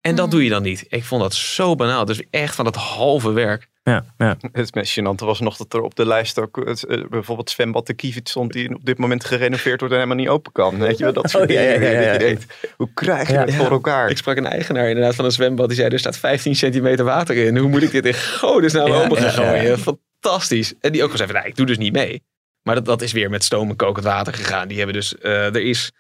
En 0.01 0.15
dat 0.15 0.31
doe 0.31 0.43
je 0.43 0.49
dan 0.49 0.61
niet. 0.61 0.85
Ik 0.89 1.03
vond 1.03 1.21
dat 1.21 1.33
zo 1.33 1.75
banaal. 1.75 2.05
Dus 2.05 2.23
echt 2.29 2.55
van 2.55 2.65
dat 2.65 2.75
halve 2.75 3.31
werk. 3.31 3.69
Ja, 3.89 4.05
ja. 4.17 4.37
Het 4.51 4.75
meest 4.75 4.99
gênante 4.99 5.25
was 5.25 5.39
nog 5.39 5.57
dat 5.57 5.73
er 5.73 5.81
op 5.81 5.95
de 5.95 6.05
lijst 6.05 6.39
ook 6.39 6.57
eh, 6.57 7.03
bijvoorbeeld 7.09 7.49
zwembad 7.49 7.87
de 7.87 7.93
Kievit 7.93 8.29
stond 8.29 8.53
die 8.53 8.75
op 8.75 8.85
dit 8.85 8.97
moment 8.97 9.23
gerenoveerd 9.25 9.79
wordt 9.79 9.93
en 9.93 9.99
helemaal 9.99 10.23
niet 10.23 10.29
open 10.33 10.51
kan. 10.51 10.77
Weet 10.79 10.97
je 10.97 11.03
wel, 11.03 11.13
dat 11.13 11.29
soort 11.29 11.43
Oh, 11.49 11.55
ja, 11.55 11.61
ja, 11.61 11.73
dingen. 11.73 11.91
ja, 12.01 12.13
je 12.13 12.37
hoe 12.77 12.89
krijg 12.93 13.27
je 13.27 13.33
Ja. 13.33 13.39
het 13.45 13.55
voor 13.55 13.71
elkaar? 13.71 14.09
Ik 14.09 14.17
sprak 14.17 14.37
een 14.37 14.45
eigenaar 14.45 14.87
inderdaad 14.89 15.15
van 15.15 15.25
een 15.25 15.31
zwembad. 15.31 15.67
Die 15.67 15.77
zei, 15.77 15.89
er 15.89 15.99
staat 15.99 16.17
15 16.17 16.55
centimeter 16.55 17.05
water 17.05 17.35
in. 17.35 17.57
Hoe 17.57 17.69
moet 17.69 17.83
ik 17.83 17.91
dit 17.91 18.05
in 18.05 18.13
godesnaam 18.13 18.87
Ja, 18.87 19.03
open 19.03 19.17
gaan 19.17 19.31
gooien? 19.31 19.79
Fantastisch. 19.79 20.73
En 20.79 20.91
die 20.91 21.03
ook 21.03 21.11
gezegd, 21.11 21.31
nou, 21.33 21.47
ik 21.47 21.55
doe 21.55 21.65
dus 21.65 21.77
niet 21.77 21.93
mee. 21.93 22.23
Maar 22.63 22.75
dat, 22.75 22.85
dat 22.85 23.01
is 23.01 23.11
weer 23.11 23.29
met 23.29 23.43
stoom 23.43 23.69
en 23.69 23.75
kokend 23.75 24.05
water 24.05 24.33
gegaan. 24.33 24.67
Die 24.67 24.77
hebben 24.77 24.95
dus, 24.95 25.17
eh, 25.17 25.45
er 25.45 25.61
is, 25.61 25.91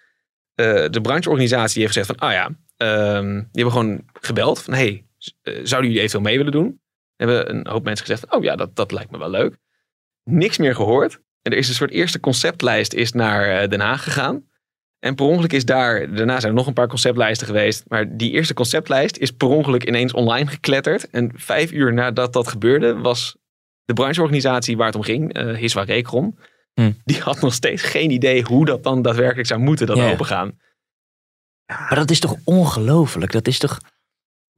eh, 0.55 0.65
de 0.89 1.01
brancheorganisatie 1.01 1.73
die 1.73 1.81
heeft 1.83 1.97
gezegd 1.97 2.19
van, 2.19 2.29
ah 2.29 2.33
ja, 2.33 2.49
ehm, 2.77 3.33
die 3.33 3.45
hebben 3.63 3.71
gewoon 3.71 4.01
gebeld 4.13 4.61
van, 4.61 4.73
hey, 4.73 5.03
zouden 5.43 5.65
jullie 5.91 5.97
eventueel 5.97 6.23
mee 6.23 6.37
willen 6.37 6.51
doen? 6.51 6.79
Hebben 7.19 7.49
een 7.49 7.67
hoop 7.67 7.83
mensen 7.83 8.05
gezegd 8.05 8.33
oh 8.35 8.43
ja, 8.43 8.55
dat, 8.55 8.75
dat 8.75 8.91
lijkt 8.91 9.11
me 9.11 9.17
wel 9.17 9.29
leuk. 9.29 9.57
Niks 10.23 10.57
meer 10.57 10.75
gehoord. 10.75 11.19
En 11.41 11.51
er 11.51 11.57
is 11.57 11.67
een 11.67 11.73
soort 11.73 11.91
eerste 11.91 12.19
conceptlijst 12.19 12.93
is 12.93 13.11
naar 13.11 13.61
eh, 13.61 13.69
Den 13.69 13.79
Haag 13.79 14.03
gegaan. 14.03 14.47
En 14.99 15.15
per 15.15 15.25
ongeluk 15.25 15.53
is 15.53 15.65
daar, 15.65 16.15
daarna 16.15 16.39
zijn 16.39 16.51
er 16.51 16.57
nog 16.57 16.67
een 16.67 16.73
paar 16.73 16.87
conceptlijsten 16.87 17.47
geweest. 17.47 17.83
Maar 17.87 18.17
die 18.17 18.31
eerste 18.31 18.53
conceptlijst 18.53 19.17
is 19.17 19.31
per 19.31 19.47
ongeluk 19.47 19.83
ineens 19.83 20.13
online 20.13 20.49
gekletterd. 20.49 21.09
En 21.09 21.31
vijf 21.35 21.71
uur 21.71 21.93
nadat 21.93 22.33
dat 22.33 22.47
gebeurde, 22.47 22.97
was 22.97 23.37
de 23.83 23.93
brancheorganisatie 23.93 24.77
waar 24.77 24.85
het 24.85 24.95
om 24.95 25.03
ging, 25.03 25.33
eh 25.33 25.55
Hiswa 25.55 25.83
Rekron, 25.83 26.37
Hm. 26.73 26.91
die 27.03 27.21
had 27.21 27.41
nog 27.41 27.53
steeds 27.53 27.81
geen 27.83 28.11
idee 28.11 28.43
hoe 28.43 28.65
dat 28.65 28.83
dan 28.83 29.01
daadwerkelijk 29.01 29.47
zou 29.47 29.59
moeten 29.59 29.87
dat 29.87 29.97
Ja, 29.97 30.05
ja. 30.05 30.11
opengaan. 30.11 30.59
Maar 31.65 31.95
dat 31.95 32.11
is 32.11 32.19
toch 32.19 32.35
ongelooflijk? 32.43 33.31
Dat 33.31 33.47
is 33.47 33.59
toch... 33.59 33.79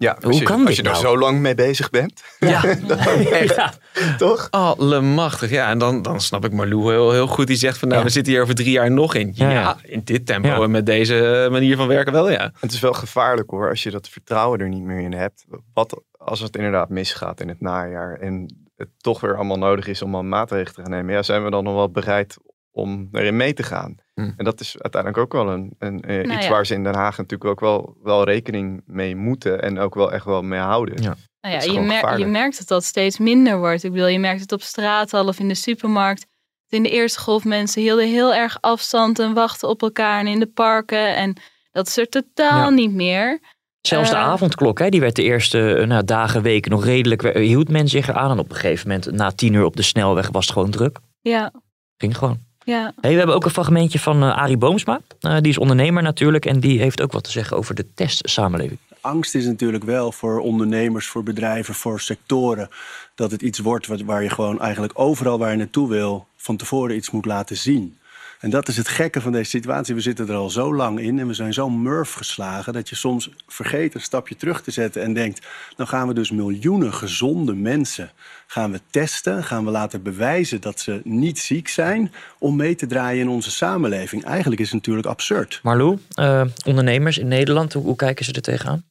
Ja, 0.02 0.12
als 0.12 0.24
Hoe 0.24 0.34
je, 0.34 0.44
kan 0.44 0.58
als 0.60 0.66
dit 0.68 0.76
je 0.76 0.82
er 0.84 0.90
nou? 0.92 1.04
zo 1.06 1.18
lang 1.18 1.40
mee 1.40 1.56
bezig 1.56 1.90
bent. 1.90 2.24
Ja. 2.40 2.64
Echt. 3.44 3.80
Toch? 4.18 4.48
Allemachtig. 4.52 5.50
Ja, 5.50 5.70
en 5.70 5.78
dan, 5.78 6.02
dan 6.02 6.22
snap 6.22 6.46
ik 6.46 6.52
Marlou 6.54 6.92
heel, 6.92 7.12
heel 7.12 7.28
goed. 7.28 7.48
Die 7.48 7.56
zegt 7.56 7.78
van, 7.78 7.88
nou, 7.88 8.00
Ja. 8.00 8.06
we 8.06 8.12
zitten 8.14 8.34
hier 8.34 8.42
over 8.42 8.56
drie 8.56 8.72
jaar 8.72 8.92
nog 8.92 9.16
in. 9.16 9.32
Ja, 9.34 9.50
Ja, 9.50 9.60
ja. 9.60 9.78
in 9.84 10.02
dit 10.04 10.26
tempo 10.26 10.48
Ja. 10.48 10.62
en 10.62 10.72
met 10.72 10.86
deze 10.86 11.48
manier 11.52 11.76
van 11.76 11.88
werken 11.88 12.14
wel, 12.14 12.30
ja. 12.30 12.52
Het 12.60 12.72
is 12.72 12.80
wel 12.80 12.94
gevaarlijk 12.94 13.50
hoor, 13.50 13.70
als 13.70 13.84
je 13.84 13.92
dat 13.92 14.10
vertrouwen 14.10 14.60
er 14.60 14.70
niet 14.70 14.84
meer 14.84 15.00
in 15.00 15.14
hebt. 15.14 15.46
Wat 15.74 16.02
als 16.18 16.40
het 16.40 16.56
inderdaad 16.56 16.90
misgaat 16.90 17.40
in 17.42 17.48
het 17.48 17.62
najaar 17.62 18.18
en 18.20 18.56
het 18.76 18.90
toch 18.98 19.22
weer 19.22 19.36
allemaal 19.36 19.58
nodig 19.58 19.88
is 19.88 20.02
om 20.02 20.16
al 20.16 20.24
maatregelen 20.24 20.74
te 20.74 20.82
gaan 20.82 20.90
nemen. 20.92 21.14
Ja, 21.14 21.24
zijn 21.24 21.44
we 21.44 21.50
dan 21.52 21.64
nog 21.64 21.74
wel 21.74 21.92
bereid 21.92 22.38
om 22.72 23.10
erin 23.12 23.36
mee 23.38 23.54
te 23.54 23.64
gaan? 23.64 23.96
Hm. 24.14 24.32
En 24.38 24.46
dat 24.46 24.60
is 24.60 24.76
uiteindelijk 24.80 25.24
ook 25.24 25.32
wel 25.44 25.54
een, 25.54 25.76
een, 25.80 26.02
eh, 26.02 26.26
Nou 26.26 26.38
iets 26.38 26.46
ja. 26.46 26.52
waar 26.52 26.66
ze 26.66 26.74
in 26.74 26.84
Den 26.84 26.96
Haag 26.96 27.18
natuurlijk 27.18 27.50
ook 27.50 27.60
wel, 27.60 27.98
wel 28.04 28.24
rekening 28.24 28.82
mee 28.86 29.16
moeten 29.16 29.62
en 29.62 29.80
ook 29.80 29.96
wel 29.96 30.12
echt 30.12 30.26
wel 30.26 30.42
mee 30.42 30.60
houden. 30.60 31.02
Ja. 31.02 31.16
Nou 31.42 31.56
ja, 31.56 31.74
je, 31.74 31.80
mer- 31.80 32.20
je 32.20 32.26
merkt 32.26 32.58
dat 32.58 32.68
dat 32.68 32.84
steeds 32.84 33.18
minder 33.18 33.58
wordt. 33.58 33.84
Ik 33.84 33.92
bedoel, 33.92 34.08
je 34.08 34.20
merkt 34.20 34.42
het 34.42 34.52
op 34.52 34.62
straat 34.62 35.14
al 35.14 35.28
of 35.28 35.40
in 35.40 35.48
de 35.48 35.56
supermarkt. 35.56 36.26
In 36.70 36.84
de 36.84 36.90
eerste 36.90 37.20
golf 37.20 37.44
mensen 37.46 37.82
hielden 37.82 38.08
heel 38.08 38.34
erg 38.34 38.58
afstand 38.62 39.20
en 39.20 39.34
wachten 39.34 39.70
op 39.70 39.82
elkaar 39.82 40.20
en 40.20 40.28
in 40.28 40.40
de 40.40 40.48
parken. 40.48 41.16
En 41.16 41.38
dat 41.72 41.88
is 41.88 41.98
er 41.98 42.10
totaal 42.10 42.64
Ja. 42.64 42.70
niet 42.70 42.92
meer. 42.94 43.40
Zelfs 43.82 44.10
de 44.10 44.16
Eh, 44.16 44.22
avondklok, 44.22 44.80
hè, 44.80 44.90
die 44.90 45.00
werd 45.00 45.16
de 45.16 45.24
eerste 45.24 45.74
eh, 45.76 45.88
nou, 45.88 46.04
dagen, 46.06 46.42
weken 46.42 46.72
nog 46.72 46.86
redelijk... 46.86 47.22
Hield 47.38 47.70
men 47.70 47.88
zich 47.88 48.08
eraan 48.08 48.32
en 48.32 48.40
op 48.40 48.50
een 48.50 48.56
gegeven 48.56 48.88
moment, 48.88 49.12
na 49.12 49.32
tien 49.32 49.54
uur 49.54 49.64
op 49.66 49.76
de 49.76 49.82
snelweg, 49.82 50.30
was 50.32 50.46
het 50.46 50.54
gewoon 50.54 50.72
druk. 50.72 51.00
Ja, 51.22 51.52
Ging 51.98 52.18
gewoon. 52.18 52.40
Ja. 52.64 52.94
Hey, 53.02 53.12
we 53.12 53.18
hebben 53.18 53.36
ook 53.36 53.46
een 53.46 53.52
fragmentje 53.52 54.00
van 54.00 54.24
uh, 54.24 54.38
Arie 54.38 54.58
Boomsma. 54.58 55.02
Uh, 55.22 55.38
die 55.38 55.52
is 55.52 55.58
ondernemer 55.58 56.04
natuurlijk 56.04 56.46
en 56.46 56.60
die 56.60 56.80
heeft 56.80 57.02
ook 57.02 57.12
wat 57.12 57.24
te 57.24 57.32
zeggen 57.32 57.58
over 57.58 57.76
de 57.76 57.86
testsamenleving. 57.94 58.80
Angst 59.02 59.36
is 59.36 59.46
natuurlijk 59.46 59.84
wel 59.84 60.12
voor 60.12 60.40
ondernemers, 60.40 61.08
voor 61.08 61.24
bedrijven, 61.24 61.74
voor 61.74 62.00
sectoren. 62.00 62.70
Dat 63.16 63.32
het 63.32 63.42
iets 63.42 63.60
wordt 63.60 63.88
waar 63.88 64.24
je 64.24 64.30
gewoon 64.30 64.62
eigenlijk 64.62 64.94
overal 64.96 65.38
waar 65.38 65.52
je 65.52 65.58
naartoe 65.58 65.90
wil, 65.90 66.28
van 66.36 66.58
tevoren 66.58 66.96
iets 66.96 67.12
moet 67.12 67.26
laten 67.26 67.58
zien. 67.58 67.98
En 68.42 68.50
dat 68.50 68.68
is 68.68 68.78
het 68.78 68.88
gekke 68.88 69.22
van 69.22 69.32
deze 69.32 69.50
situatie. 69.50 69.96
We 69.96 70.02
zitten 70.02 70.30
er 70.30 70.36
al 70.36 70.50
zo 70.50 70.76
lang 70.76 71.00
in 71.00 71.20
en 71.20 71.28
we 71.28 71.34
zijn 71.34 71.54
zo 71.54 71.70
murf 71.70 72.14
geslagen 72.14 72.74
dat 72.74 72.90
je 72.90 72.96
soms 72.96 73.30
vergeet 73.48 73.96
een 73.96 74.02
stapje 74.02 74.36
terug 74.36 74.62
te 74.62 74.72
zetten 74.72 75.02
en 75.02 75.14
denkt: 75.14 75.48
dan 75.76 75.88
gaan 75.88 76.08
we 76.08 76.14
dus 76.14 76.32
miljoenen 76.32 76.94
gezonde 76.94 77.54
mensen 77.54 78.12
gaan 78.48 78.72
we 78.72 78.80
testen, 78.90 79.44
gaan 79.44 79.66
we 79.66 79.72
laten 79.72 80.04
bewijzen 80.04 80.62
dat 80.62 80.80
ze 80.80 81.02
niet 81.04 81.40
ziek 81.40 81.68
zijn 81.68 82.14
om 82.40 82.56
mee 82.56 82.76
te 82.76 82.88
draaien 82.88 83.22
in 83.22 83.30
onze 83.30 83.52
samenleving. 83.52 84.24
Eigenlijk 84.24 84.62
is 84.62 84.68
het 84.68 84.76
natuurlijk 84.76 85.08
absurd. 85.08 85.60
Marlou, 85.64 85.98
uh, 86.20 86.44
ondernemers 86.66 87.18
in 87.18 87.28
Nederland, 87.28 87.74
hoe, 87.74 87.84
hoe 87.84 87.96
kijken 87.96 88.26
ze 88.26 88.34
er 88.34 88.42
tegenaan? 88.42 88.84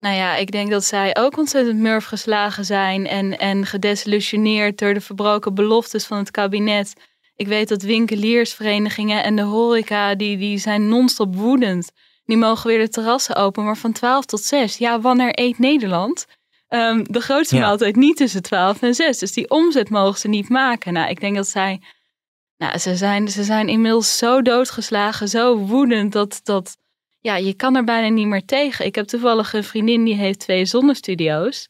Nou 0.00 0.16
ja, 0.16 0.36
ik 0.36 0.50
denk 0.50 0.70
dat 0.70 0.84
zij 0.84 1.16
ook 1.16 1.38
ontzettend 1.38 1.78
murf 1.78 2.04
geslagen 2.04 2.64
zijn 2.64 3.06
en, 3.06 3.38
en 3.38 3.66
gedesillusioneerd 3.66 4.78
door 4.78 4.94
de 4.94 5.00
verbroken 5.00 5.54
beloftes 5.54 6.06
van 6.06 6.18
het 6.18 6.30
kabinet. 6.30 6.94
Ik 7.36 7.46
weet 7.46 7.68
dat 7.68 7.82
winkeliersverenigingen 7.82 9.24
en 9.24 9.36
de 9.36 9.42
horeca, 9.42 10.14
die, 10.14 10.36
die 10.36 10.58
zijn 10.58 10.88
non-stop 10.88 11.36
woedend. 11.36 11.92
Die 12.24 12.36
mogen 12.36 12.68
weer 12.68 12.78
de 12.78 12.88
terrassen 12.88 13.36
open, 13.36 13.64
maar 13.64 13.76
van 13.76 13.92
12 13.92 14.24
tot 14.24 14.40
6. 14.40 14.78
Ja, 14.78 15.00
wanneer 15.00 15.38
eet 15.38 15.58
Nederland? 15.58 16.26
Um, 16.68 17.12
de 17.12 17.20
grootste 17.20 17.56
ja. 17.56 17.60
maaltijd 17.60 17.96
niet 17.96 18.16
tussen 18.16 18.42
12 18.42 18.82
en 18.82 18.94
6. 18.94 19.18
Dus 19.18 19.32
die 19.32 19.50
omzet 19.50 19.90
mogen 19.90 20.18
ze 20.18 20.28
niet 20.28 20.48
maken. 20.48 20.92
Nou, 20.92 21.08
ik 21.08 21.20
denk 21.20 21.36
dat 21.36 21.48
zij. 21.48 21.82
Nou, 22.56 22.78
ze 22.78 22.96
zijn, 22.96 23.28
ze 23.28 23.44
zijn 23.44 23.68
inmiddels 23.68 24.18
zo 24.18 24.42
doodgeslagen, 24.42 25.28
zo 25.28 25.56
woedend 25.56 26.12
dat, 26.12 26.40
dat. 26.42 26.76
Ja, 27.20 27.36
je 27.36 27.54
kan 27.54 27.76
er 27.76 27.84
bijna 27.84 28.08
niet 28.08 28.26
meer 28.26 28.44
tegen. 28.44 28.84
Ik 28.84 28.94
heb 28.94 29.06
toevallig 29.06 29.52
een 29.52 29.64
vriendin 29.64 30.04
die 30.04 30.14
heeft 30.14 30.38
twee 30.38 30.64
zonnestudio's. 30.64 31.68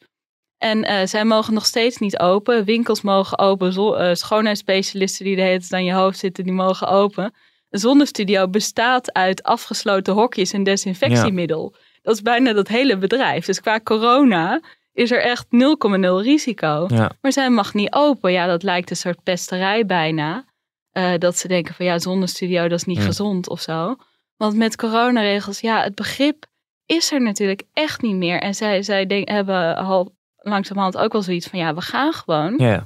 En 0.64 0.90
uh, 0.90 1.00
zij 1.04 1.24
mogen 1.24 1.54
nog 1.54 1.64
steeds 1.66 1.98
niet 1.98 2.18
open. 2.18 2.64
Winkels 2.64 3.02
mogen 3.02 3.38
open. 3.38 3.72
Zo, 3.72 3.96
uh, 3.96 4.14
schoonheidsspecialisten 4.14 5.24
die 5.24 5.36
de 5.36 5.42
hele 5.42 5.58
tijd 5.58 5.72
aan 5.72 5.84
je 5.84 5.92
hoofd 5.92 6.18
zitten, 6.18 6.44
die 6.44 6.52
mogen 6.52 6.88
open. 6.88 7.34
Een 7.70 7.78
zonnestudio 7.78 8.48
bestaat 8.48 9.12
uit 9.12 9.42
afgesloten 9.42 10.14
hokjes 10.14 10.52
en 10.52 10.62
desinfectiemiddel. 10.62 11.72
Ja. 11.72 11.80
Dat 12.02 12.14
is 12.14 12.22
bijna 12.22 12.52
dat 12.52 12.68
hele 12.68 12.96
bedrijf. 12.98 13.46
Dus 13.46 13.60
qua 13.60 13.80
corona 13.80 14.60
is 14.92 15.10
er 15.10 15.22
echt 15.22 15.46
0,0 15.46 15.50
risico. 16.22 16.84
Ja. 16.88 17.10
Maar 17.20 17.32
zij 17.32 17.50
mag 17.50 17.74
niet 17.74 17.92
open. 17.94 18.32
Ja, 18.32 18.46
dat 18.46 18.62
lijkt 18.62 18.90
een 18.90 18.96
soort 18.96 19.22
pesterij 19.22 19.86
bijna. 19.86 20.44
Uh, 20.92 21.12
dat 21.18 21.38
ze 21.38 21.48
denken 21.48 21.74
van 21.74 21.86
ja, 21.86 21.98
zonnestudio, 21.98 22.68
dat 22.68 22.78
is 22.78 22.84
niet 22.84 22.98
Ja. 22.98 23.04
gezond 23.04 23.48
of 23.48 23.60
zo. 23.60 23.96
Want 24.36 24.56
met 24.56 24.76
coronaregels, 24.76 25.60
ja, 25.60 25.82
het 25.82 25.94
begrip 25.94 26.46
is 26.86 27.12
er 27.12 27.20
natuurlijk 27.22 27.62
echt 27.72 28.02
niet 28.02 28.16
meer. 28.16 28.40
En 28.40 28.54
zij, 28.54 28.82
zij 28.82 29.06
denk, 29.06 29.28
hebben 29.28 29.76
al 29.76 30.12
langzamerhand 30.48 30.96
ook 30.96 31.12
wel 31.12 31.22
zoiets 31.22 31.46
van 31.46 31.58
ja, 31.58 31.74
we 31.74 31.80
gaan 31.80 32.12
gewoon. 32.12 32.82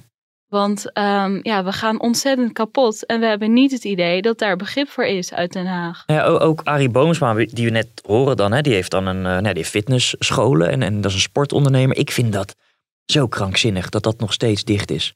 Want 0.49 0.93
ehm, 0.93 1.39
ja, 1.43 1.65
we 1.65 1.73
gaan 1.73 2.01
ontzettend 2.01 2.53
kapot. 2.53 3.07
En 3.07 3.21
we 3.21 3.27
hebben 3.27 3.53
niet 3.53 3.73
het 3.73 3.85
idee 3.85 4.23
dat 4.23 4.39
daar 4.39 4.57
begrip 4.57 4.89
voor 4.89 5.05
is 5.05 5.33
uit 5.33 5.53
Den 5.53 5.67
Haag. 5.67 6.03
Ja, 6.07 6.23
ook 6.25 6.61
Arie 6.65 6.89
Boomsma, 6.89 7.35
die 7.35 7.65
we 7.65 7.71
net 7.71 7.89
horen 8.07 8.37
dan, 8.37 8.53
hè, 8.53 8.61
die 8.61 8.73
heeft 8.73 8.91
dan 8.91 9.07
een 9.07 9.27
eh, 9.27 9.39
nou, 9.39 9.55
die 9.55 9.65
fitnessscholen 9.65 10.71
en, 10.71 10.83
en 10.83 11.01
dat 11.01 11.11
is 11.11 11.15
een 11.15 11.23
sportondernemer. 11.23 11.97
Ik 11.97 12.11
vind 12.11 12.33
dat 12.33 12.55
zo 13.05 13.27
krankzinnig 13.27 13.89
dat 13.89 14.03
dat 14.03 14.21
nog 14.21 14.33
steeds 14.33 14.65
dicht 14.65 14.91
is. 14.91 15.15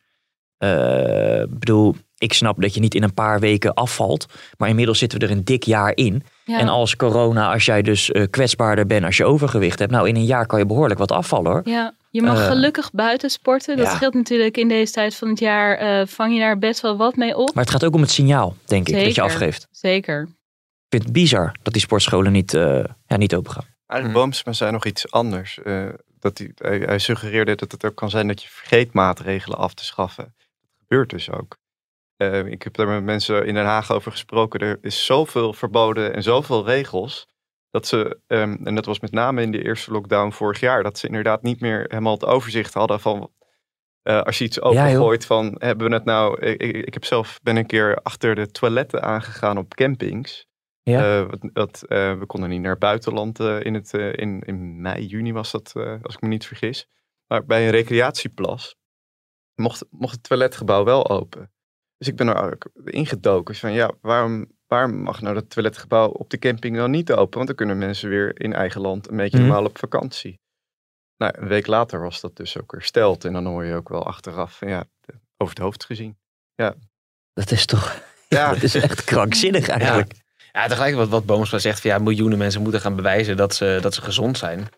Eh, 0.59 1.41
Ik 1.41 1.59
bedoel, 1.59 1.95
ik 2.19 2.33
snap 2.33 2.61
dat 2.63 2.75
je 2.75 2.81
niet 2.81 2.95
in 2.95 3.03
een 3.03 3.15
paar 3.15 3.41
weken 3.41 3.75
afvalt, 3.75 4.27
maar 4.59 4.69
inmiddels 4.69 4.99
zitten 4.99 5.19
we 5.19 5.25
er 5.25 5.31
een 5.31 5.45
dik 5.45 5.63
jaar 5.63 5.97
in. 5.97 6.23
Ja. 6.45 6.59
En 6.59 6.69
als 6.69 6.97
corona, 6.97 7.53
als 7.53 7.65
jij 7.65 7.83
dus 7.83 8.11
eh, 8.11 8.25
kwetsbaarder 8.31 8.87
bent, 8.87 9.05
als 9.05 9.17
je 9.17 9.25
overgewicht 9.25 9.79
hebt, 9.79 9.91
nou 9.91 10.09
in 10.09 10.17
een 10.17 10.25
jaar 10.25 10.47
kan 10.47 10.59
je 10.59 10.67
behoorlijk 10.67 10.99
wat 10.99 11.13
afvallen 11.13 11.51
hoor. 11.53 11.61
Ja, 11.65 11.95
je 12.12 12.22
mag 12.22 12.38
Eh, 12.38 12.46
gelukkig 12.46 12.90
buiten 12.90 13.31
sporten. 13.31 13.77
Dat 13.77 13.87
ja. 13.87 13.94
scheelt 13.94 14.14
natuurlijk 14.14 14.57
in 14.57 14.68
deze 14.68 14.92
tijd 14.92 15.14
van 15.14 15.29
het 15.29 15.38
jaar. 15.38 15.77
eh, 15.77 16.07
vang 16.07 16.33
je 16.35 16.40
daar 16.40 16.59
best 16.59 16.81
wel 16.81 16.96
wat 16.96 17.16
mee 17.16 17.37
op. 17.37 17.55
Maar 17.55 17.64
het 17.64 17.72
gaat 17.72 17.85
ook 17.85 17.94
om 17.94 18.01
het 18.01 18.11
signaal, 18.11 18.57
denk 18.64 18.88
ik, 18.88 19.05
dat 19.05 19.14
je 19.14 19.22
afgeeft. 19.22 19.68
Zeker. 19.70 20.22
Ik 20.22 20.88
vind 20.88 21.03
het 21.03 21.12
bizar 21.12 21.55
dat 21.62 21.72
die 21.72 21.83
sportscholen 21.83 22.33
niet, 22.33 22.55
eh, 22.55 22.85
ja, 23.07 23.16
niet 23.16 23.35
open 23.35 23.53
gaan. 23.53 23.64
Eigenlijk 23.87 24.20
Boomsma 24.20 24.53
zei 24.53 24.72
nog 24.72 24.85
iets 24.87 25.11
anders. 25.11 25.59
eh, 25.62 25.88
dat 26.18 26.38
hij, 26.38 26.53
hij, 26.55 26.79
hij 26.79 26.98
suggereerde 26.98 27.55
dat 27.55 27.72
het 27.72 27.85
ook 27.85 27.94
kan 27.94 28.11
zijn 28.11 28.27
dat 28.29 28.42
je 28.42 28.48
vergeet 28.51 28.92
maatregelen 28.92 29.59
af 29.59 29.75
te 29.75 29.85
schaffen. 29.85 30.25
Dat 30.37 30.46
gebeurt 30.79 31.11
dus 31.11 31.31
ook. 31.31 31.57
Eh, 32.16 32.46
ik 32.46 32.62
heb 32.62 32.75
daar 32.75 32.87
met 32.88 33.03
mensen 33.03 33.46
in 33.46 33.55
Den 33.55 33.64
Haag 33.64 33.90
over 33.92 34.11
gesproken. 34.12 34.61
Er 34.61 34.79
is 34.83 35.05
zoveel 35.05 35.53
verboden 35.53 36.14
en 36.14 36.22
zoveel 36.22 36.64
regels. 36.66 37.27
Dat 37.73 37.87
ze, 37.87 38.19
ehm, 38.27 38.57
en 38.65 38.75
dat 38.75 38.87
was 38.87 39.01
met 39.01 39.13
name 39.13 39.43
in 39.43 39.51
de 39.51 39.65
eerste 39.65 39.93
lockdown 39.93 40.31
vorig 40.31 40.61
jaar, 40.61 40.83
dat 40.83 40.99
ze 40.99 41.07
inderdaad 41.07 41.43
niet 41.43 41.61
meer 41.61 41.85
helemaal 41.89 42.15
het 42.15 42.25
overzicht 42.25 42.75
hadden 42.75 43.01
van 43.01 43.31
eh, 44.03 44.23
als 44.23 44.39
je 44.39 44.45
iets 44.45 44.61
opengooit 44.61 45.27
van 45.27 45.55
hebben 45.59 45.89
we 45.89 45.95
het 45.95 46.05
nou. 46.05 46.41
Ik, 46.41 46.95
heb 46.95 47.05
zelf 47.05 47.41
ben 47.43 47.57
een 47.57 47.67
keer 47.67 47.99
achter 48.03 48.35
de 48.35 48.51
toiletten 48.51 49.03
aangegaan 49.03 49.59
op 49.59 49.75
campings. 49.75 50.47
Ja. 50.83 51.21
Eh, 51.21 51.31
wat, 51.31 51.51
wat, 51.53 51.83
eh, 51.89 52.19
we 52.19 52.27
konden 52.27 52.49
niet 52.49 52.61
naar 52.61 52.71
het 52.71 52.79
buitenland 52.79 53.41
eh, 53.41 53.61
in, 53.61 53.75
het, 53.75 53.95
eh, 53.95 54.13
in, 54.13 54.41
in 54.41 54.81
mei, 54.81 55.07
juni 55.07 55.33
was 55.33 55.51
dat, 55.51 55.73
eh, 55.77 55.97
als 56.03 56.15
ik 56.15 56.21
me 56.21 56.29
niet 56.29 56.47
vergis. 56.47 56.89
Maar 57.27 57.45
bij 57.45 57.65
een 57.65 57.71
recreatieplas 57.71 58.77
mocht, 59.55 59.87
mocht 59.91 60.13
het 60.13 60.23
toiletgebouw 60.23 60.85
wel 60.85 61.09
open. 61.09 61.53
Dus 61.97 62.09
ik 62.09 62.17
ben 62.17 62.29
er 62.29 62.53
ook 62.53 62.71
ingedoken. 62.85 63.55
Van 63.55 63.73
ja, 63.73 63.93
waarom, 64.01 64.47
waarom 64.73 65.03
mag 65.03 65.21
nou 65.21 65.35
dat 65.35 65.51
toiletgebouw 65.51 66.09
op 66.09 66.31
de 66.31 66.39
camping 66.39 66.77
dan 66.77 66.91
niet 66.91 67.13
open? 67.13 67.35
Want 67.35 67.47
dan 67.47 67.57
kunnen 67.57 67.79
mensen 67.79 68.09
weer 68.09 68.41
in 68.41 68.53
eigen 68.53 68.81
land 68.81 69.09
een 69.11 69.17
beetje 69.17 69.39
Mhm. 69.39 69.47
normaal 69.47 69.65
op 69.65 69.79
vakantie. 69.79 70.41
Nou, 71.17 71.33
een 71.39 71.49
week 71.49 71.67
later 71.67 72.01
was 72.01 72.21
dat 72.21 72.37
dus 72.37 72.59
ook 72.59 72.73
hersteld. 72.73 73.25
En 73.25 73.33
dan 73.33 73.47
hoor 73.47 73.65
je 73.65 73.75
ook 73.75 73.89
wel 73.89 74.07
achteraf, 74.07 74.61
ja, 74.61 74.85
over 75.37 75.55
het 75.55 75.63
hoofd 75.63 75.85
gezien. 75.85 76.19
Ja, 76.55 76.75
Dat 77.33 77.51
is 77.51 77.67
toch, 77.67 78.03
Ja. 78.29 78.49
dat 78.55 78.63
is 78.63 78.75
echt 78.75 79.05
krankzinnig 79.05 79.69
eigenlijk. 79.69 80.13
Ja, 80.53 80.67
tegelijk 80.67 80.95
wat, 80.95 81.09
wat 81.09 81.27
Boomsma 81.27 81.59
zegt, 81.59 81.81
van 81.81 81.91
ja, 81.91 81.99
miljoenen 81.99 82.39
mensen 82.39 82.63
moeten 82.63 82.81
gaan 82.81 82.97
bewijzen 82.97 83.37
dat 83.37 83.55
ze, 83.55 83.79
dat 83.81 83.95
ze 83.95 84.03
gezond 84.03 84.39
zijn. 84.39 84.69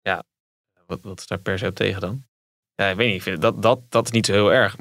Ja, 0.00 0.24
wat, 0.86 1.00
wat 1.02 1.18
is 1.20 1.26
daar 1.26 1.38
per 1.38 1.58
se 1.58 1.66
op 1.66 1.74
tegen 1.74 2.00
dan? 2.00 2.24
Ja, 2.74 2.88
ik 2.88 2.96
weet 2.96 3.06
niet, 3.06 3.16
ik 3.16 3.22
vind 3.22 3.40
dat, 3.42 3.62
dat, 3.62 3.90
dat 3.90 4.04
is 4.04 4.10
niet 4.10 4.26
zo 4.26 4.32
heel 4.32 4.52
erg. 4.52 4.76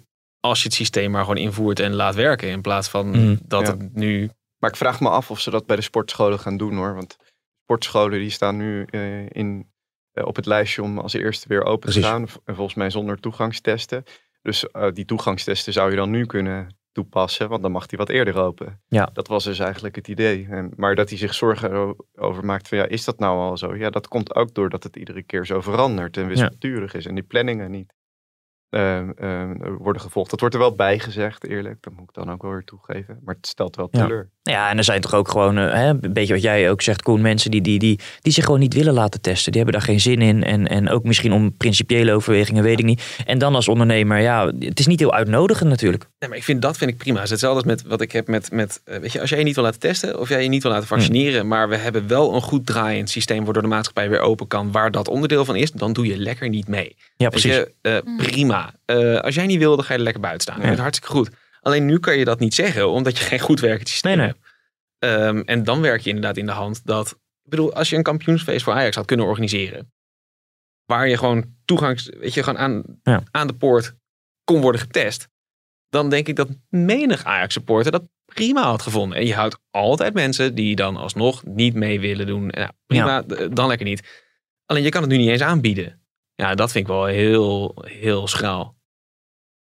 Als 0.45 0.59
je 0.59 0.65
het 0.65 0.73
systeem 0.77 1.11
maar 1.11 1.21
gewoon 1.21 1.37
invoert 1.37 1.79
en 1.79 1.93
laat 1.93 2.15
werken, 2.15 2.49
in 2.49 2.61
plaats 2.61 2.87
van 2.89 3.09
Mhm. 3.09 3.35
dat 3.43 3.61
Ja. 3.67 3.67
het 3.77 3.95
nu... 3.95 4.29
Maar 4.59 4.69
ik 4.69 4.75
vraag 4.75 4.99
me 4.99 5.09
af 5.09 5.31
of 5.31 5.39
ze 5.39 5.49
dat 5.49 5.65
bij 5.65 5.75
de 5.75 5.81
sportscholen 5.81 6.39
gaan 6.39 6.57
doen 6.57 6.75
hoor. 6.75 6.95
Want 6.95 7.17
sportscholen 7.63 8.19
die 8.19 8.29
staan 8.29 8.57
nu 8.57 8.85
eh, 8.89 9.29
in, 9.29 9.71
eh, 10.11 10.25
op 10.25 10.35
het 10.35 10.45
lijstje 10.45 10.81
om 10.83 10.99
als 10.99 11.13
eerste 11.13 11.47
weer 11.47 11.63
open 11.63 11.91
te 11.91 12.01
gaan. 12.01 12.27
En 12.45 12.55
volgens 12.55 12.75
mij 12.75 12.89
zonder 12.89 13.19
toegangstesten. 13.19 14.03
Dus 14.41 14.67
eh, 14.71 14.91
die 14.93 15.05
toegangstesten 15.05 15.73
zou 15.73 15.89
je 15.89 15.95
dan 15.95 16.09
nu 16.09 16.25
kunnen 16.25 16.77
toepassen. 16.91 17.49
Want 17.49 17.61
dan 17.61 17.71
mag 17.71 17.85
die 17.85 17.97
wat 17.97 18.09
eerder 18.09 18.35
open. 18.37 18.81
Ja. 18.87 19.09
Dat 19.13 19.27
was 19.27 19.43
dus 19.43 19.59
eigenlijk 19.59 19.95
het 19.95 20.07
idee. 20.07 20.47
En, 20.49 20.73
maar 20.75 20.95
dat 20.95 21.09
hij 21.09 21.17
zich 21.17 21.33
zorgen 21.33 21.95
over 22.15 22.45
maakt 22.45 22.67
van 22.67 22.77
ja, 22.77 22.85
is 22.85 23.05
dat 23.05 23.19
nou 23.19 23.37
al 23.39 23.57
zo? 23.57 23.75
Ja, 23.75 23.89
dat 23.89 24.07
komt 24.07 24.35
ook 24.35 24.53
doordat 24.53 24.83
het 24.83 24.95
iedere 24.95 25.23
keer 25.23 25.45
zo 25.45 25.61
verandert 25.61 26.17
en 26.17 26.27
wispelturig 26.27 26.93
is. 26.93 27.05
En 27.05 27.15
die 27.15 27.23
planningen 27.23 27.71
niet 27.71 27.93
ehm, 28.69 29.09
ehm, 29.09 29.73
worden 29.73 30.01
gevolgd. 30.01 30.29
Dat 30.29 30.39
wordt 30.39 30.55
er 30.55 30.61
wel 30.61 30.75
bij 30.75 30.99
gezegd, 30.99 31.43
eerlijk. 31.43 31.81
Dat 31.81 31.93
moet 31.93 32.09
ik 32.09 32.13
dan 32.13 32.31
ook 32.31 32.41
wel 32.41 32.51
weer 32.51 32.63
toegeven. 32.63 33.19
Maar 33.23 33.35
het 33.35 33.47
stelt 33.47 33.75
wel 33.75 33.89
teleur. 33.89 34.29
Ja, 34.51 34.69
en 34.69 34.77
er 34.77 34.83
zijn 34.83 35.01
toch 35.01 35.13
ook 35.13 35.29
gewoon, 35.29 35.57
eh, 35.57 35.73
hè, 35.73 35.87
een 35.87 36.13
beetje 36.13 36.33
wat 36.33 36.41
jij 36.41 36.69
ook 36.69 36.81
zegt, 36.81 37.01
Koen, 37.01 37.21
mensen 37.21 37.51
die, 37.51 37.61
die, 37.61 37.79
die, 37.79 37.99
die 38.21 38.33
zich 38.33 38.43
gewoon 38.45 38.59
niet 38.59 38.73
willen 38.73 38.93
laten 38.93 39.21
testen. 39.21 39.51
Die 39.51 39.61
hebben 39.61 39.79
daar 39.79 39.89
geen 39.89 39.99
zin 39.99 40.21
in. 40.21 40.43
En, 40.43 40.67
en 40.67 40.89
ook 40.89 41.03
misschien 41.03 41.33
om 41.33 41.57
principiële 41.57 42.13
overwegingen, 42.13 42.63
weet 42.63 42.79
ik 42.79 42.85
niet. 42.85 43.03
En 43.25 43.37
dan 43.37 43.55
als 43.55 43.67
ondernemer, 43.67 44.19
ja, 44.19 44.51
het 44.59 44.79
is 44.79 44.87
niet 44.87 44.99
heel 44.99 45.13
uitnodigend 45.13 45.69
natuurlijk. 45.69 46.07
Nee, 46.19 46.29
maar 46.29 46.37
ik 46.37 46.43
vind 46.43 46.61
dat 46.61 46.77
vind 46.77 46.91
ik 46.91 46.97
prima. 46.97 47.15
Het 47.15 47.25
is 47.25 47.31
hetzelfde 47.31 47.63
als 47.63 47.67
met 47.67 47.83
wat 47.89 48.01
ik 48.01 48.11
heb 48.11 48.27
met, 48.27 48.51
met 48.51 48.81
eh, 48.83 48.97
weet 48.97 49.11
je, 49.11 49.21
als 49.21 49.29
jij 49.29 49.37
je 49.39 49.45
niet 49.45 49.55
wil 49.55 49.63
laten 49.63 49.79
testen 49.79 50.19
of 50.19 50.29
jij 50.29 50.43
je 50.43 50.49
niet 50.49 50.63
wil 50.63 50.71
laten 50.71 50.87
vaccineren, 50.87 51.47
maar 51.47 51.69
we 51.69 51.75
hebben 51.75 52.07
wel 52.07 52.35
een 52.35 52.41
goed 52.41 52.65
draaiend 52.65 53.09
systeem 53.09 53.43
waardoor 53.43 53.63
de 53.63 53.69
maatschappij 53.69 54.09
weer 54.09 54.19
open 54.19 54.47
kan, 54.47 54.71
waar 54.71 54.91
dat 54.91 55.07
onderdeel 55.07 55.45
van 55.45 55.55
is, 55.55 55.71
dan 55.71 55.93
doe 55.93 56.05
je 56.05 56.17
lekker 56.17 56.49
niet 56.49 56.67
mee. 56.67 56.95
Ja, 57.17 57.29
precies. 57.29 57.51
je, 57.51 57.71
eh, 57.81 57.97
prima. 58.17 58.73
Eh, 58.85 59.19
als 59.19 59.35
jij 59.35 59.45
niet 59.45 59.59
wil, 59.59 59.75
dan 59.75 59.85
ga 59.85 59.91
je 59.91 59.97
er 59.97 60.03
lekker 60.03 60.21
buiten 60.21 60.41
staan. 60.41 60.61
Dat 60.61 60.71
is 60.71 60.79
hartstikke 60.79 61.15
goed. 61.15 61.29
Alleen 61.65 61.85
nu 61.85 61.99
kan 61.99 62.17
je 62.17 62.25
dat 62.25 62.39
niet 62.39 62.53
zeggen, 62.53 62.89
omdat 62.89 63.17
je 63.17 63.23
geen 63.23 63.39
goed 63.39 63.59
werkend 63.59 63.89
systeem 63.89 64.17
Nee, 64.17 64.25
nee. 64.25 64.35
hebt. 64.35 64.53
Ehm, 64.99 65.39
en 65.39 65.63
dan 65.63 65.81
werk 65.81 66.01
je 66.01 66.09
inderdaad 66.09 66.37
in 66.37 66.45
de 66.45 66.51
hand 66.51 66.85
dat, 66.85 67.09
ik 67.43 67.49
bedoel, 67.49 67.73
als 67.73 67.89
je 67.89 67.95
een 67.95 68.03
kampioensfeest 68.03 68.63
voor 68.63 68.73
Ajax 68.73 68.95
had 68.95 69.05
kunnen 69.05 69.25
organiseren, 69.25 69.93
waar 70.85 71.07
je 71.07 71.17
gewoon 71.17 71.55
toegangs, 71.65 72.09
weet 72.19 72.33
je, 72.33 72.43
gewoon 72.43 72.59
aan, 72.59 72.83
Ja. 73.03 73.23
aan 73.31 73.47
de 73.47 73.53
poort 73.53 73.93
kon 74.43 74.61
worden 74.61 74.81
getest, 74.81 75.27
dan 75.89 76.09
denk 76.09 76.27
ik 76.27 76.35
dat 76.35 76.49
menig 76.69 77.23
Ajax-supporter 77.23 77.91
dat 77.91 78.07
prima 78.25 78.63
had 78.63 78.81
gevonden. 78.81 79.17
En 79.17 79.25
je 79.25 79.33
houdt 79.35 79.59
altijd 79.71 80.13
mensen 80.13 80.55
die 80.55 80.75
dan 80.75 80.97
alsnog 80.97 81.43
niet 81.45 81.73
mee 81.73 81.99
willen 81.99 82.27
doen. 82.27 82.47
Ja, 82.49 82.71
prima, 82.85 83.21
dan 83.51 83.67
lekker 83.67 83.85
niet. 83.85 84.23
Alleen 84.65 84.83
je 84.83 84.89
kan 84.89 85.01
het 85.01 85.11
nu 85.11 85.17
niet 85.17 85.29
eens 85.29 85.41
aanbieden. 85.41 86.01
Ja, 86.35 86.55
dat 86.55 86.71
vind 86.71 86.87
ik 86.87 86.93
wel 86.93 87.05
heel, 87.05 87.75
heel 87.85 88.27
schraal. 88.27 88.74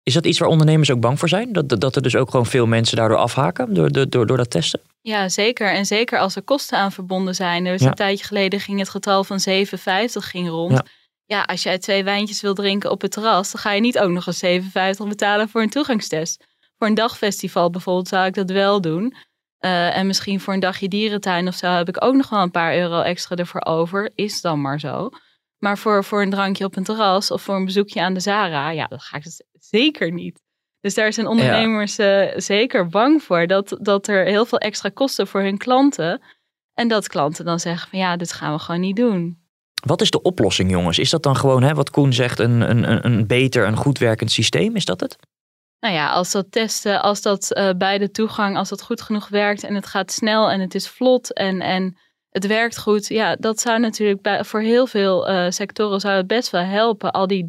Is 0.09 0.15
dat 0.15 0.27
iets 0.27 0.39
waar 0.39 0.49
ondernemers 0.49 0.91
ook 0.91 1.01
bang 1.01 1.19
voor 1.19 1.29
zijn? 1.29 1.53
Dat, 1.53 1.81
dat 1.81 1.97
er 1.97 2.03
dus 2.03 2.17
ook 2.17 2.31
gewoon 2.31 2.47
veel 2.47 2.67
mensen 2.67 2.97
daardoor 2.97 3.17
afhaken 3.17 3.75
door, 3.75 3.93
door, 3.93 4.27
door, 4.27 4.37
dat 4.37 4.51
testen? 4.51 4.81
Ja, 5.01 5.29
zeker. 5.29 5.73
En 5.73 5.87
zeker 5.87 6.19
als 6.19 6.37
er 6.37 6.43
kosten 6.43 6.79
aan 6.79 6.93
verbonden 6.93 7.35
zijn. 7.35 7.65
Dus 7.65 7.81
Ja. 7.81 7.89
een 7.89 7.95
tijdje 7.95 8.25
geleden 8.25 8.61
ging 8.61 8.79
het 8.79 8.89
getal 8.89 9.25
van 9.25 9.41
7,50 9.41 10.25
ging 10.29 10.49
rond. 10.49 10.73
Ja. 10.73 10.85
Ja. 11.27 11.43
als 11.43 11.63
jij 11.63 11.79
twee 11.79 12.05
wijntjes 12.05 12.41
wil 12.41 12.55
drinken 12.55 12.91
op 12.91 13.01
het 13.01 13.11
terras, 13.11 13.53
dan 13.53 13.61
ga 13.61 13.73
je 13.73 13.81
niet 13.81 13.99
ook 13.99 14.11
nog 14.11 14.27
eens 14.27 14.39
7,50 14.39 15.09
betalen 15.09 15.49
voor 15.49 15.63
een 15.63 15.71
toegangstest. 15.71 16.45
Voor 16.79 16.87
een 16.87 16.95
dagfestival 16.95 17.71
bijvoorbeeld 17.71 18.09
zou 18.09 18.27
ik 18.27 18.35
dat 18.35 18.51
wel 18.51 18.81
doen. 18.81 19.15
Eh, 19.59 19.97
en 19.97 20.07
misschien 20.07 20.41
voor 20.41 20.55
een 20.55 20.61
dagje 20.61 20.89
dierentuin 20.89 21.49
of 21.49 21.55
zo 21.55 21.67
heb 21.67 21.89
ik 21.89 22.05
ook 22.05 22.15
nog 22.15 22.29
wel 22.29 22.43
een 22.43 22.51
paar 22.51 22.77
euro 22.77 23.01
extra 23.01 23.37
ervoor 23.37 23.65
over. 23.65 24.11
Is 24.15 24.41
dan 24.41 24.61
maar 24.61 24.81
zo. 24.81 25.11
Maar 25.59 25.79
voor, 25.79 26.05
voor 26.05 26.23
een 26.23 26.31
drankje 26.31 26.65
op 26.65 26.77
een 26.77 26.85
terras 26.85 27.31
of 27.31 27.43
voor 27.43 27.55
een 27.55 27.65
bezoekje 27.65 28.03
aan 28.03 28.15
de 28.15 28.21
Zara, 28.21 28.71
ja, 28.71 28.87
dat 28.87 29.03
ga 29.03 29.17
ik 29.17 29.25
dus 29.25 29.43
zeker 29.61 30.13
niet. 30.13 30.43
Dus 30.81 30.95
daar 30.95 31.13
zijn 31.13 31.27
ondernemers 31.27 31.99
eh, 31.99 32.27
zeker 32.37 32.87
bang 32.89 33.23
voor. 33.23 33.47
Dat, 33.47 33.77
dat 33.81 34.07
er 34.09 34.25
heel 34.25 34.47
veel 34.47 34.59
extra 34.59 34.89
kosten 34.89 35.27
voor 35.27 35.41
hun 35.41 35.59
klanten. 35.59 36.23
En 36.75 36.89
dat 36.89 37.09
klanten 37.09 37.45
dan 37.45 37.61
zeggen 37.61 37.89
van 37.91 37.99
ja, 37.99 38.17
dit 38.17 38.33
gaan 38.33 38.53
we 38.53 38.59
gewoon 38.59 38.81
niet 38.81 38.97
doen. 38.97 39.39
Wat 39.87 40.01
is 40.01 40.11
de 40.11 40.23
oplossing, 40.23 40.71
jongens? 40.71 40.99
Is 40.99 41.11
dat 41.11 41.23
dan 41.23 41.37
gewoon, 41.37 41.63
hè, 41.63 41.75
wat 41.75 41.91
Koen 41.91 42.13
zegt, 42.13 42.39
een, 42.39 42.61
een, 42.61 43.05
een- 43.07 43.27
beter, 43.27 43.67
een 43.67 43.77
goed 43.77 43.99
werkend 43.99 44.31
systeem? 44.31 44.77
Is 44.77 44.85
dat 44.85 45.01
het? 45.01 45.17
Nou 45.81 45.95
ja, 45.95 46.11
als 46.11 46.33
dat 46.33 46.53
testen, 46.53 47.03
als 47.03 47.23
dat 47.23 47.53
eh, 47.53 47.71
bij 47.77 47.99
de 47.99 48.11
toegang, 48.11 48.57
als 48.57 48.69
dat 48.69 48.83
goed 48.83 49.03
genoeg 49.03 49.29
werkt 49.29 49.65
en 49.65 49.75
het 49.75 49.87
gaat 49.87 50.13
snel 50.13 50.51
en 50.51 50.61
het 50.61 50.75
is 50.75 50.89
vlot 50.89 51.33
en, 51.33 51.61
en 51.61 51.99
het 52.31 52.47
werkt 52.47 52.79
goed. 52.79 53.07
Ja, 53.07 53.37
dat 53.37 53.61
zou 53.61 53.79
natuurlijk 53.79 54.23
bij, 54.23 54.45
voor 54.45 54.61
heel 54.61 54.87
veel 54.87 55.29
eh, 55.29 55.51
sectoren 55.51 56.01
zou 56.01 56.17
het 56.17 56.27
best 56.27 56.51
wel 56.51 56.63
helpen. 56.63 57.13
Al 57.13 57.27
die 57.27 57.47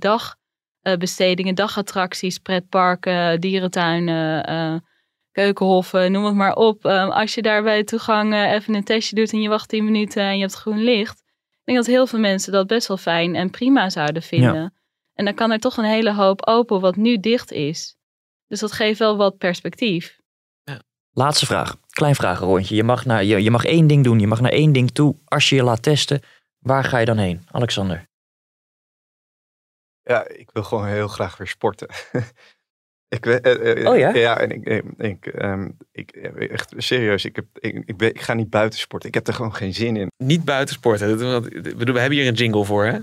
dagbestedingen, 0.82 1.56
dagattracties, 1.56 2.38
pretparken, 2.38 3.40
dierentuinen, 3.40 4.46
eh, 4.46 4.76
keukenhoffen, 5.32 6.12
noem 6.12 6.26
het 6.26 6.36
maar 6.36 6.56
op. 6.56 6.86
Eh, 6.86 7.10
als 7.10 7.36
je 7.36 7.42
daar 7.42 7.64
bij 7.64 7.78
de 7.78 7.84
toegang 7.84 8.34
eh, 8.34 8.52
even 8.52 8.74
een 8.74 8.84
testje 8.84 9.16
doet 9.16 9.34
en 9.34 9.42
je 9.42 9.50
wacht 9.50 9.70
10 9.70 9.86
minuten 9.86 10.24
en 10.24 10.36
je 10.36 10.42
hebt 10.42 10.54
groen 10.54 10.84
licht. 10.84 11.20
Ik 11.50 11.76
denk 11.76 11.78
dat 11.78 11.88
heel 11.88 12.08
veel 12.08 12.20
mensen 12.20 12.52
dat 12.52 12.68
best 12.68 12.88
wel 12.88 12.98
fijn 12.98 13.36
en 13.36 13.50
prima 13.50 13.90
zouden 13.90 14.22
vinden. 14.22 14.54
Ja. 14.54 14.72
En 15.14 15.26
dan 15.26 15.34
kan 15.34 15.52
er 15.52 15.60
toch 15.60 15.78
een 15.78 15.86
hele 15.86 16.14
hoop 16.14 16.48
open 16.48 16.80
wat 16.80 16.96
nu 16.96 17.20
dicht 17.20 17.52
is. 17.52 17.98
Dus 18.48 18.60
dat 18.60 18.72
geeft 18.72 19.00
wel 19.00 19.18
wat 19.18 19.38
perspectief. 19.38 20.18
Laatste 21.12 21.46
vraag. 21.46 21.76
Klein 21.90 22.16
vragenrondje. 22.16 22.76
Je 22.76 22.84
mag, 22.84 23.06
naar, 23.06 23.24
je, 23.24 23.44
je 23.44 23.52
mag 23.52 23.66
één 23.66 23.88
ding 23.88 24.04
doen. 24.04 24.20
Je 24.20 24.28
mag 24.28 24.42
naar 24.42 24.52
één 24.52 24.72
ding 24.72 24.92
toe. 24.92 25.16
Als 25.26 25.50
je 25.50 25.56
je 25.56 25.64
laat 25.64 25.84
testen, 25.84 26.22
waar 26.60 26.84
ga 26.84 26.98
je 26.98 27.06
dan 27.06 27.18
heen? 27.18 27.44
Alexander. 27.52 28.09
Ja, 30.10 30.28
ik 30.28 30.50
wil 30.54 30.64
gewoon 30.64 30.86
heel 30.88 31.08
graag 31.08 31.38
weer 31.38 31.48
sporten. 31.48 31.88
ik, 33.16 33.26
eh, 33.26 33.82
eh, 33.84 33.90
Oh 33.90 33.98
ja? 33.98 34.14
Ja, 34.14 34.38
en 34.40 34.52
ik, 34.52 34.66
eh, 34.68 35.10
ik, 35.10 35.26
ehm, 35.26 35.70
ik, 35.92 36.12
eh, 36.12 36.52
echt 36.52 36.74
serieus, 36.78 37.26
ik, 37.26 37.36
heb, 37.36 37.46
ik, 37.60 37.84
ik, 37.86 37.98
ben- 37.98 38.10
ik 38.10 38.22
ga 38.22 38.34
niet 38.34 38.50
buiten 38.50 38.80
sporten. 38.80 39.08
Ik 39.10 39.16
heb 39.16 39.28
er 39.28 39.34
gewoon 39.34 39.56
geen 39.56 39.74
zin 39.74 39.96
in. 39.98 40.08
Niet 40.24 40.46
buitensporten. 40.46 41.18
Dat- 41.18 41.20
dat- 41.44 41.54
ik 41.54 41.78
bedoel, 41.78 41.94
We 41.94 42.00
hebben 42.00 42.18
hier 42.20 42.28
een 42.28 42.34
jingle 42.34 42.66
voor, 42.66 42.86
hè? 42.86 42.98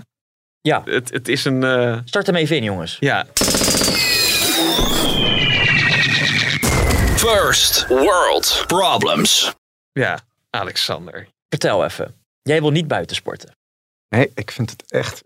Ja. 0.61 0.81
Het, 0.85 1.09
het 1.13 1.27
is 1.27 1.45
een... 1.45 1.63
eh, 1.63 1.99
Start 2.05 2.25
hem 2.25 2.35
even 2.35 2.55
in, 2.55 2.63
jongens. 2.63 2.97
Ja. 2.99 3.25
First 7.17 7.87
World 7.87 8.63
Problems. 8.67 9.55
Ja, 9.91 10.19
Alexander. 10.49 11.27
Vertel 11.49 11.83
even. 11.85 12.15
Jij 12.41 12.61
wil 12.61 12.71
niet 12.71 12.87
buiten 12.87 13.15
sporten. 13.15 13.51
Nee, 14.09 14.31
ik 14.35 14.51
vind 14.51 14.69
het 14.71 14.91
echt. 14.91 15.23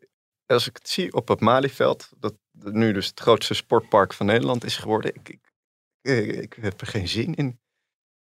Als 0.52 0.68
ik 0.68 0.76
het 0.78 0.90
zie 0.90 1.14
op 1.14 1.28
het 1.28 1.40
Malieveld, 1.40 2.10
dat 2.18 2.34
nu 2.52 2.92
dus 2.94 3.08
het 3.08 3.20
grootste 3.20 3.54
sportpark 3.54 4.14
van 4.14 4.26
Nederland 4.26 4.64
is 4.64 4.78
geworden, 4.78 5.14
ik, 5.16 5.30
ik, 5.30 5.40
ik, 6.02 6.36
ik 6.36 6.58
heb 6.62 6.82
er 6.82 6.88
geen 6.88 7.08
zin 7.08 7.34
in. 7.34 7.60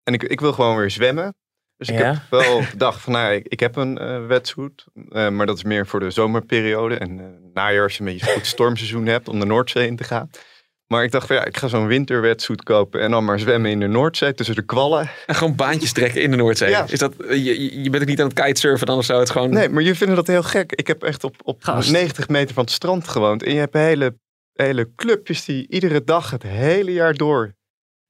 En 0.03 0.15
ik, 0.15 0.23
ik 0.23 0.41
wil 0.41 0.53
gewoon 0.53 0.77
weer 0.77 0.91
zwemmen. 0.91 1.35
Dus 1.77 1.89
ik 1.89 1.99
Ja. 1.99 2.13
heb 2.13 2.23
wel 2.31 2.63
gedacht 2.73 3.01
van, 3.01 3.13
nou, 3.13 3.33
ik, 3.33 3.47
ik 3.47 3.61
heb 3.61 3.77
een 3.77 3.99
eh 3.99 4.27
wetsuit, 4.27 4.85
eh, 5.09 5.29
maar 5.29 5.47
dat 5.47 5.57
is 5.57 5.65
meer 5.65 5.87
voor 5.87 6.01
de 6.01 6.11
zomerperiode. 6.11 6.97
En 6.97 7.21
eh 7.21 7.27
najaar 7.53 7.83
als 7.83 7.97
je 7.97 8.01
een 8.01 8.13
beetje 8.13 8.33
goed 8.33 8.47
stormseizoen 8.47 9.07
hebt 9.07 9.29
om 9.29 9.39
de 9.41 9.47
Noordzee 9.47 9.87
in 9.87 9.97
te 9.97 10.05
gaan. 10.05 10.31
Maar 10.93 11.05
ik 11.05 11.11
dacht 11.11 11.27
van, 11.27 11.37
ja, 11.37 11.45
ik 11.45 11.57
ga 11.57 11.69
zo'n 11.69 11.87
winterwetsuit 11.87 12.63
kopen 12.63 13.01
en 13.01 13.11
dan 13.11 13.25
maar 13.25 13.39
zwemmen 13.39 13.71
in 13.71 13.81
de 13.81 13.87
Noordzee 13.87 14.35
tussen 14.35 14.55
de 14.55 14.63
kwallen. 14.65 15.11
En 15.27 15.35
gewoon 15.35 15.57
baantjes 15.57 15.93
trekken 15.93 16.23
in 16.23 16.31
de 16.31 16.37
Noordzee. 16.37 16.71
Ja. 16.71 16.85
Is 16.89 16.99
dat, 16.99 17.15
je, 17.19 17.45
je- 17.45 17.83
je 17.83 17.91
bent 17.91 18.03
ook 18.03 18.09
niet 18.09 18.21
aan 18.21 18.29
het 18.29 18.41
kitesurfen 18.41 18.87
dan 18.87 18.99
of 18.99 19.05
zo? 19.05 19.19
Het 19.19 19.31
gewoon... 19.31 19.51
Nee, 19.51 19.69
maar 19.69 19.83
jullie 19.83 19.97
vinden 19.97 20.17
dat 20.17 20.27
heel 20.27 20.43
gek. 20.43 20.73
Ik 20.73 20.87
heb 20.87 21.03
echt 21.03 21.25
op, 21.25 21.37
op 21.45 21.63
Gast. 21.65 21.91
90 21.91 22.29
meter 22.29 22.55
van 22.55 22.65
het 22.65 22.73
strand 22.73 23.09
gewoond. 23.09 23.43
En 23.43 23.53
je 23.53 23.59
hebt 23.59 23.75
hele, 23.75 24.19
hele 24.53 24.91
clubjes 24.97 25.45
die 25.45 25.67
iedere 25.69 26.05
dag 26.05 26.31
het 26.31 26.43
hele 26.43 26.93
jaar 26.93 27.15
door 27.15 27.43
gaan 27.45 27.55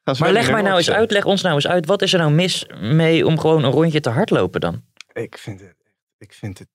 Maar 0.05 0.15
zwemmen 0.15 0.43
leg 0.43 0.51
mij 0.53 0.63
nou 0.63 0.77
eens 0.77 0.91
uit, 0.91 1.11
leg 1.11 1.25
ons 1.25 1.43
nou 1.43 1.55
eens 1.55 1.67
uit. 1.67 1.87
Wat 1.87 2.03
is 2.03 2.13
er 2.13 2.19
nou 2.19 2.33
mis 2.33 2.67
mee 2.81 3.27
om 3.27 3.39
gewoon 3.39 3.65
een 3.65 3.71
rondje 3.71 4.01
te 4.01 4.11
hardlopen 4.11 4.61
dan? 4.61 4.83
Ik 5.13 5.39
vind 5.39 5.61
het, 5.61 5.77
ik 6.19 6.33
vind 6.33 6.59
het 6.59 6.69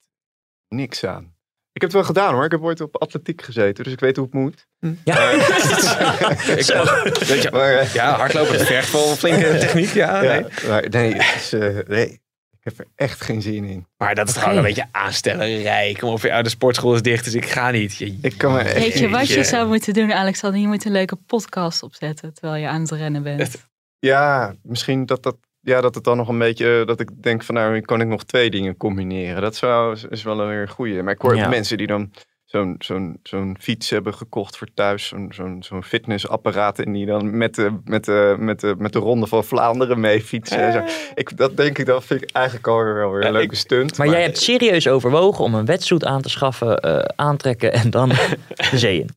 niks 0.67 1.05
aan. 1.05 1.35
Ik 1.77 1.83
heb 1.83 1.91
het 1.91 2.01
wel 2.01 2.03
gedaan 2.15 2.33
hoor. 2.33 2.45
Ik 2.45 2.51
heb 2.51 2.61
ooit 2.61 2.81
op 2.81 2.97
atletiek 3.01 3.41
gezeten, 3.41 3.83
dus 3.83 3.93
ik 3.93 3.99
weet 3.99 4.15
hoe 4.15 4.25
het 4.25 4.33
moet. 4.33 4.67
Ja. 5.03 5.29
Ik, 5.31 6.61
Zo. 6.63 6.83
weet 7.33 7.41
je, 7.41 7.49
Maar, 7.51 7.73
eh, 7.73 7.93
ja, 7.93 8.15
hardlopen 8.17 8.59
vergt 8.59 8.91
wel 8.91 9.15
flinke 9.15 9.57
techniek. 9.59 9.93
Ja, 9.93 10.21
ja, 10.23 10.31
nee. 10.33 10.45
maar 10.67 10.89
nee, 10.89 11.13
het 11.13 11.35
is, 11.41 11.53
eh, 11.53 11.77
nee, 11.87 12.09
ik 12.51 12.59
heb 12.59 12.79
er 12.79 12.85
echt 12.95 13.21
geen 13.21 13.41
zin 13.41 13.63
in. 13.65 13.87
Maar 13.97 14.15
dat 14.15 14.27
is 14.29 14.35
gewoon 14.35 14.57
een 14.57 14.63
beetje 14.63 14.85
aanstellerij. 14.91 15.95
Kom 15.99 16.09
op, 16.09 16.19
ja, 16.21 16.41
de 16.41 16.49
sportschool 16.49 16.93
is 16.95 17.01
dicht, 17.01 17.23
dus 17.23 17.33
ik 17.33 17.45
ga 17.45 17.71
niet. 17.71 17.95
Je- 17.95 18.17
Ik 18.21 18.37
kan 18.37 18.53
me 18.53 18.59
echt 18.59 18.73
Weet 18.73 18.97
je 18.99 19.09
wat 19.09 19.27
je 19.27 19.43
zou 19.43 19.67
moeten 19.67 19.93
doen, 19.93 20.13
Alexander? 20.13 20.59
Je 20.61 20.67
moet 20.67 20.85
een 20.85 20.91
leuke 20.91 21.15
podcast 21.15 21.83
opzetten 21.83 22.33
terwijl 22.33 22.61
je 22.61 22.67
aan 22.67 22.81
het 22.81 22.91
rennen 22.91 23.23
bent. 23.23 23.67
Ja, 23.99 24.55
misschien 24.63 25.05
dat, 25.05 25.23
dat, 25.23 25.35
ja, 25.59 25.81
dat 25.81 25.95
het 25.95 26.03
dan 26.03 26.17
nog 26.17 26.27
een 26.27 26.37
beetje... 26.37 26.83
Dat 26.85 26.99
ik 26.99 27.23
denk 27.23 27.43
van 27.43 27.55
nou, 27.55 27.81
kan 27.81 28.01
ik 28.01 28.07
nog 28.07 28.23
twee 28.23 28.49
dingen 28.49 28.77
combineren. 28.77 29.41
Dat 29.41 29.55
zou, 29.55 29.97
is 30.09 30.23
wel 30.23 30.41
een 30.41 30.47
weer 30.47 30.67
goeie. 30.69 31.03
Maar 31.03 31.13
ik 31.13 31.21
hoor 31.21 31.35
Ja. 31.35 31.49
mensen 31.49 31.77
die 31.77 31.87
dan 31.87 32.11
zo'n 32.45 32.75
zo'n 32.77 33.19
zo'n 33.23 33.57
fiets 33.59 33.89
hebben 33.89 34.13
gekocht 34.13 34.57
voor 34.57 34.67
thuis. 34.73 35.07
Zo'n 35.07 35.31
zo'n 35.33 35.63
zo'n 35.63 35.83
fitnessapparaat. 35.83 36.79
En 36.79 36.91
die 36.91 37.05
dan 37.05 37.37
met 37.37 37.55
de, 37.55 37.79
met, 37.83 38.05
de, 38.05 38.35
met, 38.39 38.59
de, 38.59 38.75
met 38.77 38.93
de 38.93 38.99
Ronde 38.99 39.27
van 39.27 39.43
Vlaanderen 39.43 39.99
mee 39.99 40.21
fietsen. 40.21 40.57
en 40.59 40.71
zo. 40.71 41.09
Ik, 41.15 41.37
dat 41.37 41.57
denk 41.57 41.77
ik, 41.77 41.85
dat 41.85 42.05
vind 42.05 42.21
ik 42.21 42.31
eigenlijk 42.31 42.67
alweer 42.67 42.93
wel 42.93 43.11
weer 43.11 43.21
een 43.21 43.27
Ja, 43.27 43.37
leuke 43.37 43.55
stunt. 43.55 43.97
Maar 43.97 44.07
jij 44.07 44.21
hebt 44.21 44.37
serieus 44.37 44.87
overwogen 44.87 45.43
om 45.43 45.55
een 45.55 45.65
wetsuit 45.65 46.05
aan 46.05 46.21
te 46.21 46.29
schaffen, 46.29 46.79
eh, 46.79 46.99
aantrekken 47.15 47.73
en 47.73 47.89
dan 47.89 48.09
de 48.71 48.77
zee 48.77 48.99
in. 48.99 49.09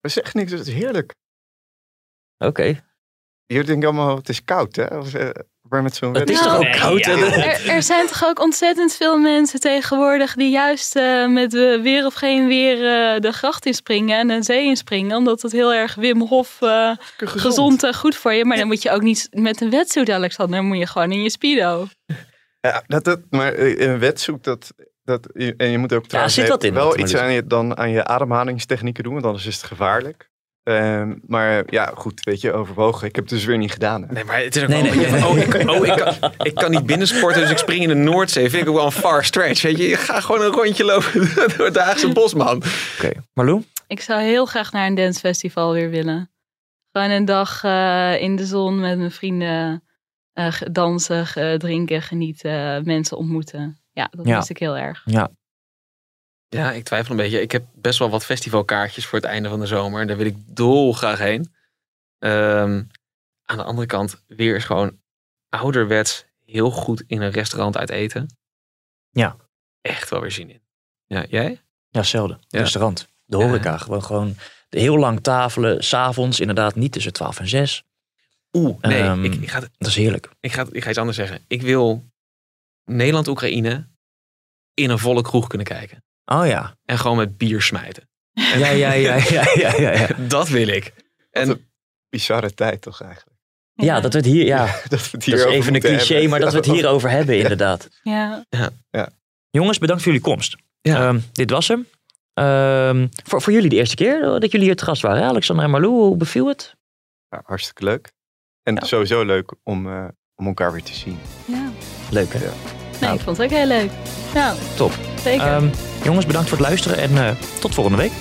We 0.00 0.08
zeggen 0.08 0.38
niks, 0.38 0.52
het 0.52 0.66
is 0.66 0.74
heerlijk. 0.74 1.14
Oké. 2.38 2.82
Jullie 3.52 3.66
denken 3.66 3.88
allemaal, 3.88 4.16
het 4.16 4.28
is 4.28 4.44
koud 4.44 4.76
hè? 4.76 4.98
Of, 4.98 5.14
eh, 5.14 5.28
maar 5.72 5.82
met 5.82 5.94
zo'n 5.94 6.14
Het 6.14 6.30
is 6.30 6.42
toch 6.42 6.56
ook 6.56 6.72
koud? 6.72 7.04
hè? 7.04 7.12
Er, 7.12 7.68
er 7.68 7.82
zijn 7.82 8.06
toch 8.06 8.24
ook 8.24 8.40
ontzettend 8.40 8.94
veel 8.94 9.18
mensen 9.18 9.60
tegenwoordig 9.60 10.34
die 10.34 10.50
juist 10.50 10.96
eh, 10.96 11.26
met 11.26 11.52
weer 11.82 12.06
of 12.06 12.14
geen 12.14 12.46
weer 12.46 12.74
eh, 12.74 13.20
de 13.20 13.32
gracht 13.32 13.66
inspringen 13.66 14.18
en 14.18 14.28
de 14.28 14.42
zee 14.42 14.64
inspringen. 14.64 15.16
Omdat 15.16 15.42
het 15.42 15.52
heel 15.52 15.74
erg 15.74 15.94
Wim 15.94 16.20
Hof 16.20 16.56
eh, 16.60 16.90
gezond 17.16 17.82
en 17.82 17.94
goed 17.94 18.16
voor 18.16 18.32
je. 18.32 18.44
Maar 18.44 18.56
dan 18.56 18.66
moet 18.66 18.82
je 18.82 18.90
ook 18.90 19.02
niet 19.02 19.28
met 19.30 19.60
een 19.60 19.70
wetsuit, 19.70 20.10
Alexander. 20.10 20.56
Dan 20.56 20.66
moet 20.66 20.78
je 20.78 20.86
gewoon 20.86 21.12
in 21.12 21.22
je 21.22 21.30
speedo. 21.30 21.86
Ja, 22.60 22.82
dat, 22.86 23.04
dat, 23.04 23.20
maar 23.30 23.58
een 23.58 23.98
wetsuit, 23.98 24.44
dat, 24.44 24.72
dat, 25.04 25.26
en 25.56 25.70
je 25.70 25.78
moet 25.78 25.92
ook 25.92 26.06
trouwens 26.06 26.34
zit 26.34 26.48
wat 26.48 26.64
in, 26.64 26.74
wel 26.74 26.98
iets 26.98 27.16
aan 27.16 27.32
je, 27.32 27.46
dan 27.46 27.76
aan 27.76 27.90
je 27.90 28.04
ademhalingstechnieken 28.04 29.04
doen, 29.04 29.12
want 29.12 29.24
anders 29.24 29.46
is 29.46 29.56
het 29.56 29.64
gevaarlijk. 29.64 30.30
Ehm, 30.62 31.14
maar 31.26 31.62
ja, 31.66 31.92
goed, 31.94 32.20
weet 32.24 32.40
je, 32.40 32.52
overwogen. 32.52 33.08
Ik 33.08 33.14
heb 33.14 33.24
het 33.24 33.32
dus 33.34 33.44
weer 33.44 33.58
niet 33.58 33.72
gedaan. 33.72 34.02
Hè? 34.02 34.12
Nee, 34.12 34.24
maar 34.24 34.38
het 34.42 34.56
is 34.56 34.62
ook 34.62 34.68
Nee, 34.68 34.82
wel... 34.82 34.94
nee, 34.94 35.10
nee. 35.10 35.26
Oh, 35.28 35.36
ik, 35.36 35.70
oh 35.70 35.86
ik, 35.86 35.96
kan, 36.20 36.32
ik 36.38 36.54
kan 36.54 36.70
niet 36.70 36.86
binnensporten, 36.86 37.40
dus 37.40 37.50
ik 37.50 37.58
spring 37.58 37.82
in 37.82 37.88
de 37.88 37.94
Noordzee. 37.94 38.50
Vind 38.50 38.62
ik 38.62 38.68
ook 38.68 38.74
wel 38.76 38.84
een 38.84 38.92
far 38.92 39.24
stretch. 39.24 39.62
Weet 39.62 39.76
je, 39.78 39.88
je 39.88 39.96
gaat 39.96 40.24
gewoon 40.24 40.40
een 40.42 40.52
rondje 40.52 40.84
lopen 40.84 41.12
door 41.56 41.66
het 41.66 41.76
Haagse 41.78 42.12
bosman. 42.12 42.62
Oké. 42.96 43.10
Marloen? 43.34 43.66
Ik 43.86 44.00
zou 44.00 44.20
heel 44.20 44.46
graag 44.46 44.72
naar 44.72 44.86
een 44.86 44.94
dancefestival 44.94 45.72
weer 45.72 45.90
willen. 45.90 46.30
Gewoon 46.92 47.10
een 47.10 47.24
dag 47.24 47.64
eh, 47.64 48.20
in 48.22 48.36
de 48.36 48.46
zon 48.46 48.80
met 48.80 48.98
mijn 48.98 49.10
vrienden 49.10 49.84
eh, 50.32 50.52
dansen, 50.70 51.26
ge- 51.26 51.54
drinken, 51.58 52.02
genieten, 52.02 52.84
mensen 52.84 53.16
ontmoeten. 53.16 53.78
Ja, 53.92 54.08
dat 54.10 54.26
Ja. 54.26 54.36
mis 54.36 54.50
ik 54.50 54.58
heel 54.58 54.76
erg. 54.76 55.02
Ja. 55.04 55.30
Ja, 56.52 56.72
ik 56.72 56.84
twijfel 56.84 57.10
een 57.10 57.16
beetje. 57.16 57.40
Ik 57.40 57.52
heb 57.52 57.64
best 57.74 57.98
wel 57.98 58.10
wat 58.10 58.24
festivalkaartjes 58.24 59.06
voor 59.06 59.18
het 59.18 59.28
einde 59.28 59.48
van 59.48 59.60
de 59.60 59.66
zomer. 59.66 60.06
Daar 60.06 60.16
wil 60.16 60.26
ik 60.26 60.36
dolgraag 60.46 61.18
heen. 61.18 61.54
Ehm, 62.18 62.82
aan 63.44 63.56
de 63.56 63.62
andere 63.62 63.86
kant, 63.86 64.22
weer 64.26 64.56
is 64.56 64.64
gewoon 64.64 65.00
ouderwets 65.48 66.24
heel 66.44 66.70
goed 66.70 67.02
in 67.06 67.20
een 67.22 67.30
restaurant 67.30 67.76
uit 67.76 67.90
eten. 67.90 68.36
Ja. 69.10 69.36
Echt 69.80 70.08
wel 70.10 70.20
weer 70.20 70.30
zin 70.30 70.50
in. 70.50 70.62
Ja, 71.06 71.24
jij? 71.28 71.60
Ja. 71.88 72.02
Ja. 72.48 72.60
Restaurant. 72.60 73.08
De 73.24 73.36
Ja. 73.38 73.44
horeca. 73.44 73.76
Gewoon, 73.78 74.02
gewoon 74.02 74.36
de 74.68 74.80
heel 74.80 74.98
lang 74.98 75.20
tafelen. 75.20 75.84
S'avonds 75.84 76.40
inderdaad 76.40 76.74
niet 76.74 76.92
tussen 76.92 77.12
12 77.12 77.38
en 77.38 77.48
6. 77.48 77.84
Oeh, 78.52 78.80
nee. 78.80 79.02
Ehm, 79.02 79.24
ik, 79.24 79.34
ik, 79.34 79.50
ga, 79.50 79.60
Dat 79.60 79.88
is 79.88 79.94
heerlijk. 79.96 80.28
ik, 80.40 80.52
ga, 80.52 80.66
ik 80.70 80.82
ga 80.82 80.88
iets 80.88 80.98
anders 80.98 81.16
zeggen. 81.16 81.44
Ik 81.46 81.62
wil 81.62 82.10
Nederland-Oekraïne 82.84 83.88
in 84.74 84.90
een 84.90 84.98
volle 84.98 85.22
kroeg 85.22 85.46
kunnen 85.46 85.66
kijken. 85.66 86.04
Oh 86.24 86.46
ja. 86.46 86.76
En 86.84 86.98
gewoon 86.98 87.16
met 87.16 87.36
bier 87.36 87.62
smijten. 87.62 88.08
Ja, 88.58 88.68
ja, 88.68 88.92
ja, 88.92 89.14
ja, 89.14 89.52
ja, 89.54 89.76
ja. 89.76 89.92
ja. 89.92 90.08
Dat 90.28 90.48
wil 90.48 90.68
ik. 90.68 90.92
En 91.30 91.48
een 91.48 91.66
bizarre 92.08 92.54
tijd 92.54 92.80
toch 92.80 93.02
eigenlijk. 93.02 93.36
Ja, 93.74 94.00
dat 94.00 94.12
we 94.12 94.18
het 94.18 94.26
hier, 94.26 94.44
ja, 94.44 94.66
dat, 94.88 94.90
we 94.90 94.96
het 94.96 95.12
dat 95.12 95.24
hier 95.24 95.34
is 95.34 95.40
over 95.42 95.54
even 95.54 95.74
een 95.74 95.80
cliché, 95.80 96.12
hebben. 96.12 96.30
maar 96.30 96.40
dat 96.40 96.52
we 96.52 96.56
het 96.56 96.66
hierover 96.66 97.10
hebben 97.10 97.38
inderdaad. 97.38 97.88
Ja. 98.02 98.44
Ja. 98.48 98.70
ja. 98.90 99.08
Jongens, 99.50 99.78
bedankt 99.78 100.02
voor 100.02 100.12
jullie 100.12 100.26
komst. 100.26 100.56
Ehm, 100.80 101.20
dit 101.32 101.50
was 101.50 101.68
hem. 101.68 101.86
Ehm, 102.34 103.06
voor, 103.24 103.42
voor 103.42 103.52
jullie 103.52 103.68
de 103.68 103.76
eerste 103.76 103.96
keer 103.96 104.20
dat 104.20 104.52
jullie 104.52 104.66
hier 104.66 104.76
te 104.76 104.84
gast 104.84 105.02
waren. 105.02 105.22
Alexander 105.22 105.64
en 105.64 105.70
Marlou, 105.70 105.92
hoe 105.92 106.16
beviel 106.16 106.48
het? 106.48 106.74
Ja, 107.28 107.42
hartstikke 107.44 107.84
leuk. 107.84 108.12
En 108.62 108.86
sowieso 108.86 109.24
leuk 109.24 109.54
om, 109.62 109.88
eh, 109.88 110.08
om 110.34 110.46
elkaar 110.46 110.72
weer 110.72 110.82
te 110.82 110.94
zien. 110.94 111.18
Ja. 111.46 111.70
Leuk 112.10 112.32
hè? 112.32 112.81
Nee, 113.02 113.14
ik 113.14 113.20
vond 113.20 113.36
het 113.36 113.46
ook 113.46 113.58
heel 113.58 113.66
leuk. 113.66 113.90
Ja, 114.34 114.54
Top. 114.76 114.92
zeker. 115.22 115.46
Ehm, 115.46 115.66
jongens, 116.04 116.26
bedankt 116.26 116.48
voor 116.48 116.58
het 116.58 116.66
luisteren 116.66 116.98
en 116.98 117.18
eh, 117.26 117.30
tot 117.60 117.74
volgende 117.74 117.98
week. 117.98 118.12